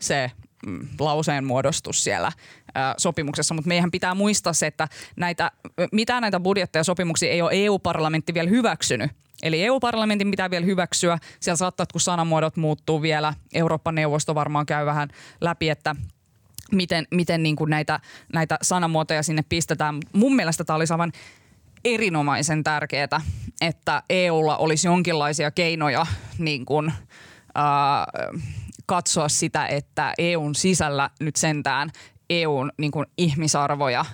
se 0.00 0.30
mm, 0.66 0.88
lauseen 1.00 1.44
muodostus 1.44 2.04
siellä 2.04 2.32
ö, 2.68 2.70
sopimuksessa, 2.96 3.54
mutta 3.54 3.68
meidän 3.68 3.90
pitää 3.90 4.14
muistaa 4.14 4.52
se, 4.52 4.66
että 4.66 4.88
näitä, 5.16 5.52
mitään 5.92 6.22
näitä 6.22 6.40
budjetteja 6.40 6.80
ja 6.80 6.84
sopimuksia 6.84 7.30
ei 7.30 7.42
ole 7.42 7.50
EU-parlamentti 7.52 8.34
vielä 8.34 8.50
hyväksynyt. 8.50 9.10
Eli 9.42 9.64
EU-parlamentin 9.64 10.30
pitää 10.30 10.50
vielä 10.50 10.66
hyväksyä. 10.66 11.18
Siellä 11.40 11.56
saattaa, 11.56 11.86
kun 11.92 12.00
sanamuodot 12.00 12.56
muuttuu 12.56 13.02
vielä, 13.02 13.34
Euroopan 13.54 13.94
neuvosto 13.94 14.34
varmaan 14.34 14.66
käy 14.66 14.86
vähän 14.86 15.08
läpi, 15.40 15.68
että 15.68 15.96
miten, 16.72 17.06
miten 17.10 17.42
niin 17.42 17.56
kuin 17.56 17.70
näitä, 17.70 18.00
näitä 18.32 18.58
sanamuotoja 18.62 19.22
sinne 19.22 19.42
pistetään. 19.48 19.98
Mun 20.12 20.36
mielestä 20.36 20.64
tämä 20.64 20.76
olisi 20.76 20.92
aivan 20.92 21.12
erinomaisen 21.84 22.64
tärkeää, 22.64 23.20
että 23.60 24.02
EUlla 24.10 24.56
olisi 24.56 24.88
jonkinlaisia 24.88 25.50
keinoja 25.50 26.06
niin 26.38 26.66
kuin, 26.66 26.92
ää, 27.54 28.06
katsoa 28.86 29.28
sitä, 29.28 29.66
että 29.66 30.14
EUn 30.18 30.54
sisällä 30.54 31.10
nyt 31.20 31.36
sentään 31.36 31.90
EUn 32.30 32.72
niin 32.78 32.90
kuin 32.90 33.06
ihmisarvoja 33.18 34.04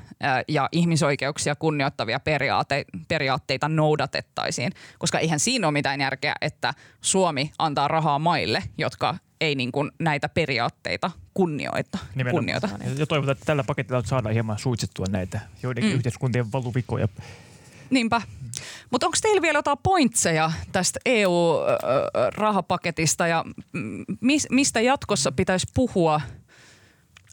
ja 0.48 0.68
ihmisoikeuksia 0.72 1.54
kunnioittavia 1.54 2.20
periaate, 2.20 2.84
periaatteita 3.08 3.68
noudatettaisiin. 3.68 4.72
Koska 4.98 5.18
eihän 5.18 5.40
siinä 5.40 5.66
ole 5.66 5.72
mitään 5.72 6.00
järkeä, 6.00 6.34
että 6.40 6.74
Suomi 7.00 7.52
antaa 7.58 7.88
rahaa 7.88 8.18
maille, 8.18 8.62
jotka 8.78 9.14
ei 9.40 9.54
niin 9.54 9.72
kuin 9.72 9.90
näitä 9.98 10.28
periaatteita 10.28 11.10
kunnioita. 11.34 11.98
nimenomaan. 12.14 12.42
kunnioita. 12.42 12.68
Ja 12.98 13.06
toivotaan, 13.06 13.32
että 13.36 13.44
tällä 13.46 13.64
paketilla 13.64 14.02
saadaan 14.04 14.32
hieman 14.34 14.58
suitsittua 14.58 15.06
näitä 15.10 15.40
joidenkin 15.62 15.92
Mm. 15.92 15.96
yhteiskuntien 15.96 16.52
valuvikoja. 16.52 17.08
Niinpä. 17.90 18.22
Mutta 18.90 19.06
onko 19.06 19.18
teillä 19.22 19.42
vielä 19.42 19.58
jotain 19.58 19.78
pointseja 19.82 20.52
tästä 20.72 21.00
EU-rahapaketista 22.04 23.26
ja 23.26 23.44
mm, 23.72 24.04
mis, 24.20 24.46
mistä 24.50 24.80
jatkossa 24.80 25.32
pitäisi 25.32 25.66
puhua? 25.74 26.20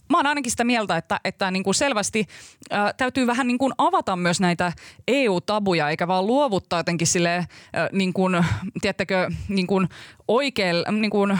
Mä 0.09 0.17
oon 0.17 0.25
ainakin 0.27 0.51
sitä 0.51 0.63
mieltä, 0.63 0.97
että, 0.97 1.19
että 1.25 1.51
niin 1.51 1.63
kuin 1.63 1.75
selvästi 1.75 2.25
ää, 2.69 2.93
täytyy 2.93 3.27
vähän 3.27 3.47
niin 3.47 3.57
kuin 3.57 3.73
avata 3.77 4.15
myös 4.15 4.39
näitä 4.39 4.73
EU-tabuja, 5.07 5.89
eikä 5.89 6.07
vaan 6.07 6.27
luovuttaa 6.27 6.79
jotenkin 6.79 7.07
sille, 7.07 7.29
ää, 7.73 7.89
niin 7.91 8.13
kuin, 8.13 8.45
tiedättekö, 8.81 9.31
niin 9.47 9.67
kuin 9.67 9.89
oikealle, 10.27 10.91
niin 10.91 11.11
kuin 11.11 11.39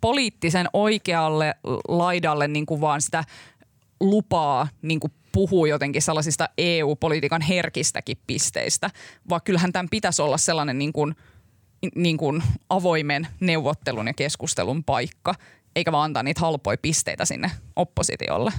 poliittisen 0.00 0.66
oikealle 0.72 1.54
laidalle 1.88 2.48
niin 2.48 2.66
kuin 2.66 2.80
vaan 2.80 3.02
sitä 3.02 3.24
lupaa 4.00 4.68
niin 4.82 5.00
kuin 5.00 5.12
puhua 5.32 5.68
jotenkin 5.68 6.02
sellaisista 6.02 6.48
EU-politiikan 6.58 7.42
herkistäkin 7.42 8.18
pisteistä, 8.26 8.90
vaan 9.28 9.40
kyllähän 9.44 9.72
tämän 9.72 9.88
pitäisi 9.90 10.22
olla 10.22 10.38
sellainen 10.38 10.78
niin 10.78 10.92
kuin, 10.92 11.16
niin 11.94 12.16
kuin 12.16 12.42
avoimen 12.68 13.26
neuvottelun 13.40 14.06
ja 14.06 14.14
keskustelun 14.14 14.84
paikka, 14.84 15.34
eikä 15.76 15.92
vaan 15.92 16.04
antaa 16.04 16.22
niitä 16.22 16.40
halpoja 16.40 16.78
pisteitä 16.82 17.24
sinne 17.24 17.50
oppositiolle. 17.76 18.52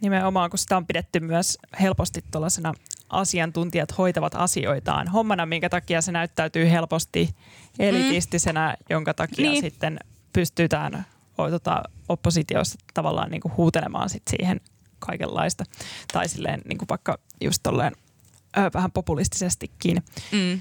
Nimenomaan, 0.00 0.50
kun 0.50 0.58
sitä 0.58 0.76
on 0.76 0.86
pidetty 0.86 1.20
myös 1.20 1.58
helposti 1.80 2.24
tuollaisena 2.30 2.74
asiantuntijat 3.08 3.98
hoitavat 3.98 4.34
asioitaan 4.34 5.08
hommana, 5.08 5.46
minkä 5.46 5.68
takia 5.68 6.00
se 6.00 6.12
näyttäytyy 6.12 6.70
helposti 6.70 7.28
elitistisenä, 7.78 8.76
jonka 8.90 9.14
takia 9.14 9.50
Niin. 9.50 9.62
sitten 9.62 9.98
pystytään 10.32 11.06
o, 11.38 11.50
tota, 11.50 11.82
oppositiossa 12.08 12.78
tavallaan 12.94 13.30
niin 13.30 13.40
kuin 13.40 13.56
huutelemaan 13.56 14.10
sit 14.10 14.22
siihen 14.30 14.60
kaikenlaista. 14.98 15.64
Tai 16.12 16.28
silleen 16.28 16.60
niin 16.68 16.78
kuin 16.78 16.88
vaikka 16.88 17.18
just 17.40 17.58
tolleen 17.62 17.92
ö, 18.58 18.70
vähän 18.74 18.92
populistisestikin 18.92 20.02
Mm. 20.32 20.60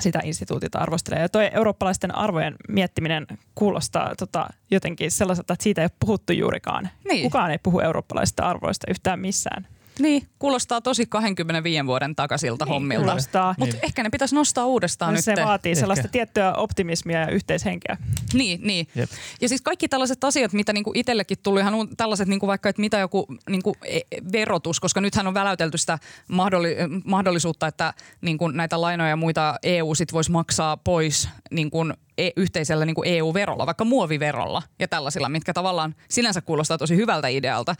sitä 0.00 0.20
instituutilta 0.24 0.78
arvostelee. 0.78 1.20
Ja 1.20 1.28
toi 1.28 1.50
eurooppalaisten 1.54 2.14
arvojen 2.14 2.54
miettiminen 2.68 3.26
kuulostaa 3.54 4.14
tota, 4.18 4.46
jotenkin 4.70 5.10
sellaiselta, 5.10 5.52
että 5.52 5.62
siitä 5.62 5.80
ei 5.80 5.84
ole 5.84 5.96
puhuttu 6.00 6.32
juurikaan. 6.32 6.90
Niin. 7.08 7.22
Kukaan 7.22 7.50
ei 7.50 7.58
puhu 7.62 7.80
eurooppalaisista 7.80 8.42
arvoista 8.42 8.86
yhtään 8.90 9.20
missään. 9.20 9.66
Niin, 9.98 10.28
kuulostaa 10.38 10.80
tosi 10.80 11.06
25 11.06 11.86
vuoden 11.86 12.16
takaisilta 12.16 12.64
Niin, 12.64 12.72
hommilta. 12.72 13.04
kuulostaa. 13.06 13.54
Mutta 13.58 13.74
Niin. 13.76 13.84
ehkä 13.84 14.02
ne 14.02 14.10
pitäisi 14.10 14.34
nostaa 14.34 14.66
uudestaan 14.66 15.14
nyt. 15.14 15.24
se 15.24 15.34
vaatii 15.44 15.72
Ehkä. 15.72 15.80
sellaista 15.80 16.08
tiettyä 16.08 16.54
optimismia 16.54 17.20
ja 17.20 17.28
yhteishenkeä. 17.30 17.96
Niin, 18.34 18.60
niin. 18.62 18.86
Jep. 18.94 19.10
Ja 19.40 19.48
siis 19.48 19.60
kaikki 19.62 19.88
tällaiset 19.88 20.24
asiat, 20.24 20.52
mitä 20.52 20.72
niinku 20.72 20.92
itsellekin 20.94 21.38
tuli, 21.42 21.60
ihan 21.60 21.74
tällaiset 21.96 22.28
niinku 22.28 22.46
vaikka, 22.46 22.68
että 22.68 22.80
mitä 22.80 22.98
joku 22.98 23.26
niinku 23.48 23.76
e- 23.84 24.00
verotus, 24.32 24.80
koska 24.80 25.00
nythän 25.00 25.26
on 25.26 25.34
väläytelty 25.34 25.78
sitä 25.78 25.98
mahdolli- 26.28 26.76
mahdollisuutta, 27.04 27.66
että 27.66 27.94
niinku 28.20 28.48
näitä 28.48 28.80
lainoja 28.80 29.10
ja 29.10 29.16
muita 29.16 29.54
EU 29.62 29.94
sit 29.94 30.12
voisi 30.12 30.30
maksaa 30.30 30.76
pois 30.76 31.28
niinku 31.50 31.84
e- 32.18 32.30
yhteisellä 32.36 32.84
niinku 32.84 33.02
EU-verolla, 33.06 33.66
vaikka 33.66 33.84
muoviverolla 33.84 34.62
ja 34.78 34.88
tällaisilla, 34.88 35.28
mitkä 35.28 35.52
tavallaan 35.52 35.94
sinänsä 36.08 36.40
kuulostaa 36.40 36.78
tosi 36.78 36.96
hyvältä 36.96 37.28
idealta, 37.28 37.74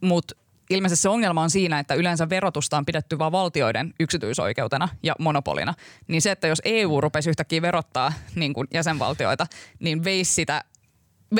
mutta 0.00 0.34
ilmeisesti 0.70 1.02
se 1.02 1.08
ongelma 1.08 1.42
on 1.42 1.50
siinä, 1.50 1.78
että 1.78 1.94
yleensä 1.94 2.28
verotusta 2.28 2.76
on 2.76 2.86
pidetty 2.86 3.18
vain 3.18 3.32
valtioiden 3.32 3.94
yksityisoikeutena 4.00 4.88
ja 5.02 5.14
monopolina. 5.18 5.74
Niin 6.08 6.22
se, 6.22 6.30
että 6.30 6.46
jos 6.46 6.62
EU 6.64 7.00
rupesi 7.00 7.30
yhtäkkiä 7.30 7.62
verottaa 7.62 8.12
niin 8.34 8.52
kuin 8.54 8.68
jäsenvaltioita, 8.74 9.46
niin 9.78 10.04
veisi 10.04 10.32
sitä, 10.34 10.64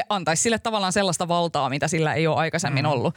antaisi 0.08 0.42
sille 0.42 0.58
tavallaan 0.58 0.92
sellaista 0.92 1.28
valtaa, 1.28 1.68
mitä 1.68 1.88
sillä 1.88 2.14
ei 2.14 2.26
ole 2.26 2.36
aikaisemmin 2.36 2.84
Mm. 2.84 2.90
ollut. 2.90 3.14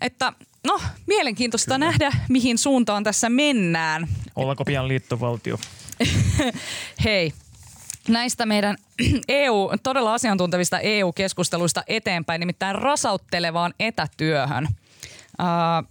Että 0.00 0.32
no, 0.66 0.80
mielenkiintoista 1.06 1.74
Kyllä. 1.74 1.86
nähdä, 1.86 2.12
mihin 2.28 2.58
suuntaan 2.58 3.04
tässä 3.04 3.28
mennään. 3.28 4.08
Ollaanko 4.36 4.64
pian 4.64 4.88
liittovaltio? 4.88 5.58
Hei, 7.04 7.32
näistä 8.08 8.46
meidän 8.46 8.76
EU, 9.28 9.70
todella 9.82 10.14
asiantuntevista 10.14 10.80
EU-keskusteluista 10.80 11.82
eteenpäin, 11.86 12.40
nimittäin 12.40 12.74
rasauttelevaan 12.74 13.74
etätyöhön. 13.80 14.68
Ää, 15.38 15.82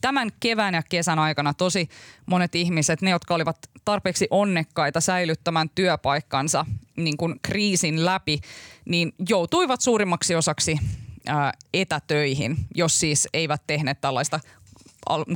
Tämän 0.00 0.30
kevään 0.40 0.74
ja 0.74 0.82
kesän 0.88 1.18
aikana 1.18 1.54
tosi 1.54 1.88
monet 2.26 2.54
ihmiset, 2.54 3.02
ne 3.02 3.10
jotka 3.10 3.34
olivat 3.34 3.56
tarpeeksi 3.84 4.26
onnekkaita 4.30 5.00
säilyttämään 5.00 5.70
työpaikkansa 5.74 6.66
niin 6.96 7.16
kuin 7.16 7.34
kriisin 7.42 8.04
läpi, 8.04 8.40
niin 8.84 9.12
joutuivat 9.28 9.80
suurimmaksi 9.80 10.34
osaksi 10.34 10.78
ää, 11.26 11.52
etätöihin, 11.74 12.56
jos 12.74 13.00
siis 13.00 13.28
eivät 13.32 13.62
tehneet 13.66 14.00
tällaista 14.00 14.40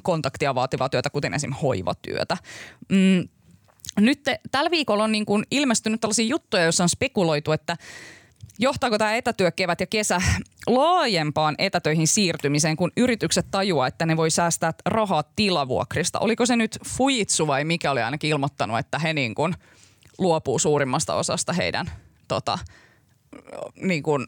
kontaktia 0.02 0.54
vaativaa 0.54 0.88
työtä, 0.88 1.10
kuten 1.10 1.34
esim. 1.34 1.52
hoivatyötä. 1.52 2.36
Mm, 2.88 3.28
nyt 4.00 4.20
tällä 4.50 4.70
viikolla 4.70 5.04
on 5.04 5.12
niin 5.12 5.26
kuin 5.26 5.44
ilmestynyt 5.50 6.00
tällaisia 6.00 6.26
juttuja, 6.26 6.62
joissa 6.62 6.82
on 6.82 6.88
spekuloitu, 6.88 7.52
että 7.52 7.76
johtaako 8.58 8.98
tämä 8.98 9.14
etätyö 9.14 9.50
kevät 9.50 9.80
ja 9.80 9.86
kesä 9.86 10.22
laajempaan 10.66 11.54
etätöihin 11.58 12.08
siirtymiseen, 12.08 12.76
kun 12.76 12.92
yritykset 12.96 13.46
tajuaa, 13.50 13.86
että 13.86 14.06
ne 14.06 14.16
voi 14.16 14.30
säästää 14.30 14.72
rahaa 14.86 15.24
tilavuokrista. 15.36 16.18
Oliko 16.18 16.46
se 16.46 16.56
nyt 16.56 16.78
Fujitsu 16.88 17.46
vai 17.46 17.64
mikä 17.64 17.90
oli 17.90 18.02
ainakin 18.02 18.30
ilmoittanut, 18.30 18.78
että 18.78 18.98
he 18.98 19.12
niin 19.12 19.34
kuin 19.34 19.54
luopuu 20.18 20.58
suurimmasta 20.58 21.14
osasta 21.14 21.52
heidän 21.52 21.90
tota, 22.28 22.58
niin 23.80 24.02
kuin, 24.02 24.26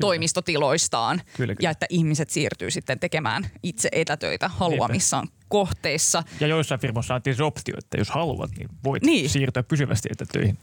toimistotiloistaan 0.00 1.22
Kyllä, 1.36 1.54
kyllä. 1.54 1.66
ja 1.66 1.70
että 1.70 1.86
ihmiset 1.88 2.30
siirtyy 2.30 2.70
sitten 2.70 3.00
tekemään 3.00 3.50
itse 3.62 3.88
etätöitä 3.92 4.48
haluamissaan 4.48 5.28
kohteissa. 5.48 6.22
Ja 6.40 6.46
joissain 6.46 6.80
firmoissa 6.80 7.08
saatiin 7.08 7.36
se 7.36 7.42
optio, 7.42 7.74
että 7.78 7.98
jos 7.98 8.10
haluat, 8.10 8.50
niin 8.58 8.68
voit 8.84 9.02
niin. 9.02 9.30
siirtyä 9.30 9.62
pysyvästi 9.62 10.08
etätöihin. 10.12 10.58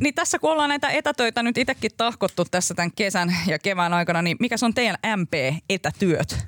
Niin 0.00 0.14
tässä 0.14 0.38
kun 0.38 0.52
ollaan 0.52 0.68
näitä 0.68 0.88
etätöitä 0.88 1.42
nyt 1.42 1.58
itsekin 1.58 1.90
tahkottu 1.96 2.44
tässä 2.44 2.74
tämän 2.74 2.92
kesän 2.92 3.36
ja 3.46 3.58
kevään 3.58 3.92
aikana, 3.92 4.22
niin 4.22 4.36
mikä 4.40 4.56
on 4.62 4.74
teidän 4.74 4.96
MP-etätyöt? 5.16 6.46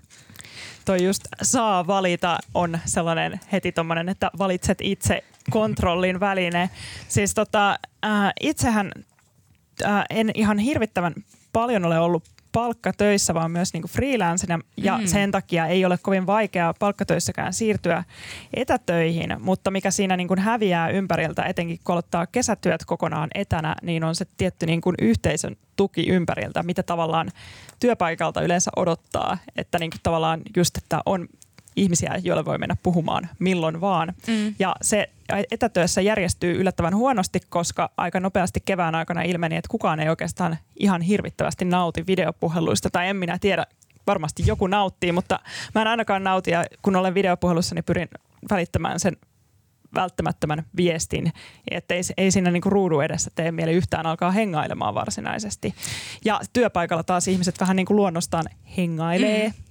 toi 0.89 1.05
just 1.05 1.23
saa 1.43 1.87
valita 1.87 2.39
on 2.55 2.79
sellainen 2.85 3.41
heti 3.53 3.73
tommonen, 3.73 4.09
että 4.09 4.31
valitset 4.39 4.79
itse 4.81 5.25
kontrollin 5.51 6.21
väline. 6.21 6.71
Siis 7.09 7.35
tota, 7.35 7.79
äh, 8.05 8.33
itsehän 8.41 8.93
äh, 9.85 10.05
en 10.11 10.31
ihan 10.35 10.59
hirvittävän 10.59 11.15
paljon 11.53 11.85
ole 11.85 11.99
ollut 11.99 12.25
palkkatöissä, 12.53 13.35
vaan 13.35 13.51
myös 13.51 13.73
niinku 13.73 13.89
freelancena 13.89 14.59
ja 14.77 14.99
Mm. 14.99 15.07
sen 15.07 15.31
takia 15.31 15.67
ei 15.67 15.85
ole 15.85 15.99
kovin 16.03 16.27
vaikeaa 16.27 16.75
palkkatöissäkään 16.79 17.53
siirtyä 17.53 18.05
etätöihin, 18.55 19.37
mutta 19.39 19.71
mikä 19.71 19.91
siinä 19.91 20.17
niinku 20.17 20.35
häviää 20.39 20.89
ympäriltä, 20.89 21.43
etenkin 21.43 21.79
kun 21.85 21.93
aloittaa 21.93 22.27
kesätyöt 22.27 22.85
kokonaan 22.85 23.29
etänä, 23.35 23.77
niin 23.83 24.05
on 24.05 24.15
se 24.15 24.27
tietty 24.37 24.67
niinku 24.67 24.93
yhteisön 25.03 25.57
tuki 25.77 26.09
ympäriltä, 26.09 26.63
mitä 26.63 26.83
tavallaan 26.83 27.31
työpaikalta 27.81 28.43
yleensä 28.43 28.71
odottaa, 28.77 29.39
että 29.57 29.79
niinku 29.79 29.97
tavallaan 30.03 30.41
just, 30.57 30.77
että 30.77 31.01
on 31.07 31.29
ihmisiä, 31.79 32.21
joille 32.23 32.45
voi 32.45 32.59
mennä 32.59 32.77
puhumaan 32.83 33.29
milloin 33.39 33.81
vaan. 33.81 34.15
Mm. 34.27 34.55
Ja 34.59 34.77
se 34.83 35.11
etätyössä 35.51 36.01
järjestyy 36.01 36.61
yllättävän 36.61 36.97
huonosti, 36.97 37.41
koska 37.49 37.91
aika 37.97 38.21
nopeasti 38.21 38.61
kevään 38.65 38.95
aikana 38.95 39.23
ilmeni, 39.23 39.57
että 39.57 39.69
kukaan 39.69 40.01
ei 40.01 40.09
oikeastaan 40.09 40.59
ihan 40.77 41.03
hirvittävästi 41.03 41.65
nauti 41.65 42.07
videopuheluista, 42.07 42.91
tai 42.91 43.09
en 43.09 43.17
minä 43.17 43.39
tiedä, 43.39 43.67
varmasti 44.07 44.43
joku 44.47 44.67
nauttii, 44.67 45.13
mutta 45.13 45.41
mä 45.75 45.83
en 45.83 45.89
ainakaan 45.89 46.25
nauti, 46.25 46.51
ja 46.51 46.65
kun 46.83 46.97
olen 46.97 47.15
videopuhelussa, 47.15 47.75
niin 47.75 47.85
pyrin 47.85 48.09
välittämään 48.51 49.01
sen 49.01 49.17
välttämättömän 49.95 50.65
viestin, 50.77 51.33
että 51.71 51.95
ei, 51.95 52.03
ei 52.17 52.31
siinä 52.31 52.51
niinku 52.51 52.71
ruudun 52.71 53.05
edessä 53.05 53.31
tee 53.35 53.53
mieli 53.53 53.73
yhtään 53.73 54.07
alkaa 54.07 54.31
hengailemaan 54.31 54.95
varsinaisesti. 54.95 55.75
Ja 56.25 56.41
työpaikalla 56.53 57.03
taas 57.03 57.29
ihmiset 57.29 57.61
vähän 57.61 57.77
niin 57.77 57.87
kuin 57.87 57.97
luonnostaan 57.97 58.45
hengailee. 58.77 59.49
Mm. 59.49 59.68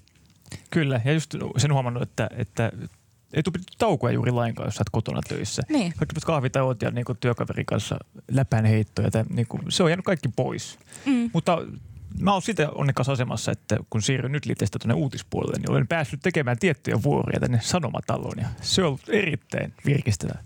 Kyllä, 0.70 1.02
ja 1.06 1.14
just 1.14 1.36
sen 1.58 1.74
huomannut, 1.74 2.04
että, 2.04 2.30
että 2.38 2.72
ei 3.34 3.44
tule 3.44 3.64
taukoja 3.78 4.14
juuri 4.14 4.32
lainkaan, 4.32 4.68
jos 4.68 4.76
sä 4.76 4.82
oot 4.82 4.90
kotona 4.90 5.22
töissä. 5.28 5.62
Niin. 5.70 5.94
Vaikka 6.00 6.16
kahvitauot 6.26 6.82
ja 6.82 6.92
niin 6.92 7.06
työkaverin 7.20 7.66
kanssa 7.66 7.98
läpänheittoja, 8.32 9.12
tai, 9.12 9.24
niin 9.30 9.48
kuin, 9.48 9.62
se 9.70 9.84
on 9.84 9.90
jäänyt 9.90 10.06
kaikki 10.06 10.30
pois. 10.36 10.80
Mm. 11.06 11.30
Mutta 11.34 11.62
mä 12.20 12.34
oon 12.34 12.42
sitä 12.42 12.70
onnekkaassa 12.76 13.12
asemassa, 13.12 13.52
että 13.52 13.78
kun 13.90 14.02
siirryn 14.02 14.32
nyt 14.32 14.46
liitteestä 14.46 14.80
tuonne 14.80 14.94
uutispuolelle, 14.94 15.58
niin 15.58 15.72
olen 15.72 15.88
päässyt 15.88 16.20
tekemään 16.24 16.60
tiettyjä 16.60 17.04
vuoroja 17.04 17.40
tänne 17.40 17.60
Sanomataloon. 17.62 18.40
Ja 18.40 18.48
se 18.62 18.82
on 18.82 18.88
ollut 18.88 19.10
erittäin 19.10 19.74
virkistävää 19.86 20.44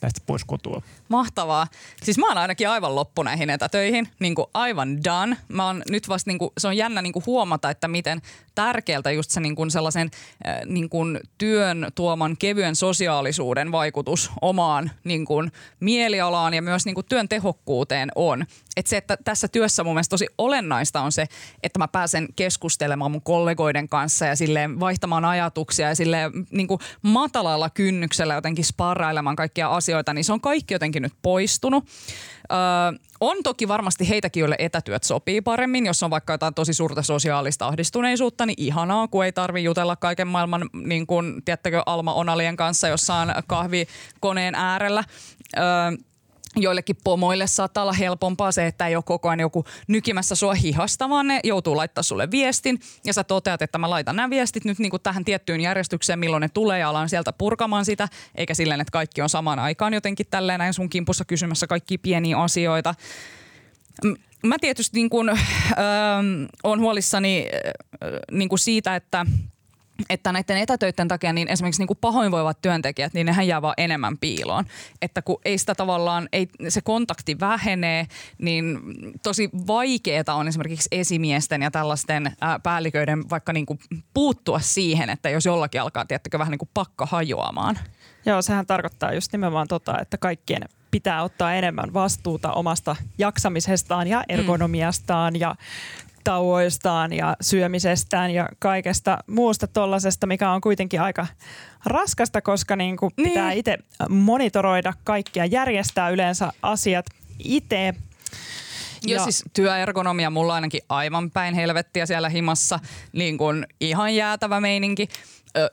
päästä 0.00 0.20
pois 0.26 0.44
kotoa. 0.44 0.82
Mahtavaa. 1.08 1.66
Siis 2.02 2.18
mä 2.18 2.28
oon 2.28 2.38
ainakin 2.38 2.68
aivan 2.68 2.94
loppu 2.94 3.22
näihin 3.22 3.50
etätöihin, 3.50 4.08
niin 4.20 4.34
kuin 4.34 4.46
aivan 4.54 5.04
done. 5.04 5.36
Mä 5.48 5.66
oon 5.66 5.82
nyt 5.90 6.08
vasta, 6.08 6.30
niin 6.30 6.38
kuin, 6.38 6.50
se 6.58 6.68
on 6.68 6.76
jännä 6.76 7.02
niin 7.02 7.12
kuin 7.12 7.26
huomata, 7.26 7.70
että 7.70 7.88
miten 7.88 8.22
tärkeältä 8.54 9.10
just 9.10 9.30
se 9.30 9.40
niin 9.40 9.56
kuin 9.56 9.70
sellaisen 9.70 10.10
äh, 10.46 10.60
niin 10.66 10.88
kuin 10.88 11.20
työn 11.38 11.86
tuoman 11.94 12.36
kevyen 12.38 12.76
sosiaalisuuden 12.76 13.72
vaikutus 13.72 14.30
omaan 14.40 14.90
niin 15.04 15.24
kuin 15.24 15.52
mielialaan 15.80 16.54
ja 16.54 16.62
myös 16.62 16.84
niin 16.84 16.94
kuin 16.94 17.06
työn 17.06 17.28
tehokkuuteen 17.28 18.08
on. 18.14 18.46
Että 18.76 18.90
se, 18.90 18.96
että 18.96 19.16
tässä 19.24 19.48
työssä 19.48 19.84
mun 19.84 19.94
mielestä 19.94 20.10
tosi 20.10 20.26
olennaista 20.38 21.00
on 21.00 21.12
se, 21.12 21.26
että 21.62 21.78
mä 21.78 21.88
pääsen 21.88 22.28
keskustelemaan 22.36 23.10
mun 23.10 23.22
kollegoiden 23.22 23.88
kanssa 23.88 24.26
ja 24.26 24.36
silleen 24.36 24.80
vaihtamaan 24.80 25.24
ajatuksia 25.24 25.88
ja 25.88 25.94
silleen 25.94 26.32
niin 26.50 26.68
kuin 26.68 26.80
matalalla 27.02 27.70
kynnyksellä 27.70 28.34
jotenkin 28.34 28.64
sparrailemaan 28.64 29.36
kaikkia 29.36 29.68
asioita, 29.68 29.87
niin 30.14 30.24
se 30.24 30.32
on 30.32 30.40
kaikki 30.40 30.74
jotenkin 30.74 31.02
nyt 31.02 31.12
poistunut. 31.22 31.84
Öö, 32.52 32.58
on 33.20 33.36
toki 33.44 33.68
varmasti 33.68 34.08
heitäkin, 34.08 34.40
joille 34.40 34.56
etätyöt 34.58 35.04
sopii 35.04 35.40
paremmin. 35.40 35.86
Jos 35.86 36.02
on 36.02 36.10
vaikka 36.10 36.32
jotain 36.32 36.54
tosi 36.54 36.74
suurta 36.74 37.02
sosiaalista 37.02 37.66
ahdistuneisuutta, 37.66 38.46
niin 38.46 38.54
ihanaa, 38.58 39.08
kun 39.08 39.24
ei 39.24 39.32
tarvi 39.32 39.64
jutella 39.64 39.96
kaiken 39.96 40.28
maailman, 40.28 40.70
niin 40.72 41.06
kuin, 41.06 41.42
tiedättekö, 41.44 41.82
Alma 41.86 42.14
Onalien 42.14 42.56
kanssa 42.56 42.88
jossain 42.88 43.32
kahvikoneen 43.46 44.54
äärellä. 44.54 45.04
Öö, 45.56 45.64
joillekin 46.62 46.96
pomoille 47.04 47.46
saattaa 47.46 47.82
olla 47.82 47.92
helpompaa 47.92 48.52
se, 48.52 48.66
että 48.66 48.86
ei 48.86 48.96
ole 48.96 49.04
koko 49.06 49.28
ajan 49.28 49.40
joku 49.40 49.64
nykimässä 49.88 50.34
sua 50.34 50.54
hihasta, 50.54 51.08
vaan 51.08 51.26
ne 51.26 51.40
joutuu 51.44 51.76
laittaa 51.76 52.02
sulle 52.02 52.30
viestin 52.30 52.80
ja 53.04 53.12
sä 53.12 53.24
toteat, 53.24 53.62
että 53.62 53.78
mä 53.78 53.90
laitan 53.90 54.16
nämä 54.16 54.30
viestit 54.30 54.64
nyt 54.64 54.78
niin 54.78 54.90
kuin 54.90 55.02
tähän 55.02 55.24
tiettyyn 55.24 55.60
järjestykseen, 55.60 56.18
milloin 56.18 56.40
ne 56.40 56.48
tulee 56.48 56.78
ja 56.78 56.88
alan 56.88 57.08
sieltä 57.08 57.32
purkamaan 57.32 57.84
sitä, 57.84 58.08
eikä 58.34 58.54
silleen, 58.54 58.80
että 58.80 58.92
kaikki 58.92 59.22
on 59.22 59.28
samaan 59.28 59.58
aikaan 59.58 59.94
jotenkin 59.94 60.26
tälleen 60.30 60.58
näin 60.58 60.74
sun 60.74 60.90
kimpussa 60.90 61.24
kysymässä 61.24 61.66
kaikki 61.66 61.98
pieniä 61.98 62.38
asioita. 62.38 62.94
Mä 64.42 64.56
tietysti 64.60 64.98
niin 64.98 65.10
kuin, 65.10 65.28
öö, 65.28 65.36
on 66.62 66.80
huolissani 66.80 67.48
öö, 68.02 68.20
niin 68.30 68.48
kuin 68.48 68.58
siitä, 68.58 68.96
että 68.96 69.26
että 70.10 70.32
näiden 70.32 70.56
etätöiden 70.56 71.08
takia 71.08 71.32
niin 71.32 71.48
esimerkiksi 71.48 71.80
niin 71.80 71.86
kuin 71.86 71.98
pahoinvoivat 72.00 72.62
työntekijät, 72.62 73.14
niin 73.14 73.26
nehän 73.26 73.46
jää 73.46 73.62
vaan 73.62 73.74
enemmän 73.76 74.18
piiloon. 74.18 74.64
Että 75.02 75.22
kun 75.22 75.40
ei 75.44 75.58
sitä 75.58 75.74
tavallaan, 75.74 76.28
ei, 76.32 76.48
se 76.68 76.80
kontakti 76.80 77.40
vähenee, 77.40 78.06
niin 78.38 78.80
tosi 79.22 79.50
vaikeaa 79.66 80.34
on 80.34 80.48
esimerkiksi 80.48 80.88
esimiesten 80.92 81.62
ja 81.62 81.70
tällaisten 81.70 82.36
ää, 82.40 82.58
päälliköiden 82.58 83.30
vaikka 83.30 83.52
niin 83.52 83.66
kuin 83.66 83.78
puuttua 84.14 84.60
siihen, 84.60 85.10
että 85.10 85.30
jos 85.30 85.46
jollakin 85.46 85.80
alkaa, 85.80 86.06
tiettäkö, 86.06 86.38
vähän 86.38 86.50
niin 86.50 86.58
kuin 86.58 86.70
pakka 86.74 87.06
hajoamaan. 87.06 87.78
Joo, 88.26 88.42
sehän 88.42 88.66
tarkoittaa 88.66 89.14
just 89.14 89.32
nimenomaan 89.32 89.68
tota, 89.68 90.00
että 90.00 90.18
kaikkien 90.18 90.62
pitää 90.90 91.22
ottaa 91.22 91.54
enemmän 91.54 91.94
vastuuta 91.94 92.52
omasta 92.52 92.96
jaksamisestaan 93.18 94.08
ja 94.08 94.24
ergonomiastaan 94.28 95.40
ja 95.40 95.54
tauoistaan 96.24 97.12
ja 97.12 97.36
syömisestään 97.40 98.30
ja 98.30 98.48
kaikesta 98.58 99.18
muusta 99.26 99.66
tollasesta, 99.66 100.26
mikä 100.26 100.50
on 100.50 100.60
kuitenkin 100.60 101.00
aika 101.00 101.26
raskasta, 101.84 102.42
koska 102.42 102.76
niin 102.76 102.96
kuin 102.96 103.12
Niin. 103.16 103.28
pitää 103.28 103.52
itse 103.52 103.78
monitoroida 104.08 104.92
kaikkia, 105.04 105.44
järjestää 105.44 106.08
yleensä 106.08 106.52
asiat 106.62 107.06
itse. 107.44 107.94
Ja, 109.06 109.14
ja 109.16 109.22
siis 109.22 109.44
työergonomia 109.52 110.30
mulla 110.30 110.54
ainakin 110.54 110.80
aivan 110.88 111.30
päin 111.30 111.54
helvettiä 111.54 112.06
siellä 112.06 112.28
himassa, 112.28 112.80
niin 113.12 113.38
kuin 113.38 113.66
ihan 113.80 114.14
jäätävä 114.14 114.60
meininki. 114.60 115.08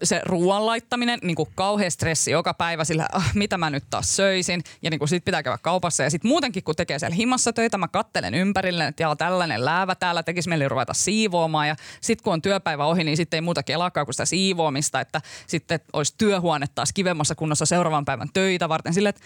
Se 0.03 0.21
ruoan 0.25 0.65
laittaminen, 0.65 1.19
niin 1.23 1.35
kuin 1.35 1.49
kauhea 1.55 1.89
stressi 1.89 2.31
joka 2.31 2.53
päivä 2.53 2.83
sillä, 2.83 3.07
ah, 3.13 3.31
mitä 3.33 3.57
mä 3.57 3.69
nyt 3.69 3.83
taas 3.89 4.15
söisin. 4.15 4.61
Ja 4.81 4.89
niin 4.89 4.99
kuin 4.99 5.09
sit 5.09 5.25
pitää 5.25 5.43
käydä 5.43 5.57
kaupassa. 5.57 6.03
Ja 6.03 6.09
sitten 6.09 6.29
muutenkin, 6.29 6.63
kun 6.63 6.75
tekee 6.75 6.99
siellä 6.99 7.15
himassa 7.15 7.53
töitä, 7.53 7.77
mä 7.77 7.87
kattelen 7.87 8.33
ympärille, 8.33 8.87
että 8.87 9.03
jaa, 9.03 9.15
tällainen 9.15 9.65
läävä 9.65 9.95
täällä 9.95 10.23
tekisi 10.23 10.49
mieli 10.49 10.69
ruveta 10.69 10.93
siivoamaan. 10.93 11.67
Ja 11.67 11.75
sitten 12.01 12.23
kun 12.23 12.33
on 12.33 12.41
työpäivä 12.41 12.85
ohi, 12.85 13.03
niin 13.03 13.17
sitten 13.17 13.37
ei 13.37 13.41
muuta 13.41 13.63
kelaakaan 13.63 14.05
kuin 14.05 14.13
sitä 14.13 14.25
siivoamista, 14.25 14.99
että 14.99 15.21
sitten 15.47 15.79
olisi 15.93 16.13
työhuone 16.17 16.65
taas 16.75 16.93
kivemmassa 16.93 17.35
kunnossa 17.35 17.65
seuraavan 17.65 18.05
päivän 18.05 18.29
töitä 18.33 18.69
varten. 18.69 18.93
Sille, 18.93 19.09
että 19.09 19.21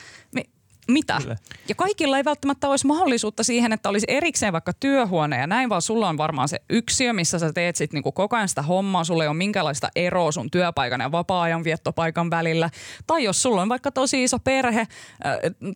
mitä? 0.90 1.18
Kyllä. 1.22 1.38
Ja 1.70 1.76
kaikilla 1.76 2.18
ei 2.18 2.26
välttämättä 2.26 2.70
olisi 2.70 2.88
mahdollisuutta 2.88 3.44
siihen, 3.44 3.74
että 3.74 3.90
olisi 3.90 4.06
erikseen 4.10 4.54
vaikka 4.54 4.74
työhuone 4.74 5.38
ja 5.38 5.48
näin, 5.48 5.70
vaan 5.70 5.82
sulla 5.82 6.10
on 6.10 6.18
varmaan 6.18 6.48
se 6.48 6.60
yksiö, 6.70 7.14
missä 7.14 7.40
sä 7.40 7.54
teet 7.54 7.76
sit 7.76 7.94
niinku 7.94 8.12
koko 8.12 8.36
ajan 8.36 8.50
sitä 8.50 8.62
hommaa. 8.62 9.04
Sulla 9.04 9.24
ei 9.24 9.28
ole 9.28 9.38
minkäänlaista 9.38 9.90
eroa 9.96 10.32
sun 10.32 10.52
työpaikan 10.52 11.02
ja 11.02 11.12
vapaa-ajan 11.12 11.64
viettopaikan 11.64 12.30
välillä. 12.30 12.70
Tai 13.08 13.24
jos 13.24 13.42
sulla 13.42 13.62
on 13.62 13.70
vaikka 13.70 13.92
tosi 13.92 14.24
iso 14.24 14.40
perhe, 14.40 14.80
äh, 14.80 14.88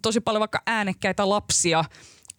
tosi 0.01 0.20
paljon 0.20 0.39
vaikka 0.39 0.61
äänekkäitä 0.66 1.30
lapsia, 1.30 1.84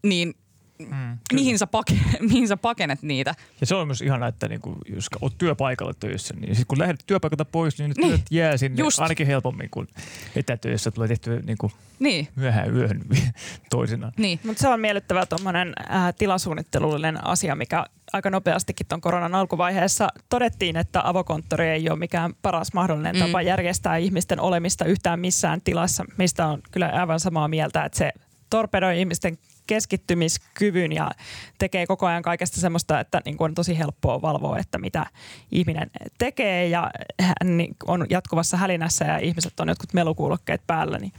niin 0.02 0.34
Mm, 0.78 1.18
mihin 1.32 1.58
sä, 1.58 1.66
pake, 1.66 1.94
mihin 2.30 2.48
sä 2.48 2.56
pakenet 2.56 3.02
niitä? 3.02 3.34
Ja 3.60 3.66
se 3.66 3.74
on 3.74 3.88
myös 3.88 4.02
ihanaa, 4.02 4.28
että 4.28 4.48
niinku, 4.48 4.76
jos 4.94 5.06
olet 5.20 5.38
työpaikalla 5.38 5.94
töissä, 5.94 6.34
niin 6.40 6.56
sit 6.56 6.68
kun 6.68 6.78
lähdet 6.78 7.04
työpaikalta 7.06 7.44
pois, 7.44 7.78
niin 7.78 7.88
ne 7.88 7.94
Niin, 7.98 8.08
työt 8.10 8.22
jää 8.30 8.56
sinne 8.56 8.78
just. 8.80 8.98
ainakin 8.98 9.26
helpommin 9.26 9.70
kuin 9.70 9.88
etätöissä 10.36 10.90
tulee 10.90 11.08
tehtyä 11.08 11.40
niinku 11.40 11.72
Niin, 11.98 12.28
myöhään 12.36 12.76
yöhön 12.76 13.00
toisinaan. 13.70 14.12
niin. 14.16 14.40
Mutta 14.44 14.60
se 14.60 14.68
on 14.68 14.80
miellyttävä 14.80 15.26
tuommoinen 15.26 15.72
äh, 15.90 16.14
tilasuunnittelullinen 16.18 17.26
asia, 17.26 17.54
mikä 17.54 17.86
aika 18.12 18.30
nopeastikin 18.30 18.86
tuon 18.86 19.00
koronan 19.00 19.34
alkuvaiheessa 19.34 20.08
todettiin, 20.28 20.76
että 20.76 21.08
avokonttori 21.08 21.68
ei 21.68 21.90
ole 21.90 21.98
mikään 21.98 22.34
paras 22.42 22.72
mahdollinen 22.72 23.18
tapa 23.18 23.40
mm. 23.40 23.46
järjestää 23.46 23.96
ihmisten 23.96 24.40
olemista 24.40 24.84
yhtään 24.84 25.20
missään 25.20 25.60
tilassa, 25.60 26.04
mistä 26.18 26.46
on 26.46 26.60
kyllä 26.70 26.86
aivan 26.88 27.20
samaa 27.20 27.48
mieltä, 27.48 27.84
että 27.84 27.98
se 27.98 28.12
torpedoi 28.50 28.98
ihmisten 28.98 29.38
keskittymiskyvyn 29.66 30.92
ja 30.92 31.10
tekee 31.58 31.86
koko 31.86 32.06
ajan 32.06 32.22
kaikesta 32.22 32.60
semmoista, 32.60 33.00
että 33.00 33.22
niin 33.24 33.36
kuin 33.36 33.50
on 33.50 33.54
tosi 33.54 33.78
helppoa 33.78 34.22
valvoa, 34.22 34.58
että 34.58 34.78
mitä 34.78 35.06
ihminen 35.52 35.90
tekee 36.18 36.68
ja 36.68 36.90
hän 37.20 37.56
niin 37.56 37.76
on 37.86 38.06
jatkuvassa 38.10 38.56
hälinässä 38.56 39.04
ja 39.04 39.18
ihmiset 39.18 39.60
on 39.60 39.68
jotkut 39.68 39.92
melukuulokkeet 39.92 40.62
päällä. 40.66 40.98
Niin 40.98 41.12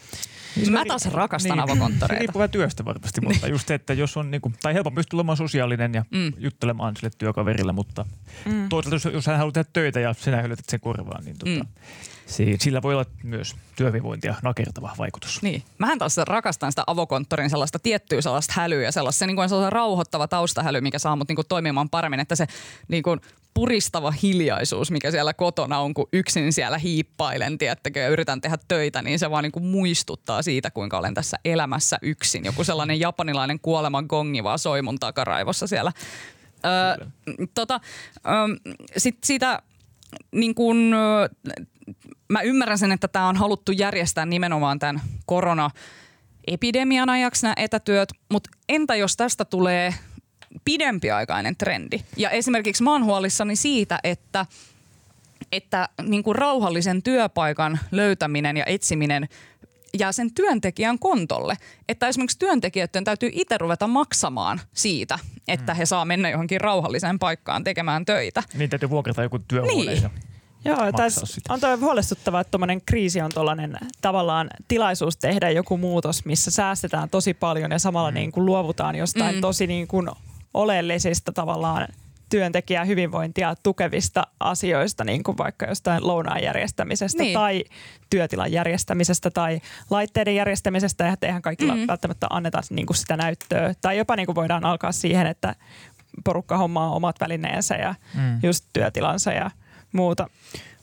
niin 0.55 0.71
Mä 0.71 0.85
taas 0.85 1.05
rakastan 1.05 1.57
niin, 1.57 1.63
avokonttoreita. 1.63 2.19
Riippuu 2.19 2.47
työstä 2.47 2.85
varmasti, 2.85 3.21
mutta 3.21 3.47
just 3.47 3.67
se, 3.67 3.73
että 3.73 3.93
jos 3.93 4.17
on, 4.17 4.31
niin 4.31 4.41
kuin, 4.41 4.55
tai 4.61 4.73
helpompi 4.73 4.99
just 4.99 5.13
olemaan 5.13 5.37
sosiaalinen 5.37 5.93
ja 5.93 6.05
mm. 6.11 6.33
juttelemaan 6.37 6.95
sille 6.95 7.11
työkaverille, 7.17 7.71
mutta 7.71 8.05
mm. 8.45 8.69
toisaalta 8.69 8.95
jos, 8.95 9.05
jos 9.13 9.27
hän 9.27 9.37
haluaa 9.37 9.51
tehdä 9.51 9.69
töitä 9.73 9.99
ja 9.99 10.13
sinä 10.13 10.37
hyödytät 10.37 10.65
sen 10.69 10.79
korvaan, 10.79 11.25
niin 11.25 11.37
tota, 11.37 11.65
mm. 11.65 12.57
sillä 12.59 12.81
voi 12.81 12.93
olla 12.93 13.05
myös 13.23 13.55
työhyvinvointia 13.75 14.35
nakertava 14.43 14.95
vaikutus. 14.97 15.41
Niin. 15.41 15.63
Mähän 15.77 15.99
taas 15.99 16.17
rakastan 16.17 16.71
sitä 16.71 16.83
avokonttorin 16.87 17.49
sellaista 17.49 17.79
tiettyä 17.79 18.21
sellaista 18.21 18.53
hälyä 18.55 18.81
ja 18.81 18.91
sellaista, 18.91 19.19
se 19.19 19.27
niin 19.27 19.35
kuin 19.35 19.49
sellainen 19.49 19.71
rauhoittava 19.71 20.27
taustahäly, 20.27 20.81
mikä 20.81 20.99
saa 20.99 21.15
mut 21.15 21.27
niin 21.27 21.35
kuin 21.35 21.47
toimimaan 21.47 21.89
paremmin, 21.89 22.19
että 22.19 22.35
se 22.35 22.47
niin 22.87 23.03
kuin 23.03 23.19
puristava 23.55 24.11
hiljaisuus, 24.11 24.91
mikä 24.91 25.11
siellä 25.11 25.33
kotona 25.33 25.79
on, 25.79 25.93
kun 25.93 26.09
yksin 26.13 26.53
siellä 26.53 26.77
hiippailen, 26.77 27.57
tiedättekö, 27.57 27.99
ja 27.99 28.09
yritän 28.09 28.41
tehdä 28.41 28.57
töitä, 28.67 29.01
niin 29.01 29.19
se 29.19 29.31
vaan 29.31 29.43
niin 29.43 29.51
kuin 29.51 29.65
muistuttaa 29.65 30.41
siitä, 30.41 30.71
kuinka 30.71 30.97
olen 30.97 31.13
tässä 31.13 31.37
elämässä 31.45 31.97
yksin. 32.01 32.45
Joku 32.45 32.63
sellainen 32.63 32.99
japanilainen 32.99 33.59
kuoleman 33.59 34.05
gongi 34.09 34.43
vaan 34.43 34.59
soi 34.59 34.81
mun 34.81 34.99
takaraivossa 34.99 35.67
siellä. 35.67 35.91
Öö, 36.65 37.07
tota, 37.53 37.79
öö, 38.27 38.73
sit 38.97 39.17
siitä 39.23 39.61
niin 40.31 40.55
kun, 40.55 40.93
öö, 40.93 41.29
mä 42.29 42.41
ymmärrän 42.41 42.77
sen, 42.77 42.91
että 42.91 43.07
tämä 43.07 43.27
on 43.27 43.35
haluttu 43.35 43.71
järjestää 43.71 44.25
nimenomaan 44.25 44.79
tämän 44.79 45.01
korona 45.25 45.69
epidemian 46.47 47.09
ajaksi 47.09 47.43
nämä 47.43 47.53
etätyöt, 47.57 48.09
mutta 48.31 48.49
entä 48.69 48.95
jos 48.95 49.17
tästä 49.17 49.45
tulee 49.45 49.93
pidempiaikainen 50.65 51.55
trendi. 51.55 51.99
Ja 52.17 52.29
esimerkiksi 52.29 52.83
mä 52.83 52.91
oon 52.91 53.05
huolissani 53.05 53.55
siitä, 53.55 53.99
että 54.03 54.45
että 55.51 55.89
niin 56.01 56.23
kuin 56.23 56.35
rauhallisen 56.35 57.03
työpaikan 57.03 57.79
löytäminen 57.91 58.57
ja 58.57 58.65
etsiminen 58.65 59.29
jää 59.99 60.11
sen 60.11 60.33
työntekijän 60.33 60.99
kontolle. 60.99 61.57
Että 61.89 62.07
esimerkiksi 62.07 62.39
työntekijöiden 62.39 63.03
täytyy 63.03 63.29
itse 63.33 63.57
ruveta 63.57 63.87
maksamaan 63.87 64.61
siitä, 64.73 65.19
että 65.47 65.73
he 65.73 65.85
saa 65.85 66.05
mennä 66.05 66.29
johonkin 66.29 66.61
rauhalliseen 66.61 67.19
paikkaan 67.19 67.63
tekemään 67.63 68.05
töitä. 68.05 68.43
Niin 68.53 68.69
täytyy 68.69 68.89
vuokrata 68.89 69.23
joku 69.23 69.39
työhuone 69.39 69.91
niin. 69.91 70.09
Joo, 70.65 70.91
tässä 70.91 71.25
on 71.49 71.59
toi 71.59 71.79
huolestuttavaa, 71.79 72.41
että 72.41 72.51
tuommoinen 72.51 72.81
kriisi 72.85 73.21
on 73.21 73.31
tuollainen 73.33 73.77
tavallaan 74.01 74.49
tilaisuus 74.67 75.17
tehdä 75.17 75.49
joku 75.49 75.77
muutos, 75.77 76.25
missä 76.25 76.51
säästetään 76.51 77.09
tosi 77.09 77.33
paljon 77.33 77.71
ja 77.71 77.79
samalla 77.79 78.11
mm. 78.11 78.15
niin 78.15 78.31
kuin 78.31 78.45
luovutaan 78.45 78.95
jostain 78.95 79.35
mm. 79.35 79.41
tosi 79.41 79.67
niin 79.67 79.87
kuin 79.87 80.09
oleellisista 80.55 81.31
tavallaan 81.31 81.87
työntekijän 82.29 82.87
hyvinvointia 82.87 83.55
tukevista 83.63 84.27
asioista, 84.39 85.03
niin 85.03 85.23
kuin 85.23 85.37
vaikka 85.37 85.65
jostain 85.65 86.07
lounaan 86.07 86.43
järjestämisestä 86.43 87.23
niin. 87.23 87.33
tai 87.33 87.63
työtilan 88.09 88.51
järjestämisestä 88.51 89.31
tai 89.31 89.61
laitteiden 89.89 90.35
järjestämisestä, 90.35 91.03
ja 91.03 91.15
eihän 91.21 91.41
kaikilla 91.41 91.75
mm. 91.75 91.87
välttämättä 91.87 92.27
anneta 92.29 92.61
niin 92.69 92.85
kuin 92.85 92.97
sitä 92.97 93.17
näyttöä. 93.17 93.73
Tai 93.81 93.97
jopa 93.97 94.15
niin 94.15 94.25
kuin 94.25 94.35
voidaan 94.35 94.65
alkaa 94.65 94.91
siihen, 94.91 95.27
että 95.27 95.55
porukka 96.23 96.57
hommaa 96.57 96.89
omat 96.89 97.15
välineensä 97.19 97.75
ja 97.75 97.95
mm. 98.13 98.39
just 98.43 98.65
työtilansa 98.73 99.31
ja 99.31 99.51
muuta. 99.91 100.29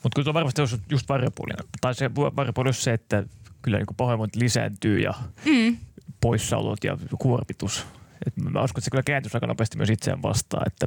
Mutta 0.03 0.17
kyllä 0.17 0.31
on 0.31 0.35
varmasti 0.35 0.63
just 0.91 1.09
varjopuolina. 1.09 1.65
Tai 1.81 1.95
se 1.95 2.15
varjopuoli 2.15 2.69
on 2.69 2.75
se, 2.75 2.93
että 2.93 3.25
kyllä 3.63 3.79
niin 3.79 3.87
pahoinvointi 3.97 4.41
lisääntyy 4.41 4.99
ja 4.99 5.15
mm. 5.45 5.77
poissaolot 6.21 6.85
ja 6.85 6.99
kuormitus– 7.19 7.87
et 8.27 8.37
mä 8.37 8.63
uskon, 8.63 8.81
että 8.81 8.85
se 8.85 8.91
kyllä 8.91 9.03
kääntyisi 9.03 9.37
aika 9.37 9.47
nopeasti 9.47 9.77
myös 9.77 9.91
itseään 9.91 10.23
vastaan, 10.23 10.67
että 10.67 10.87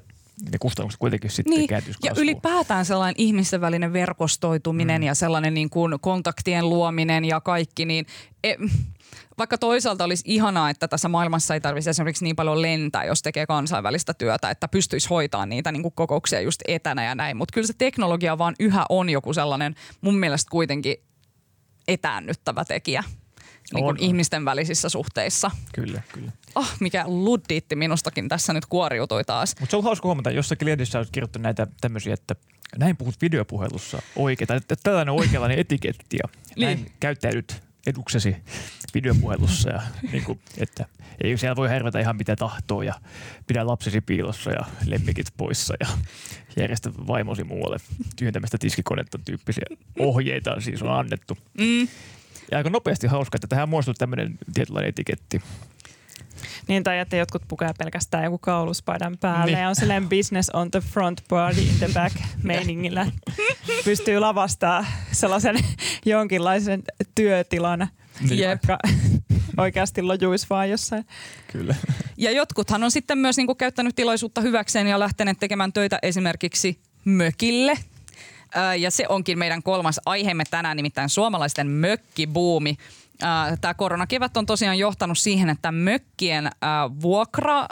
ne 0.52 0.58
kustannukset 0.60 1.00
kuitenkin 1.00 1.32
sitten 1.32 1.58
niin. 1.58 1.68
kääntyisi 1.68 2.00
Ja 2.04 2.14
ylipäätään 2.18 2.86
sellainen 2.86 3.16
ihmisten 3.18 3.62
välinen 3.62 3.94
verkostoituminen 3.94 5.02
mm. 5.02 5.06
ja 5.06 5.16
sellainen 5.16 5.54
niin 5.54 5.70
kuin 5.70 6.00
kontaktien 6.02 6.70
luominen 6.70 7.26
ja 7.26 7.42
kaikki, 7.42 7.86
niin 7.86 8.06
e, 8.44 8.56
vaikka 9.38 9.58
toisaalta 9.58 10.04
olisi 10.04 10.24
ihanaa, 10.26 10.70
että 10.70 10.88
tässä 10.88 11.10
maailmassa 11.10 11.54
ei 11.54 11.62
tarvitsisi 11.62 11.90
esimerkiksi 11.90 12.24
niin 12.24 12.36
paljon 12.36 12.62
lentää, 12.62 13.04
jos 13.04 13.22
tekee 13.22 13.46
kansainvälistä 13.46 14.14
työtä, 14.14 14.50
että 14.50 14.68
pystyisi 14.68 15.10
hoitaa 15.10 15.46
niitä 15.46 15.72
niin 15.72 15.84
kuin 15.84 15.94
kokouksia 15.96 16.42
just 16.42 16.62
etänä 16.68 17.04
ja 17.04 17.16
näin. 17.16 17.38
Mutta 17.38 17.54
kyllä 17.54 17.68
se 17.68 17.74
teknologia 17.78 18.38
vaan 18.38 18.56
yhä 18.60 18.86
on 18.90 19.10
joku 19.10 19.34
sellainen 19.34 19.76
mun 20.02 20.18
mielestä 20.18 20.50
kuitenkin 20.52 20.96
etäännyttävä 21.88 22.66
tekijä 22.66 23.04
niin 23.74 23.84
kuin 23.84 23.98
on, 23.98 23.98
ihmisten 24.00 24.46
välisissä 24.46 24.90
suhteissa. 24.90 25.52
Kyllä, 25.76 26.02
kyllä. 26.14 26.32
Oh, 26.56 26.72
mikä 26.80 27.04
luddiitti 27.08 27.76
minustakin 27.76 28.30
tässä 28.30 28.54
nyt 28.54 28.66
kuoriutui 28.66 29.24
taas. 29.24 29.56
Mutta 29.60 29.72
se 29.72 29.78
on 29.78 29.84
hauska 29.84 30.08
huomata, 30.08 30.32
jossakin 30.32 30.68
lehdissä 30.68 31.00
on 31.00 31.06
kirjoittu 31.12 31.40
näitä 31.40 31.68
tämmöisiä, 31.82 32.14
että 32.14 32.36
näin 32.78 32.98
puhut 32.98 33.16
videopuhelussa 33.22 34.02
oikein, 34.16 34.54
että 34.54 34.76
tällainen 34.84 35.14
oikeanlainen 35.14 35.60
etiketti 35.66 36.18
ja 36.24 36.30
niin. 36.56 36.66
näin 36.66 36.92
käyttäydyt 37.00 37.62
eduksesi 37.88 38.36
videopuhelussa 38.94 39.70
ja 39.70 39.82
niin 40.12 40.24
kuin, 40.24 40.40
että 40.58 40.86
ei 41.24 41.38
siellä 41.38 41.56
voi 41.56 41.70
härvätä 41.70 42.00
ihan 42.00 42.16
mitä 42.16 42.36
tahtoo 42.36 42.82
ja 42.82 42.94
pidä 43.48 43.68
lapsesi 43.68 44.02
piilossa 44.02 44.52
ja 44.52 44.66
lemmikit 44.86 45.28
poissa 45.38 45.74
ja 45.80 45.88
järjestä 46.58 46.92
vaimosi 47.08 47.44
muualle 47.44 47.78
tyhjentämästä 48.16 48.58
tiskikonetta 48.58 49.20
tyyppisiä 49.26 49.66
ohjeita 50.00 50.62
siis 50.62 50.82
on 50.82 51.00
annettu. 51.00 51.38
Mm. 51.58 51.88
Ja 52.52 52.58
aika 52.58 52.70
nopeasti 52.70 53.08
hauska, 53.08 53.36
että 53.38 53.48
tähän 53.48 53.70
muodostuu 53.70 53.94
tämmöinen 53.94 54.38
tietynlainen 54.54 54.90
etiketti. 54.90 55.42
Niin, 56.68 56.84
tai 56.84 57.00
että 57.00 57.16
jotkut 57.16 57.42
pukee 57.48 57.72
pelkästään 57.78 58.24
joku 58.24 58.38
kauluspaidan 58.38 59.18
päälle 59.18 59.46
niin. 59.46 59.62
ja 59.62 59.70
on 59.70 59.76
sellainen 59.76 60.10
business 60.10 60.50
on 60.50 60.72
the 60.72 60.80
front, 60.80 61.22
body 61.30 61.62
in 61.62 61.76
the 61.80 61.90
back 61.94 62.16
meiningillä. 62.44 63.12
Pystyy 63.86 64.20
lavastaa 64.20 64.86
sellaisen 65.12 65.56
jonkinlaisen 66.06 66.84
työtilan, 67.16 67.88
niin. 68.30 68.50
joka 68.50 68.78
oikeasti 69.58 70.02
lojuisi 70.02 70.48
vaan 70.50 70.70
jossain. 70.70 71.06
Kyllä. 71.52 71.76
Ja 72.18 72.32
jotkuthan 72.32 72.84
on 72.84 72.92
sitten 72.92 73.18
myös 73.18 73.38
niinku 73.38 73.56
käyttänyt 73.56 73.96
tilaisuutta 73.96 74.42
hyväkseen 74.42 74.88
ja 74.88 75.00
lähteneet 75.00 75.40
tekemään 75.40 75.74
töitä 75.74 76.00
esimerkiksi 76.02 76.80
mökille– 77.06 77.78
ja 78.80 78.92
se 78.92 79.06
onkin 79.10 79.40
meidän 79.40 79.64
kolmas 79.64 80.02
aiheemme 80.06 80.44
tänään, 80.50 80.78
nimittäin 80.78 81.10
suomalaisten 81.10 81.68
mökkibuumi. 81.68 82.78
Tämä 83.62 83.74
koronakevät 83.74 84.38
on 84.38 84.46
tosiaan 84.46 84.78
johtanut 84.78 85.18
siihen, 85.18 85.50
että 85.50 85.72
mökkien 85.72 86.50
vuokra, 87.02 87.66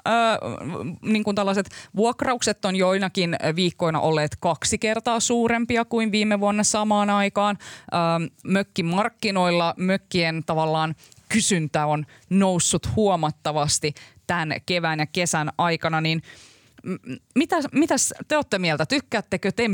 niin 1.01 1.23
kuin 1.23 1.35
tällaiset 1.35 1.69
vuokraukset 1.95 2.65
on 2.65 2.75
joinakin 2.75 3.35
viikkoina 3.55 3.99
olleet 3.99 4.37
kaksi 4.39 4.77
kertaa 4.77 5.19
suurempia 5.19 5.85
kuin 5.85 6.11
viime 6.11 6.39
vuonna 6.39 6.63
samaan 6.63 7.09
aikaan. 7.09 7.57
Mökkimarkkinoilla 8.43 9.73
mökkien 9.77 10.43
tavallaan 10.45 10.95
kysyntä 11.29 11.85
on 11.85 12.05
noussut 12.29 12.95
huomattavasti 12.95 13.93
tämän 14.27 14.55
kevään 14.65 14.99
ja 14.99 15.05
kesän 15.05 15.51
aikana, 15.57 16.01
niin– 16.01 16.21
mitä, 17.35 17.55
mitäs 17.71 18.13
te 18.27 18.35
olette 18.35 18.59
mieltä? 18.59 18.85
Tykkäättekö 18.85 19.51
te 19.51 19.67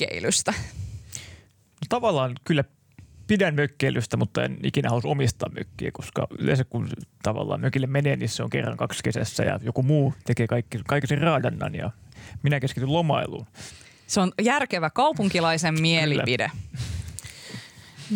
mökkeilystä? 0.00 0.54
No, 1.80 1.86
tavallaan 1.88 2.34
kyllä 2.44 2.64
pidän 3.26 3.54
mökkeilystä, 3.54 4.16
mutta 4.16 4.44
en 4.44 4.58
ikinä 4.62 4.88
halua 4.88 5.02
omistaa 5.04 5.48
mökkiä, 5.48 5.90
koska 5.92 6.26
yleensä 6.38 6.64
kun 6.64 6.88
tavallaan 7.22 7.60
mökille 7.60 7.86
menee, 7.86 8.16
niin 8.16 8.28
se 8.28 8.42
on 8.42 8.50
kerran 8.50 8.76
kaksi 8.76 9.02
kesässä 9.02 9.42
ja 9.42 9.58
joku 9.62 9.82
muu 9.82 10.14
tekee 10.24 10.46
kaikki, 10.46 10.78
kaikki 10.86 11.06
sen 11.06 11.20
raadannan 11.20 11.74
ja 11.74 11.90
minä 12.42 12.60
keskityn 12.60 12.92
lomailuun. 12.92 13.46
Se 14.06 14.20
on 14.20 14.32
järkevä 14.42 14.90
kaupunkilaisen 14.90 15.80
mielipide. 15.80 16.50
Kyllä. 16.50 16.93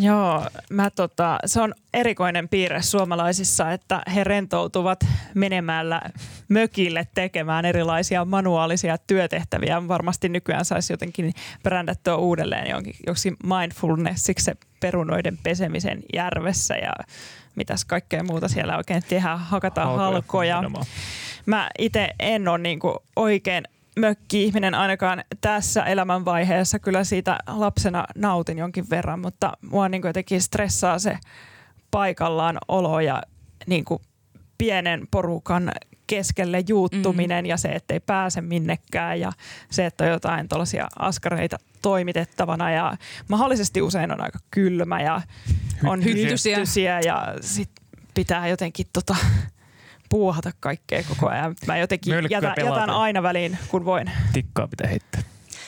Joo, 0.01 0.47
mä 0.71 0.91
tota, 0.91 1.39
se 1.47 1.61
on 1.61 1.75
erikoinen 1.95 2.49
piirre 2.49 2.83
suomalaisissa, 2.83 3.73
että 3.73 4.03
he 4.15 4.25
rentoutuvat 4.25 5.07
menemällä 5.35 6.03
mökille 6.49 7.07
tekemään 7.15 7.65
erilaisia 7.65 8.25
manuaalisia 8.25 8.99
työtehtäviä. 8.99 9.89
Varmasti 9.89 10.29
nykyään 10.29 10.65
saisi 10.65 10.93
jotenkin 10.93 11.35
brändättyä 11.63 12.17
uudelleen 12.17 12.71
jonkin, 12.71 12.95
joksi 13.07 13.37
mindfulnessiksi 13.45 14.45
se 14.45 14.55
perunoiden 14.81 15.39
pesemisen 15.43 16.03
järvessä 16.15 16.75
ja 16.75 16.93
mitäs 17.55 17.85
kaikkea 17.85 18.23
muuta 18.23 18.49
siellä 18.49 18.77
oikein 18.77 19.03
tehdään, 19.09 19.39
hakataan 19.39 19.97
halkoja. 19.97 20.57
halkoja. 20.57 20.85
Mä 21.47 21.69
itse 21.79 22.11
en 22.21 22.49
ole 22.49 22.59
niinku 22.59 22.97
oikein 23.17 23.65
mökki-ihminen 23.99 24.75
ainakaan 24.75 25.25
tässä 25.41 25.85
elämänvaiheessa. 25.85 26.79
Kyllä 26.79 27.05
siitä 27.05 27.39
lapsena 27.47 28.05
nautin 28.15 28.59
jonkin 28.59 28.91
verran, 28.91 29.21
mutta 29.21 29.53
mua 29.71 29.89
niin 29.89 30.03
jotenkin 30.05 30.43
stressaa 30.43 30.99
se 30.99 31.19
paikallaan 31.91 32.59
olo 32.69 33.01
ja 33.01 33.23
niin 33.67 33.85
kuin 33.85 34.03
pienen 34.59 35.09
porukan 35.11 35.73
keskelle 36.07 36.65
juuttuminen 36.69 37.45
mm. 37.45 37.49
ja 37.49 37.57
se, 37.57 37.69
että 37.69 37.95
ei 37.95 38.01
pääse 38.01 38.41
minnekään 38.41 39.21
ja 39.21 39.33
se, 39.71 39.87
että 39.87 40.05
on 40.05 40.11
jotain 40.11 40.49
tuollaisia 40.49 40.89
askareita 40.99 41.57
toimitettavana 41.83 42.71
ja 42.71 42.97
mahdollisesti 43.29 43.83
usein 43.83 44.13
on 44.13 44.21
aika 44.21 44.39
kylmä 44.51 45.03
ja 45.03 45.21
on 45.85 46.05
hyttysiä 46.05 47.01
ja 47.01 47.35
sit 47.41 47.71
pitää 48.15 48.49
jotenkin 48.49 48.87
tota, 48.93 49.17
puuhata 50.09 50.51
kaikkea 50.61 51.03
koko 51.09 51.29
ajan. 51.29 51.55
Mä 51.67 51.77
jotenkin 51.77 52.15
jätän, 52.31 52.55
jätän 52.65 52.91
aina 52.91 53.23
väliin, 53.23 53.59
kun 53.69 53.85
voin. 53.85 54.11
Tikkaa 54.33 54.69
pitää 54.69 54.87
heittää. 54.87 55.21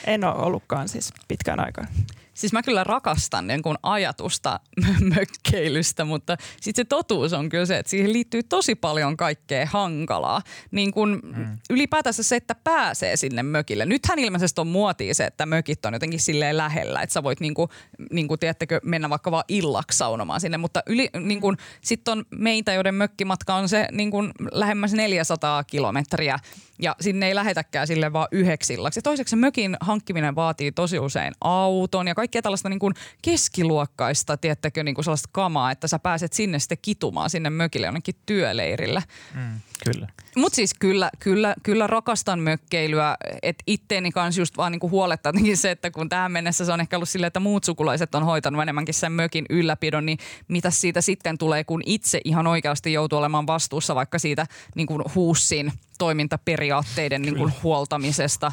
En 0.05 0.23
ole 0.23 0.35
ollutkaan 0.35 0.89
siis 0.89 1.13
pitkään 1.27 1.59
aikaan. 1.59 1.87
Siis 2.33 2.53
mä 2.53 2.63
kyllä 2.63 2.83
rakastan 2.83 3.47
niin 3.47 3.61
kuin 3.61 3.77
ajatusta 3.83 4.59
mökkeilystä, 5.15 6.05
mutta 6.05 6.37
sitten 6.61 6.85
se 6.85 6.87
totuus 6.89 7.33
on 7.33 7.49
kyllä 7.49 7.65
se, 7.65 7.77
että 7.77 7.89
siihen 7.89 8.13
liittyy 8.13 8.43
tosi 8.43 8.75
paljon 8.75 9.17
kaikkea 9.17 9.65
hankalaa. 9.65 10.41
Niin 10.71 10.91
kuin 10.91 11.19
mm. 11.23 11.57
ylipäätänsä 11.69 12.23
se, 12.23 12.35
että 12.35 12.55
pääsee 12.55 13.15
sinne 13.17 13.43
mökille. 13.43 13.85
Nythän 13.85 14.19
ilmeisesti 14.19 14.61
on 14.61 14.67
muotia 14.67 15.15
se, 15.15 15.25
että 15.25 15.45
mökit 15.45 15.85
on 15.85 15.93
jotenkin 15.93 16.19
silleen 16.19 16.57
lähellä, 16.57 17.01
että 17.01 17.13
sä 17.13 17.23
voit 17.23 17.39
niin 17.39 17.53
kuin, 17.53 17.69
niin 18.11 18.27
kuin 18.27 18.39
tiedättekö, 18.39 18.79
mennä 18.83 19.09
vaikka 19.09 19.31
vaan 19.31 19.43
illaksi 19.47 19.97
saunomaan 19.97 20.41
sinne. 20.41 20.57
Mutta 20.57 20.83
yli, 20.85 21.09
niin 21.19 21.41
kuin, 21.41 21.57
sitten 21.81 22.11
on 22.11 22.25
meitä, 22.31 22.73
joiden 22.73 22.95
mökkimatka 22.95 23.55
on 23.55 23.69
se 23.69 23.87
niin 23.91 24.11
kuin 24.11 24.31
lähemmäs 24.51 24.93
400 24.93 25.63
kilometriä 25.63 26.39
ja 26.81 26.95
sinne 26.99 27.27
ei 27.27 27.35
lähetäkään 27.35 27.87
sille 27.87 28.13
vaan 28.13 28.27
yhdeksi 28.31 28.73
illaksi. 28.73 28.97
Ja 28.97 29.01
toiseksi 29.01 29.29
se 29.29 29.35
mökin 29.35 29.77
hankkiminen 29.81 30.35
vaatii 30.35 30.71
tosi 30.71 30.99
usein 30.99 31.33
auton 31.41 32.07
ja 32.07 32.15
kaikkea 32.21 32.41
tällaista 32.41 32.69
niin 32.69 32.79
kuin 32.79 32.93
keskiluokkaista, 33.21 34.37
tiettäkö, 34.37 34.83
niin 34.83 34.95
kuin 34.95 35.05
sellaista 35.05 35.29
kamaa, 35.31 35.71
että 35.71 35.87
sä 35.87 35.99
pääset 35.99 36.33
sinne 36.33 36.59
sitten 36.59 36.77
kitumaan 36.81 37.29
sinne 37.29 37.49
mökille 37.49 37.87
jonnekin 37.87 38.15
työleirille. 38.25 39.03
Mm, 39.35 39.59
kyllä. 39.93 40.07
Mutta 40.35 40.55
siis 40.55 40.73
kyllä, 40.73 41.09
kyllä, 41.19 41.55
kyllä 41.63 41.87
rakastan 41.87 42.39
mökkeilyä, 42.39 43.17
että 43.41 43.63
itteeni 43.67 44.11
kanssa 44.11 44.41
just 44.41 44.57
vaan 44.57 44.71
niinku 44.71 44.89
huolettaa 44.89 45.33
se, 45.53 45.71
että 45.71 45.91
kun 45.91 46.09
tähän 46.09 46.31
mennessä 46.31 46.65
se 46.65 46.71
on 46.71 46.81
ehkä 46.81 46.97
ollut 46.97 47.09
silleen, 47.09 47.27
että 47.27 47.39
muut 47.39 47.63
sukulaiset 47.63 48.15
on 48.15 48.23
hoitanut 48.23 48.61
enemmänkin 48.61 48.93
sen 48.93 49.11
mökin 49.11 49.45
ylläpidon, 49.49 50.05
niin 50.05 50.17
mitä 50.47 50.69
siitä 50.71 51.01
sitten 51.01 51.37
tulee, 51.37 51.63
kun 51.63 51.81
itse 51.85 52.21
ihan 52.23 52.47
oikeasti 52.47 52.93
joutuu 52.93 53.19
olemaan 53.19 53.47
vastuussa 53.47 53.95
vaikka 53.95 54.19
siitä 54.19 54.47
niin 54.75 54.87
kuin 54.87 55.03
huussin 55.15 55.73
toimintaperiaatteiden 55.97 57.21
niin 57.21 57.37
kuin 57.37 57.53
huoltamisesta. 57.63 58.51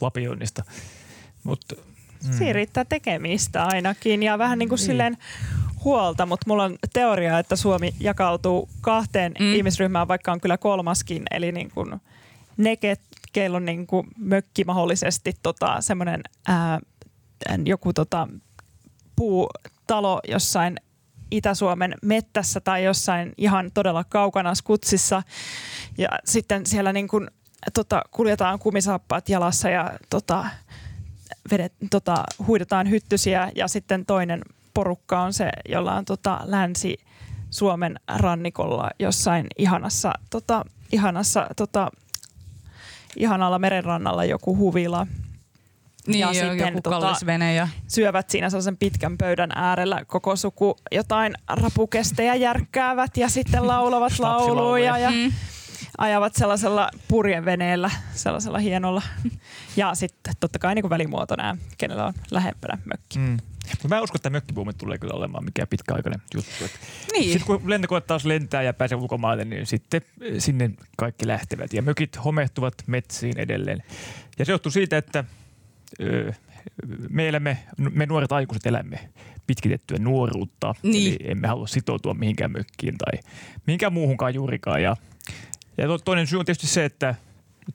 Lapioinnista. 0.00 0.64
Mutta 1.44 1.74
Mm. 2.26 2.32
Siinä 2.32 2.52
riittää 2.52 2.84
tekemistä 2.84 3.64
ainakin 3.64 4.22
ja 4.22 4.38
vähän 4.38 4.58
niin 4.58 4.68
kuin 4.68 4.76
niin. 4.76 4.86
silleen 4.86 5.16
huolta, 5.84 6.26
mutta 6.26 6.44
mulla 6.46 6.64
on 6.64 6.78
teoria, 6.92 7.38
että 7.38 7.56
Suomi 7.56 7.94
jakautuu 8.00 8.68
kahteen 8.80 9.34
mm. 9.40 9.54
ihmisryhmään, 9.54 10.08
vaikka 10.08 10.32
on 10.32 10.40
kyllä 10.40 10.58
kolmaskin, 10.58 11.22
eli 11.30 11.52
niin 11.52 11.70
kuin 11.70 12.00
ne, 12.56 12.76
keillä 13.32 13.56
on 13.56 13.64
niin 13.64 13.86
kuin 13.86 14.06
mökki 14.16 14.64
mahdollisesti 14.64 15.34
tota, 15.42 15.80
semmoinen 15.80 16.22
joku 17.64 17.92
tota, 17.92 18.28
puutalo 19.16 20.20
jossain 20.28 20.76
Itä-Suomen 21.30 21.94
mettässä 22.02 22.60
tai 22.60 22.84
jossain 22.84 23.32
ihan 23.36 23.70
todella 23.74 24.04
kaukana 24.04 24.54
skutsissa. 24.54 25.22
Ja 25.98 26.08
sitten 26.24 26.66
siellä 26.66 26.92
niin 26.92 27.08
kuin, 27.08 27.30
tota, 27.74 28.02
kuljetaan 28.10 28.58
kumisaappaat 28.58 29.28
jalassa 29.28 29.68
ja 29.68 29.92
tota, 30.10 30.46
vedet, 31.50 31.72
tota, 31.90 32.24
huidetaan 32.46 32.90
hyttysiä 32.90 33.52
ja 33.54 33.68
sitten 33.68 34.06
toinen 34.06 34.42
porukka 34.74 35.20
on 35.20 35.32
se, 35.32 35.50
jolla 35.68 35.94
on 35.94 36.04
tota, 36.04 36.40
Länsi-Suomen 36.44 38.00
rannikolla 38.16 38.90
jossain 38.98 39.46
ihanassa, 39.58 40.12
tota, 40.30 40.64
ihanassa 40.92 41.46
tota, 41.56 41.90
ihanalla 43.16 43.58
merenrannalla 43.58 44.24
joku 44.24 44.56
huvila. 44.56 45.06
Niin, 46.06 46.20
ja 46.20 46.32
jo, 46.32 46.50
sitten 46.50 46.82
tota, 46.82 47.14
ja... 47.56 47.68
syövät 47.88 48.30
siinä 48.30 48.50
sellaisen 48.50 48.76
pitkän 48.76 49.18
pöydän 49.18 49.50
äärellä 49.54 50.04
koko 50.06 50.36
suku 50.36 50.76
jotain 50.92 51.34
rapukesteja 51.48 52.34
järkkäävät 52.34 53.16
ja 53.16 53.28
sitten 53.28 53.66
laulavat 53.66 54.18
lauluja 54.18 54.98
ja 54.98 55.10
mm. 55.10 55.32
Ajavat 55.98 56.34
sellaisella 56.34 56.90
purjeveneellä, 57.08 57.90
sellaisella 58.14 58.58
hienolla. 58.58 59.02
Ja 59.76 59.94
sitten 59.94 60.34
totta 60.40 60.58
kai 60.58 60.74
niin 60.74 60.90
välimuoto 60.90 61.34
nämä, 61.36 61.56
kenellä 61.78 62.06
on 62.06 62.14
lähempänä 62.30 62.78
mökki. 62.84 63.18
Mm. 63.18 63.36
Mä 63.88 64.00
uskon, 64.00 64.18
että 64.18 64.30
mökkibuumi 64.30 64.72
tulee 64.72 64.98
kyllä 64.98 65.14
olemaan 65.14 65.44
mikään 65.44 65.68
pitkäaikainen 65.68 66.20
juttu. 66.34 66.64
Niin. 67.12 67.32
Sitten 67.32 67.46
kun 67.46 67.70
lentokone 67.70 68.00
taas 68.00 68.24
lentää 68.24 68.62
ja 68.62 68.72
pääsee 68.72 68.98
ulkomaille, 68.98 69.44
niin 69.44 69.66
sitten 69.66 70.02
sinne 70.38 70.70
kaikki 70.96 71.26
lähtevät. 71.26 71.72
Ja 71.72 71.82
mökit 71.82 72.24
homehtuvat 72.24 72.74
metsiin 72.86 73.38
edelleen. 73.38 73.82
Ja 74.38 74.44
se 74.44 74.52
johtuu 74.52 74.72
siitä, 74.72 74.98
että 74.98 75.24
me, 77.10 77.28
elämme, 77.28 77.58
me 77.78 78.06
nuoret 78.06 78.32
aikuiset 78.32 78.66
elämme 78.66 79.08
pitkitettyä 79.46 79.98
nuoruutta. 79.98 80.74
Niin. 80.82 81.16
Eli 81.20 81.30
emme 81.30 81.48
halua 81.48 81.66
sitoutua 81.66 82.14
mihinkään 82.14 82.52
mökkiin 82.52 82.98
tai 82.98 83.20
mihinkään 83.66 83.92
muuhunkaan 83.92 84.34
juurikaan. 84.34 84.82
Ja, 84.82 84.96
ja 85.78 85.88
toinen 86.04 86.26
syy 86.26 86.38
on 86.38 86.44
tietysti 86.44 86.66
se, 86.66 86.84
että 86.84 87.14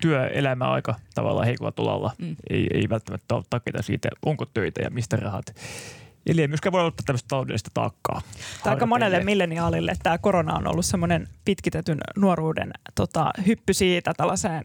työelämä 0.01 0.71
aika 0.71 0.95
tavallaan 1.15 1.45
heikolla 1.45 1.71
tolalla. 1.71 2.11
Mm. 2.17 2.35
Ei, 2.49 2.67
ei 2.73 2.89
välttämättä 2.89 3.35
ole 3.35 3.43
takeita 3.49 3.81
siitä, 3.81 4.09
onko 4.25 4.45
töitä 4.45 4.81
ja 4.81 4.89
mistä 4.89 5.15
rahat. 5.17 5.45
Eli 6.25 6.41
ei 6.41 6.47
myöskään 6.47 6.73
voi 6.73 6.85
ottaa 6.85 7.03
tämmöistä 7.05 7.27
taloudellista 7.27 7.69
taakkaa. 7.73 8.21
Aika 8.65 8.85
monelle 8.85 9.23
milleniaalille 9.23 9.93
tämä 10.03 10.17
korona 10.17 10.55
on 10.55 10.67
ollut 10.67 10.85
semmoinen 10.85 11.27
pitkitetyn 11.45 11.97
nuoruuden 12.15 12.71
tota, 12.95 13.31
hyppy 13.47 13.73
siitä 13.73 14.13
tällaiseen 14.17 14.63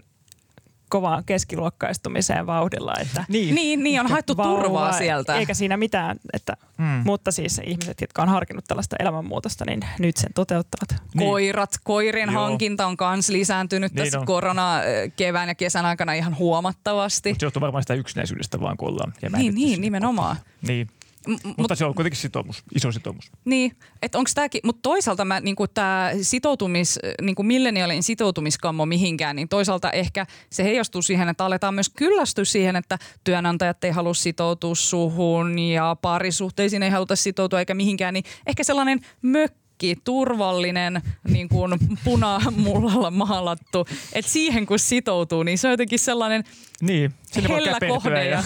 kovaan 0.89 1.25
keskiluokkaistumiseen 1.25 2.47
vauhdilla. 2.47 2.95
Että 3.01 3.25
niin. 3.29 3.55
niin, 3.55 3.83
niin 3.83 4.01
on 4.01 4.07
haettu 4.07 4.37
vauva, 4.37 4.63
turvaa 4.63 4.93
sieltä. 4.93 5.35
Eikä 5.35 5.55
siinä 5.55 5.77
mitään, 5.77 6.17
että, 6.33 6.57
mm. 6.79 7.03
mutta 7.05 7.33
siis 7.33 7.61
ihmiset, 7.65 8.01
jotka 8.01 8.23
on 8.23 8.29
harkinnut 8.29 8.65
tällaista 8.69 8.97
elämänmuutosta, 9.01 9.65
niin 9.65 9.81
nyt 9.99 10.17
sen 10.17 10.33
toteuttavat. 10.35 11.03
Niin. 11.15 11.29
Koirat, 11.31 11.71
koirien 11.85 12.33
Joo. 12.33 12.43
hankinta 12.43 12.87
on 12.87 12.97
myös 13.15 13.29
lisääntynyt 13.29 13.95
niin 13.95 14.05
tässä 14.05 14.21
on. 14.21 14.27
korona 14.27 14.81
kevään 15.17 15.49
ja 15.49 15.55
kesän 15.55 15.87
aikana 15.87 16.13
ihan 16.13 16.39
huomattavasti. 16.39 17.31
Mutta 17.31 17.41
se 17.41 17.47
johtuu 17.47 17.61
varmaan 17.61 17.83
sitä 17.83 17.95
yksinäisyydestä 17.95 18.61
vaan, 18.61 18.77
kun 18.77 18.89
ollaan 18.89 19.13
Niin, 19.37 19.55
niin 19.55 19.81
nimenomaan. 19.81 20.37
Niin. 20.63 20.89
M- 21.27 21.37
mutta 21.59 21.75
se 21.75 21.85
on 21.85 21.95
kuitenkin 21.95 22.21
sitoumus, 22.21 22.63
iso 22.75 22.93
sitoumus. 22.93 23.33
Niin, 23.45 23.73
että 24.03 24.19
onko 24.19 24.31
tämäkin, 24.35 24.61
mutta 24.65 24.81
toisaalta 24.83 25.25
mä, 25.25 25.41
niinku 25.41 25.67
tämä 25.69 26.11
sitoutumis, 26.23 26.99
niinku 27.23 27.43
milleniaalin 27.43 28.03
sitoutumiskammo 28.03 28.87
mihinkään, 28.87 29.37
niin 29.37 29.49
toisaalta 29.49 29.91
ehkä 29.91 30.27
se 30.51 30.65
heijastuu 30.65 31.03
siihen, 31.03 31.29
että 31.29 31.45
aletaan 31.45 31.75
myös 31.75 31.91
kyllästyä 31.97 32.45
siihen, 32.45 32.77
että 32.77 32.99
työnantajat 33.25 33.85
ei 33.85 33.91
halua 33.91 34.15
sitoutua 34.15 34.75
suhun 34.75 35.59
ja 35.59 35.97
parisuhteisiin 36.03 36.83
ei 36.83 36.91
haluta 36.91 37.17
sitoutua 37.17 37.59
eikä 37.59 37.75
mihinkään, 37.75 38.15
niin 38.15 38.25
ehkä 38.47 38.65
sellainen 38.65 39.01
mökki 39.23 39.68
kaikki 39.79 40.03
turvallinen, 40.05 41.03
niin 41.29 41.49
kuin 41.49 41.73
punamullalla 42.05 43.11
maalattu. 43.11 43.87
Että 44.13 44.31
siihen 44.31 44.67
kun 44.67 44.79
sitoutuu, 44.79 45.43
niin 45.43 45.59
se 45.59 45.69
on 45.69 45.73
jotenkin 45.73 45.99
sellainen 45.99 46.45
niin, 46.81 47.15
hellä 47.49 47.79
kohde. 47.89 48.29
Ja 48.29 48.43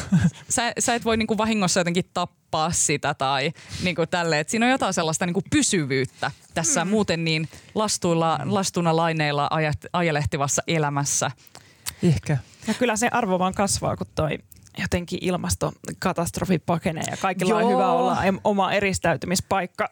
sä, 0.48 0.72
sä 0.78 0.94
et 0.94 1.04
voi 1.04 1.16
niin 1.16 1.26
kuin 1.26 1.38
vahingossa 1.38 1.80
jotenkin 1.80 2.04
tappaa 2.14 2.72
sitä 2.72 3.14
tai 3.14 3.52
niin 3.82 3.96
kuin 3.96 4.08
tälle. 4.08 4.40
Et 4.40 4.48
siinä 4.48 4.66
on 4.66 4.72
jotain 4.72 4.94
sellaista 4.94 5.26
niin 5.26 5.34
kuin 5.34 5.44
pysyvyyttä 5.50 6.30
tässä 6.54 6.84
mm. 6.84 6.90
muuten 6.90 7.24
niin 7.24 7.48
lastuilla, 7.74 8.38
lastuna 8.44 8.96
laineilla 8.96 9.50
ajelehtivassa 9.92 10.62
elämässä. 10.66 11.30
Ehkä. 12.02 12.38
Ja 12.66 12.74
kyllä 12.74 12.96
se 12.96 13.08
arvo 13.12 13.38
vaan 13.38 13.54
kasvaa, 13.54 13.96
kun 13.96 14.06
toi 14.14 14.38
jotenkin 14.78 15.18
ilmastokatastrofi 15.22 16.58
pakenee 16.58 17.04
ja 17.10 17.16
kaikilla 17.16 17.60
Joo. 17.60 17.68
on 17.68 17.72
hyvä 17.72 17.92
olla 17.92 18.18
oma 18.44 18.72
eristäytymispaikka 18.72 19.88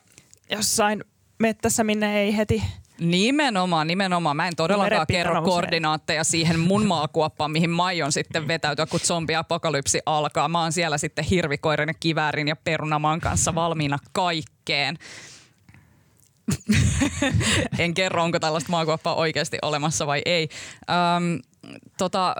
jossain 0.50 1.04
mettässä, 1.40 1.84
minne 1.84 2.20
ei 2.20 2.36
heti 2.36 2.62
Nimenomaan, 3.00 3.86
nimenomaan. 3.86 4.36
Mä 4.36 4.48
en 4.48 4.56
todellakaan 4.56 5.06
kerro 5.06 5.42
koordinaatteja 5.42 6.24
siihen 6.24 6.60
mun 6.60 6.86
maakuoppaan, 6.86 7.50
mihin 7.50 7.70
maion 7.70 8.12
sitten 8.12 8.48
vetäytyä, 8.48 8.86
kun 8.86 9.00
zombiapokalypsi 9.00 10.00
alkaa. 10.06 10.48
Mä 10.48 10.62
oon 10.62 10.72
siellä 10.72 10.98
sitten 10.98 11.24
hirvikoirin 11.24 11.88
ja 11.88 11.94
kiväärin 12.00 12.48
ja 12.48 12.56
perunamaan 12.56 13.20
kanssa 13.20 13.54
valmiina 13.54 13.98
kaikkeen. 14.12 14.98
en 17.78 17.94
kerro, 17.94 18.22
onko 18.22 18.40
tällaista 18.40 18.70
maakuoppaa 18.70 19.14
oikeasti 19.14 19.58
olemassa 19.62 20.06
vai 20.06 20.22
ei. 20.24 20.48
Öm, 21.16 21.40
tota, 21.98 22.34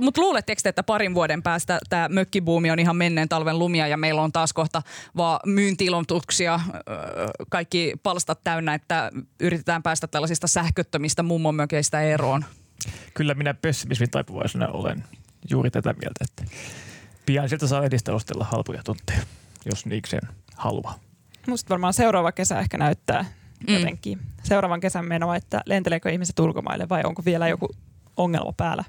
mutta 0.00 0.20
luuletteko 0.20 0.60
te, 0.62 0.68
että 0.68 0.82
parin 0.82 1.14
vuoden 1.14 1.42
päästä 1.42 1.78
tämä 1.88 2.08
mökkibuumi 2.08 2.70
on 2.70 2.78
ihan 2.78 2.96
menneen 2.96 3.28
talven 3.28 3.58
lumia 3.58 3.88
ja 3.88 3.96
meillä 3.96 4.22
on 4.22 4.32
taas 4.32 4.52
kohta 4.52 4.82
vaan 5.16 5.40
myyntilontuksia, 5.46 6.60
kaikki 7.48 7.94
palstat 8.02 8.40
täynnä, 8.44 8.74
että 8.74 9.10
yritetään 9.40 9.82
päästä 9.82 10.06
tällaisista 10.06 10.46
sähköttömistä 10.46 11.22
mummonmökeistä 11.22 12.00
eroon? 12.00 12.44
Kyllä 13.14 13.34
minä 13.34 13.54
pessimismin 13.54 14.10
taipuvaisena 14.10 14.68
olen 14.68 15.04
juuri 15.50 15.70
tätä 15.70 15.92
mieltä, 15.92 16.24
että 16.24 16.56
pian 17.26 17.48
sieltä 17.48 17.66
saa 17.66 17.84
edistä 17.84 18.14
ostella 18.14 18.44
halpoja 18.44 18.82
tunteja, 18.82 19.20
jos 19.66 19.86
niikseen 19.86 20.28
haluaa. 20.56 20.98
Musta 21.46 21.68
varmaan 21.68 21.94
seuraava 21.94 22.32
kesä 22.32 22.58
ehkä 22.58 22.78
näyttää 22.78 23.24
mm. 23.68 23.74
jotenkin 23.74 24.20
seuraavan 24.42 24.80
kesän 24.80 25.04
menoa, 25.04 25.36
että 25.36 25.62
lenteleekö 25.66 26.10
ihmiset 26.10 26.38
ulkomaille 26.38 26.88
vai 26.88 27.02
onko 27.04 27.22
vielä 27.24 27.48
joku 27.48 27.68
ongelma 28.16 28.52
päällä? 28.56 28.84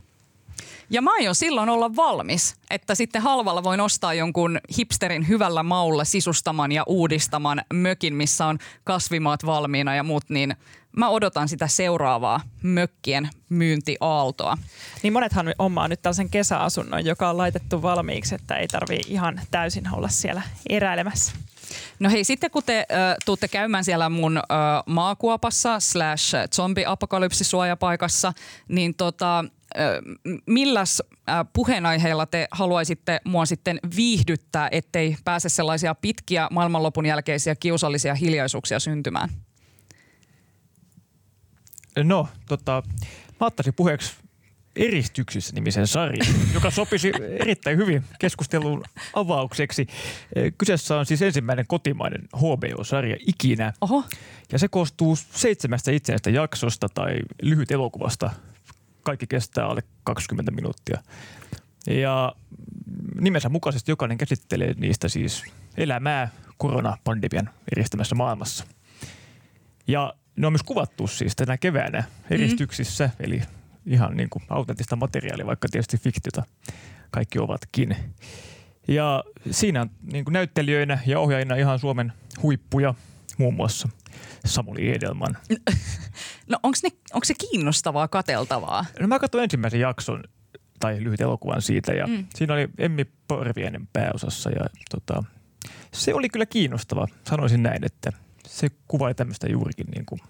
Ja 0.90 1.02
mä 1.02 1.14
aion 1.14 1.36
silloin 1.36 1.70
olla 1.70 1.96
valmis, 1.96 2.56
että 2.70 2.96
sitten 2.96 3.22
halvalla 3.22 3.64
voin 3.64 3.80
ostaa 3.80 4.14
jonkun 4.14 4.60
hipsterin 4.78 5.28
hyvällä 5.28 5.64
maulla 5.64 6.04
sisustaman 6.04 6.72
ja 6.72 6.84
uudistaman 6.88 7.62
mökin, 7.74 8.16
missä 8.16 8.46
on 8.46 8.58
kasvimaat 8.84 9.46
valmiina 9.46 9.96
ja 9.96 10.04
muut, 10.04 10.30
niin 10.30 10.56
mä 10.98 11.10
odotan 11.10 11.50
sitä 11.50 11.68
seuraavaa 11.68 12.42
mökkien 12.64 13.30
myyntiaaltoa. 13.50 14.58
Niin 15.04 15.14
monethan 15.14 15.54
omaa 15.60 15.88
nyt 15.88 16.02
tällaisen 16.02 16.30
kesäasunnon, 16.30 17.06
joka 17.06 17.30
on 17.30 17.38
laitettu 17.38 17.82
valmiiksi, 17.82 18.36
että 18.36 18.56
ei 18.56 18.68
tarvii 18.68 19.02
ihan 19.08 19.42
täysin 19.52 19.94
olla 19.94 20.08
siellä 20.08 20.42
eräilemässä. 20.70 21.32
No 22.00 22.10
hei, 22.10 22.24
sitten 22.24 22.52
kun 22.52 22.64
te 22.66 22.78
äh, 22.80 23.16
tuutte 23.26 23.48
käymään 23.48 23.84
siellä 23.84 24.10
mun 24.10 24.38
äh, 24.38 24.44
maakuopassa 24.86 25.80
slash 25.80 26.36
zombi-apokalypsisuojapaikassa, 26.56 28.34
niin 28.68 28.96
tota, 28.96 29.44
milläs 30.46 31.02
puheenaiheella 31.54 32.26
te 32.26 32.48
haluaisitte 32.52 33.20
mua 33.24 33.46
sitten 33.46 33.80
viihdyttää, 33.96 34.70
ettei 34.72 35.18
pääse 35.24 35.50
sellaisia 35.50 35.96
pitkiä 35.96 36.48
maailmanlopun 36.52 37.06
jälkeisiä 37.06 37.56
kiusallisia 37.56 38.16
hiljaisuuksia 38.16 38.80
syntymään? 38.80 39.30
No, 42.04 42.28
tota, 42.48 42.84
mä 43.40 43.48
ottaisin 43.48 43.74
puheeksi 43.74 44.14
Eristyksissä 44.78 45.56
nimisen 45.56 45.88
sarja, 45.88 46.26
joka 46.54 46.72
sopisi 46.72 47.12
erittäin 47.40 47.78
hyvin 47.78 48.04
keskustelun 48.20 48.84
avaukseksi. 49.14 49.88
Kyseessä 50.58 50.98
on 50.98 51.06
siis 51.06 51.22
ensimmäinen 51.22 51.68
kotimainen 51.68 52.22
HBO-sarja 52.36 53.16
ikinä. 53.28 53.74
Oho. 53.82 54.04
Ja 54.52 54.60
se 54.60 54.68
koostuu 54.68 55.16
seitsemästä 55.16 55.92
itsenäistä 55.92 56.30
jaksosta 56.30 56.90
tai 56.90 57.20
lyhyt 57.42 57.72
elokuvasta 57.72 58.30
kaikki 59.04 59.28
kestää 59.28 59.66
alle 59.66 59.84
20 60.04 60.52
minuuttia. 60.52 61.04
Ja 61.88 62.36
nimensä 63.22 63.50
mukaisesti 63.50 63.92
jokainen 63.92 64.18
käsittelee 64.18 64.74
niistä 64.78 65.10
siis 65.10 65.44
elämää 65.78 66.30
koronapandemian 66.58 67.50
eristämässä 67.72 68.16
maailmassa. 68.16 68.66
Ja 69.88 70.14
ne 70.36 70.48
on 70.48 70.54
myös 70.54 70.64
kuvattu 70.64 71.08
siis 71.08 71.36
tänä 71.36 71.58
keväänä 71.58 72.04
eristyksissä, 72.30 73.06
mm. 73.06 73.26
eli 73.26 73.42
ihan 73.88 74.18
niin 74.18 74.30
kuin 74.30 74.44
autenttista 74.50 74.96
materiaalia, 74.96 75.46
vaikka 75.46 75.68
tietysti 75.72 75.98
fiktiota 75.98 76.44
kaikki 77.12 77.40
ovatkin. 77.40 77.96
Ja 78.88 79.24
siinä 79.52 79.82
on 79.82 79.90
niin 80.12 80.26
kuin 80.26 80.34
näyttelijöinä 80.34 81.00
ja 81.06 81.20
ohjaajina 81.20 81.56
ihan 81.56 81.80
Suomen 81.80 82.14
huippuja, 82.44 82.94
muun 83.38 83.54
muassa 83.54 83.90
Samuli 84.46 84.96
Edelman. 84.96 85.38
No 86.48 86.60
onko 86.64 87.26
se 87.26 87.34
kiinnostavaa, 87.34 88.08
kateltavaa? 88.08 88.86
No 89.00 89.08
mä 89.08 89.20
katsoin 89.20 89.44
ensimmäisen 89.44 89.80
jakson 89.80 90.24
tai 90.80 91.04
lyhyt 91.04 91.22
elokuvan 91.22 91.62
siitä 91.62 91.94
ja 91.94 92.08
mm. 92.08 92.26
siinä 92.36 92.54
oli 92.54 92.70
Emmi 92.78 93.06
Porvienen 93.28 93.88
pääosassa 93.94 94.50
ja 94.50 94.66
tota, 94.92 95.24
se 95.92 96.14
oli 96.14 96.30
kyllä 96.30 96.46
kiinnostava. 96.46 97.08
Sanoisin 97.30 97.64
näin, 97.64 97.86
että 97.86 98.12
se 98.48 98.68
kuvaili 98.88 99.16
tämmöistä 99.16 99.48
juurikin 99.48 99.88
niin 99.92 100.06
kuin, 100.06 100.22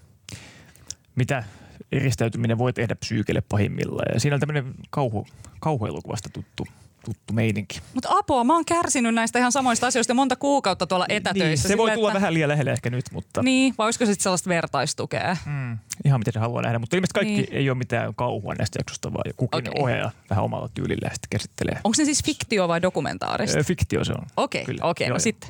mitä 1.16 1.44
eristäytyminen 1.92 2.58
voi 2.58 2.74
tehdä 2.74 2.96
psyykelle 2.96 3.42
pahimmillaan. 3.50 4.14
Ja 4.14 4.20
siinä 4.20 4.36
on 4.36 4.40
tämmöinen 4.40 4.74
kauhu, 4.90 5.28
kauhuelokuvasta 5.60 6.30
tuttu 6.30 6.68
tuttu 7.08 7.34
meininki. 7.34 7.80
Mutta 7.94 8.10
apua, 8.12 8.44
mä 8.44 8.54
oon 8.54 8.66
kärsinyt 8.66 9.14
näistä 9.16 9.40
ihan 9.40 9.52
samoista 9.52 9.88
asioista 9.88 10.14
monta 10.14 10.36
kuukautta 10.36 10.88
tuolla 10.88 11.06
niin, 11.10 11.18
etätöissä. 11.18 11.48
Niin, 11.48 11.58
se 11.58 11.68
sille, 11.68 11.78
voi 11.78 11.92
tulla 11.92 12.10
että... 12.10 12.20
vähän 12.20 12.34
liian 12.34 12.50
lähelle 12.50 12.72
ehkä 12.72 12.90
nyt, 12.90 13.06
mutta... 13.12 13.44
Niin, 13.44 13.74
vai 13.78 13.88
olisiko 13.88 14.06
sitten 14.06 14.24
sellaista 14.24 14.50
vertaistukea? 14.50 15.38
Mm, 15.46 15.78
ihan 16.06 16.20
miten 16.20 16.34
se 16.34 16.40
haluaa 16.40 16.62
nähdä, 16.62 16.80
mutta 16.80 16.96
ilmeisesti 16.96 17.20
kaikki 17.20 17.42
niin. 17.42 17.54
ei 17.54 17.70
ole 17.70 17.78
mitään 17.78 18.16
kauhua 18.16 18.54
näistä 18.54 18.80
jaksosta, 18.80 19.14
vaan 19.14 19.34
kukin 19.38 19.70
okay. 19.70 19.84
ohjaaja 19.84 20.12
vähän 20.30 20.46
omalla 20.46 20.70
tyylillä 20.74 21.10
sitten 21.14 21.30
käsittelee. 21.30 21.78
Onko 21.84 21.96
se 21.96 22.06
siis 22.06 22.24
fiktio 22.24 22.68
vai 22.68 22.82
dokumentaarista? 22.82 23.64
fiktio 23.64 24.04
se 24.04 24.14
on. 24.14 24.26
Okei, 24.38 24.62
okay, 24.62 24.76
okei, 24.82 25.06
okay, 25.06 25.14
no 25.14 25.20
sitten. 25.20 25.50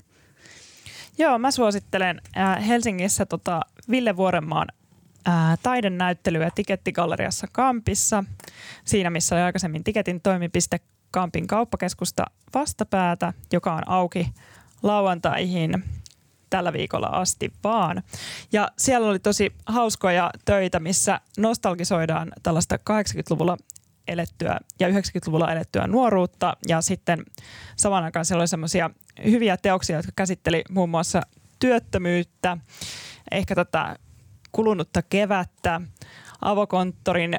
Joo, 1.17 1.39
mä 1.39 1.51
suosittelen 1.51 2.21
äh, 2.37 2.67
Helsingissä 2.67 3.25
tota 3.25 3.61
Ville 3.89 4.17
Vuorenmaan 4.17 4.67
äh, 5.27 5.59
taidenäyttelyä 5.63 6.51
Tikettigalleriassa 6.55 7.47
Kampissa, 7.51 8.23
siinä 8.85 9.09
missä 9.09 9.35
oli 9.35 9.41
aikaisemmin 9.41 9.83
Tiketin 9.83 10.21
toimipiste 10.21 10.79
Kampin 11.11 11.47
kauppakeskusta 11.47 12.25
vastapäätä, 12.53 13.33
joka 13.53 13.73
on 13.73 13.89
auki 13.89 14.29
lauantaihin 14.83 15.83
tällä 16.49 16.73
viikolla 16.73 17.07
asti 17.07 17.53
vaan. 17.63 18.03
Ja 18.51 18.71
siellä 18.77 19.07
oli 19.07 19.19
tosi 19.19 19.53
hauskoja 19.65 20.31
töitä, 20.45 20.79
missä 20.79 21.19
nostalgisoidaan 21.37 22.31
tällaista 22.43 22.75
80-luvulla 22.75 23.57
elettyä 24.07 24.59
ja 24.79 24.87
90-luvulla 24.89 25.51
elettyä 25.51 25.87
nuoruutta. 25.87 26.57
Ja 26.67 26.81
sitten 26.81 27.25
samaan 27.75 28.03
aikaan 28.03 28.25
siellä 28.25 28.41
oli 28.41 28.47
semmoisia 28.47 28.89
hyviä 29.25 29.57
teoksia, 29.57 29.95
jotka 29.95 30.11
käsitteli 30.15 30.63
muun 30.69 30.89
muassa 30.89 31.21
työttömyyttä, 31.59 32.57
ehkä 33.31 33.55
tätä 33.55 33.95
kulunutta 34.51 35.01
kevättä, 35.01 35.81
avokonttorin 36.41 37.37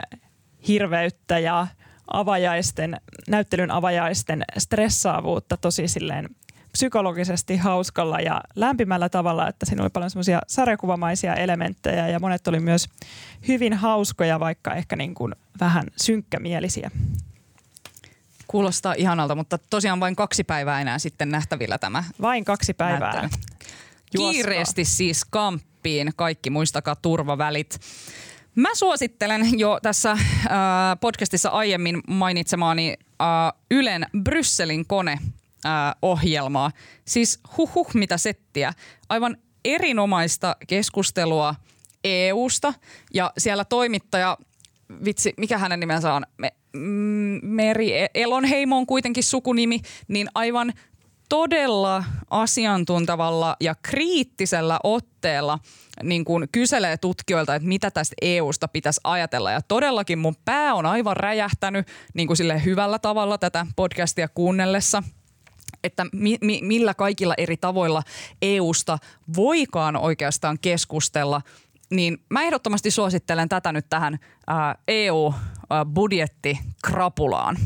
hirveyttä 0.69 1.39
ja 1.39 1.67
avajaisten, 2.13 3.01
näyttelyn 3.29 3.71
avajaisten 3.71 4.45
stressaavuutta 4.59 5.57
tosi 5.57 5.89
silleen 5.89 6.29
psykologisesti 6.73 7.57
hauskalla 7.57 8.21
ja 8.21 8.41
lämpimällä 8.55 9.09
tavalla, 9.09 9.49
että 9.49 9.67
siinä 9.67 9.83
oli 9.83 9.91
paljon 9.91 10.11
semmoisia 10.11 10.41
sarjakuvamaisia 10.47 11.35
elementtejä 11.35 12.09
ja 12.09 12.21
monet 12.21 12.49
oli 12.49 12.61
myös 12.61 12.89
hyvin 13.49 13.75
hauskoja, 13.75 14.41
vaikka 14.41 14.75
ehkä 14.75 14.97
niin 14.97 15.15
kuin 15.15 15.35
vähän 15.61 15.85
synkkämielisiä. 15.97 16.91
Kuulostaa 18.47 18.95
ihanalta, 18.99 19.35
mutta 19.35 19.59
tosiaan 19.71 20.01
vain 20.01 20.17
kaksi 20.17 20.45
päivää 20.45 20.81
enää 20.81 20.99
sitten 20.99 21.29
nähtävillä 21.29 21.79
tämä. 21.79 22.05
Vain 22.21 22.45
kaksi 22.45 22.75
päivää. 22.75 23.13
Näyttely. 23.13 23.43
Kiireesti 24.17 24.85
siis 24.85 25.25
kamppiin, 25.79 26.13
kaikki 26.17 26.51
muistakaa 26.51 26.97
turvavälit. 26.97 27.79
Mä 28.55 28.75
suosittelen 28.75 29.59
jo 29.59 29.79
tässä 29.83 30.11
äh, 30.11 30.19
podcastissa 31.01 31.49
aiemmin 31.49 32.01
mainitsemaani 32.09 32.97
äh, 33.21 33.27
Ylen 33.71 34.07
Brysselin 34.23 34.87
kone 34.87 35.13
äh, 35.13 35.71
ohjelmaa. 36.03 36.71
Siis 37.05 37.41
huhuh 37.57 37.95
mitä 37.95 38.17
settiä. 38.19 38.73
Aivan 39.09 39.37
erinomaista 39.65 40.57
keskustelua 40.67 41.55
EUsta 42.05 42.75
ja 43.15 43.33
siellä 43.39 43.65
toimittaja, 43.65 44.39
vitsi, 45.05 45.35
mikä 45.37 45.59
hänen 45.59 45.81
nimensä 45.81 46.15
on? 46.15 46.23
Me, 46.39 46.53
mm, 46.73 47.41
Meri 47.43 47.93
Elonheimo 48.15 48.77
on 48.77 48.87
kuitenkin 48.87 49.25
sukunimi, 49.25 49.81
niin 50.09 50.29
aivan 50.35 50.73
todella 51.29 52.05
asiantuntavalla 52.31 53.57
ja 53.61 53.75
kriittisellä 53.83 54.81
otteella 54.85 55.59
niin 56.03 56.25
kuin 56.25 56.49
kyselee 56.53 56.97
tutkijoilta, 56.97 57.55
että 57.55 57.69
mitä 57.69 57.91
tästä 57.91 58.15
EUsta 58.23 58.69
pitäisi 58.69 59.01
ajatella. 59.05 59.51
Ja 59.51 59.63
todellakin 59.63 60.19
mun 60.19 60.37
pää 60.45 60.75
on 60.75 60.87
aivan 60.87 61.17
räjähtänyt 61.17 61.87
niin 62.15 62.27
kuin 62.27 62.37
sille 62.37 62.65
hyvällä 62.65 62.99
tavalla 62.99 63.39
tätä 63.39 63.67
podcastia 63.77 64.29
kuunnellessa 64.29 65.03
että 65.85 66.07
mi- 66.13 66.39
mi- 66.41 66.61
millä 66.63 66.95
kaikilla 66.95 67.35
eri 67.39 67.57
tavoilla 67.57 68.03
EUsta 68.43 68.99
voikaan 69.37 69.97
oikeastaan 69.97 70.59
keskustella, 70.59 71.43
niin 71.91 72.19
mä 72.31 72.43
ehdottomasti 72.43 72.91
suosittelen 72.91 73.49
tätä 73.49 73.73
nyt 73.73 73.87
tähän 73.89 74.19
EU-budjettikrapulaan. 74.89 77.57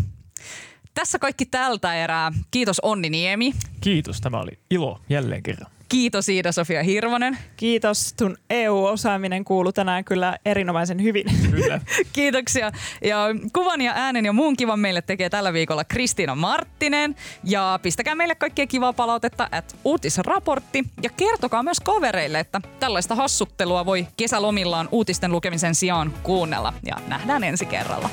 Tässä 0.94 1.18
kaikki 1.18 1.46
tältä 1.46 1.94
erää. 1.94 2.32
Kiitos 2.50 2.80
Onni 2.80 3.10
Niemi. 3.10 3.52
Kiitos, 3.80 4.20
tämä 4.20 4.40
oli 4.40 4.58
ilo 4.70 5.00
jälleen 5.08 5.42
kerran. 5.42 5.72
Kiitos 5.92 6.28
Iida-Sofia 6.28 6.82
Hirvonen. 6.82 7.38
Kiitos, 7.56 8.12
tun 8.12 8.36
EU-osaaminen 8.50 9.44
kuuluu 9.44 9.72
tänään 9.72 10.04
kyllä 10.04 10.36
erinomaisen 10.44 11.02
hyvin. 11.02 11.26
Kyllä. 11.50 11.80
Kiitoksia. 12.12 12.72
Ja 13.04 13.26
kuvan 13.52 13.80
ja 13.80 13.92
äänen 13.96 14.24
ja 14.24 14.32
muun 14.32 14.56
kivan 14.56 14.80
meille 14.80 15.02
tekee 15.02 15.30
tällä 15.30 15.52
viikolla 15.52 15.84
Kristiina 15.84 16.34
Marttinen. 16.34 17.16
Ja 17.44 17.78
pistäkää 17.82 18.14
meille 18.14 18.34
kaikkia 18.34 18.66
kivaa 18.66 18.92
palautetta 18.92 19.48
at 19.52 19.76
uutisraportti. 19.84 20.84
Ja 21.02 21.10
kertokaa 21.10 21.62
myös 21.62 21.80
kavereille, 21.80 22.40
että 22.40 22.60
tällaista 22.80 23.14
hassuttelua 23.14 23.86
voi 23.86 24.06
kesälomillaan 24.16 24.88
uutisten 24.92 25.32
lukemisen 25.32 25.74
sijaan 25.74 26.14
kuunnella. 26.22 26.74
Ja 26.86 26.96
nähdään 27.08 27.44
ensi 27.44 27.66
kerralla. 27.66 28.10